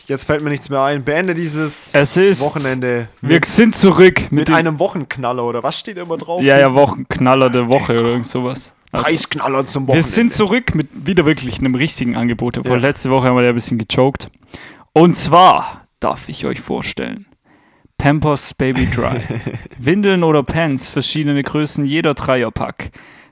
Jetzt 0.06 0.24
fällt 0.24 0.42
mir 0.42 0.50
nichts 0.50 0.68
mehr 0.68 0.82
ein. 0.82 1.02
Beende 1.02 1.32
dieses 1.34 1.94
Es 1.94 2.16
ist. 2.16 2.42
Wochenende 2.42 3.08
Wir 3.22 3.36
mit, 3.36 3.44
sind 3.46 3.74
zurück 3.74 4.20
mit, 4.30 4.32
mit 4.32 4.50
einem 4.50 4.78
Wochenknaller 4.78 5.42
oder 5.44 5.62
was 5.62 5.78
steht 5.78 5.96
immer 5.96 6.18
drauf? 6.18 6.42
ja, 6.42 6.58
ja, 6.58 6.74
Wochenknaller 6.74 7.48
der 7.50 7.68
Woche 7.68 7.94
oder 7.94 8.08
irgend 8.08 8.26
sowas. 8.26 8.74
Also, 8.92 9.06
Preisknaller 9.06 9.66
zum 9.66 9.84
wir 9.84 9.88
Wochenende. 9.88 10.08
sind 10.08 10.32
zurück 10.32 10.74
mit 10.74 10.88
wieder 10.92 11.24
wirklich 11.24 11.58
einem 11.58 11.74
richtigen 11.74 12.16
Angebot. 12.16 12.56
Vor 12.56 12.66
Ja. 12.66 12.76
letzte 12.76 13.10
Woche 13.10 13.28
haben 13.28 13.36
wir 13.36 13.42
ja 13.44 13.48
ein 13.48 13.54
bisschen 13.54 13.78
gechoked. 13.78 14.28
Und 14.92 15.16
zwar 15.16 15.86
darf 16.00 16.28
ich 16.28 16.44
euch 16.44 16.60
vorstellen: 16.60 17.24
Pampers 17.96 18.52
Baby 18.54 18.86
Dry. 18.90 19.20
Windeln 19.78 20.22
oder 20.22 20.42
Pants, 20.42 20.90
verschiedene 20.90 21.42
Größen, 21.42 21.84
jeder 21.86 22.12
Dreierpack. 22.14 22.90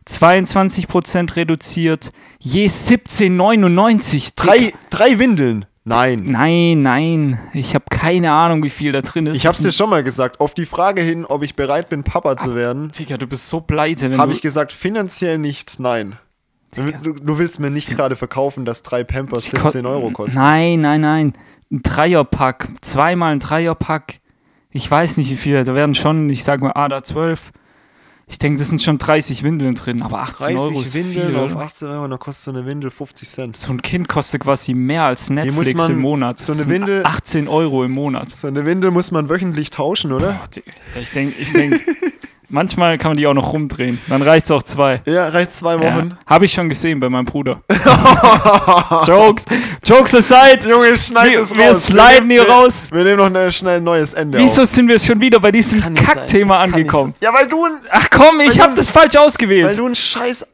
22% 0.09 1.36
reduziert, 1.36 2.11
je 2.38 2.66
17,99. 2.68 4.32
drei, 4.36 4.72
drei 4.90 5.18
Windeln. 5.18 5.66
Nein. 5.84 6.26
Nein, 6.30 6.82
nein, 6.82 7.38
ich 7.55 7.74
habe 7.74 7.84
keine 7.90 8.30
Ahnung, 8.30 8.62
wie 8.62 8.70
viel 8.70 8.92
da 8.92 9.03
drin 9.03 9.26
ist. 9.26 9.38
Ich 9.38 9.46
hab's 9.46 9.57
Das 9.59 9.64
dir 9.64 9.72
schon 9.72 9.90
mal 9.90 10.05
gesagt. 10.05 10.38
Auf 10.38 10.55
die 10.55 10.64
Frage 10.66 11.03
hin, 11.03 11.24
ob 11.24 11.42
ich 11.42 11.57
bereit 11.57 11.88
bin, 11.88 12.05
Papa 12.05 12.36
zu 12.36 12.55
werden, 12.55 12.84
ein- 12.86 12.90
Digga, 12.92 13.16
du 13.16 13.26
bist 13.26 13.48
so 13.48 13.61
pleite. 13.61 14.16
habe 14.16 14.32
ich 14.32 14.42
gesagt, 14.42 14.70
finanziell 14.72 15.38
nicht, 15.38 15.80
nein. 15.80 16.16
Du, 16.74 17.12
du, 17.12 17.38
willst 17.38 17.59
mir 17.59 17.68
nicht 17.70 17.88
gerade 17.88 18.14
verkaufen, 18.16 18.64
dass 18.64 18.82
drei 18.82 19.03
Pampers 19.05 19.46
Ich 19.46 19.53
kon- 19.53 19.72
17 19.72 19.84
Euro 19.84 20.11
kosten. 20.11 20.38
Nein, 20.38 20.80
nein, 20.80 21.00
nein. 21.03 21.32
Ein 21.70 21.82
Dreierpack. 21.82 22.68
Zweimal 22.80 23.32
ein 23.32 23.40
Dreierpack. 23.40 24.20
Ich 24.70 24.90
weiß 24.90 25.16
nicht, 25.18 25.30
wie 25.30 25.36
viele. 25.36 25.64
Da 25.64 25.74
werden 25.74 25.94
schon, 25.94 26.30
ich 26.30 26.44
sag 26.44 26.62
mal, 26.62 26.72
ah, 26.74 26.88
da 26.88 27.03
12. 27.03 27.53
Ich 28.33 28.39
denke, 28.39 28.59
das 28.59 28.70
sind 28.70 28.83
schon 28.83 28.97
30 28.99 29.43
Windeln 29.45 29.74
drin, 29.74 30.01
aber 30.03 30.20
18 30.22 30.57
Euro 30.57 30.68
30 30.70 30.83
ist 30.87 30.95
Windeln 30.95 31.26
viel, 31.28 31.37
auf 31.37 31.53
oder? 31.55 31.61
18 31.61 31.89
Euro, 31.89 32.09
dann 32.09 32.18
kostet 32.18 32.45
so 32.47 32.51
eine 32.51 32.66
Windel 32.66 32.91
50 32.91 33.28
Cent. 33.28 33.57
So 33.59 33.70
ein 33.72 33.83
Kind 33.83 34.09
kostet 34.09 34.41
quasi 34.43 34.72
mehr 34.74 35.05
als 35.05 35.28
Netflix 35.30 35.74
man- 35.74 35.91
im 35.93 35.99
Monat. 36.01 36.41
so 36.41 36.47
Das 36.49 36.57
eine 36.57 36.62
sind 36.64 36.72
Windel- 36.72 37.05
18 37.05 37.47
Euro 37.47 37.85
im 37.85 37.93
Monat. 37.93 38.30
So 38.35 38.49
eine 38.49 38.64
Windel 38.64 38.91
muss 38.91 39.11
man 39.11 39.28
wöchentlich 39.28 39.68
tauschen, 39.70 40.12
oder? 40.12 40.33
Boah. 40.33 41.01
Ich 41.01 41.11
denke, 41.11 41.39
ich 41.41 41.53
denk, 41.53 41.78
manchmal 42.53 42.96
kann 42.98 43.11
man 43.11 43.16
die 43.18 43.26
auch 43.26 43.34
noch 43.34 43.53
rumdrehen. 43.53 43.98
Dann 44.09 44.22
reicht's 44.22 44.50
auch 44.50 44.62
zwei. 44.62 45.03
Ja, 45.07 45.28
reicht 45.28 45.53
zwei 45.53 45.74
Wochen. 45.80 46.11
Ja, 46.11 46.16
Habe 46.26 46.44
ich 46.44 46.53
schon 46.53 46.68
gesehen 46.68 47.00
bei 47.00 47.09
meinem 47.09 47.24
Bruder. 47.24 47.61
Jokes, 49.07 49.44
Jokes 49.84 50.14
aside. 50.14 50.68
Junge, 50.68 50.96
schneid 50.96 51.30
Wir- 51.32 51.40
es 51.40 51.55
wir 51.57 51.68
raus. 51.70 51.86
sliden 51.86 52.30
hier 52.30 52.46
wir, 52.46 52.50
raus. 52.53 52.88
Wir 52.92 53.05
nehmen 53.05 53.16
noch 53.18 53.26
eine, 53.26 53.50
schnell 53.53 53.78
ein 53.78 53.84
neues 53.84 54.14
Ende 54.14 54.38
Wieso 54.38 54.62
auf. 54.62 54.68
sind 54.68 54.88
wir 54.88 54.98
schon 54.98 55.20
wieder 55.20 55.40
bei 55.40 55.50
diesem. 55.53 55.80
Kackthema 55.94 56.57
angekommen? 56.59 57.14
Ja, 57.20 57.32
weil 57.34 57.48
du, 57.48 57.64
ein, 57.64 57.72
Ach 57.90 58.07
komm, 58.11 58.40
ich 58.40 58.57
Weil 58.59 58.62
habe 58.64 58.74
das 58.74 58.88
falsch 58.88 59.14
weil 59.14 59.22
ausgewählt. 59.22 59.76
du 59.78 59.86
ein 59.86 59.94
scheiß 59.94 60.48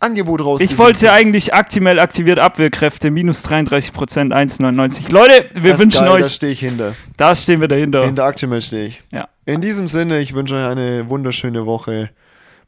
Angebot 0.00 0.40
rausgesucht 0.44 0.72
Ich 0.72 0.78
wollte 0.78 1.08
hast. 1.08 1.16
eigentlich 1.16 1.54
aktimell 1.54 2.00
aktiviert 2.00 2.38
Abwehrkräfte, 2.40 3.10
minus 3.12 3.44
33%, 3.44 4.32
1,99. 4.32 5.12
Leute, 5.12 5.46
wir 5.54 5.72
Das 5.72 5.80
wünschen 5.80 6.00
geil, 6.04 6.08
Da 6.20 6.26
euch, 6.26 6.32
stehe 6.34 6.52
ich 6.52 6.60
hinter. 6.60 6.94
da 7.16 7.34
stehen 7.36 7.60
wir 7.60 7.68
dahinter. 7.68 8.04
Hinter 8.04 8.24
Actimel 8.24 8.60
stehe 8.60 8.86
ich. 8.86 9.02
Ja. 9.12 9.28
In 9.44 9.60
diesem 9.60 9.88
Sinne, 9.88 10.20
ich 10.20 10.34
wünsche 10.34 10.54
euch 10.54 10.64
eine 10.64 11.08
wunderschöne 11.08 11.66
Woche. 11.66 12.10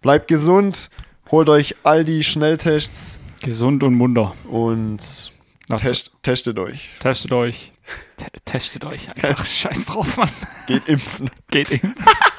Bleibt 0.00 0.26
gesund, 0.26 0.90
holt 1.30 1.48
euch 1.48 1.76
all 1.84 2.04
die 2.04 2.24
Schnelltests 2.24 3.20
Gesund 3.42 3.84
und 3.84 3.94
munter. 3.94 4.34
und 4.48 5.32
test, 5.76 6.10
testet 6.22 6.58
euch. 6.58 6.90
Testet 6.98 7.32
euch. 7.32 7.72
Te 8.16 8.26
testet 8.44 8.84
euch 8.84 9.08
einfach. 9.10 9.44
Scheiß 9.44 9.86
drauf, 9.86 10.16
Mann. 10.16 10.30
Geht 10.66 10.88
impfen. 10.88 11.30
Geht 11.50 11.70
eben. 11.70 11.94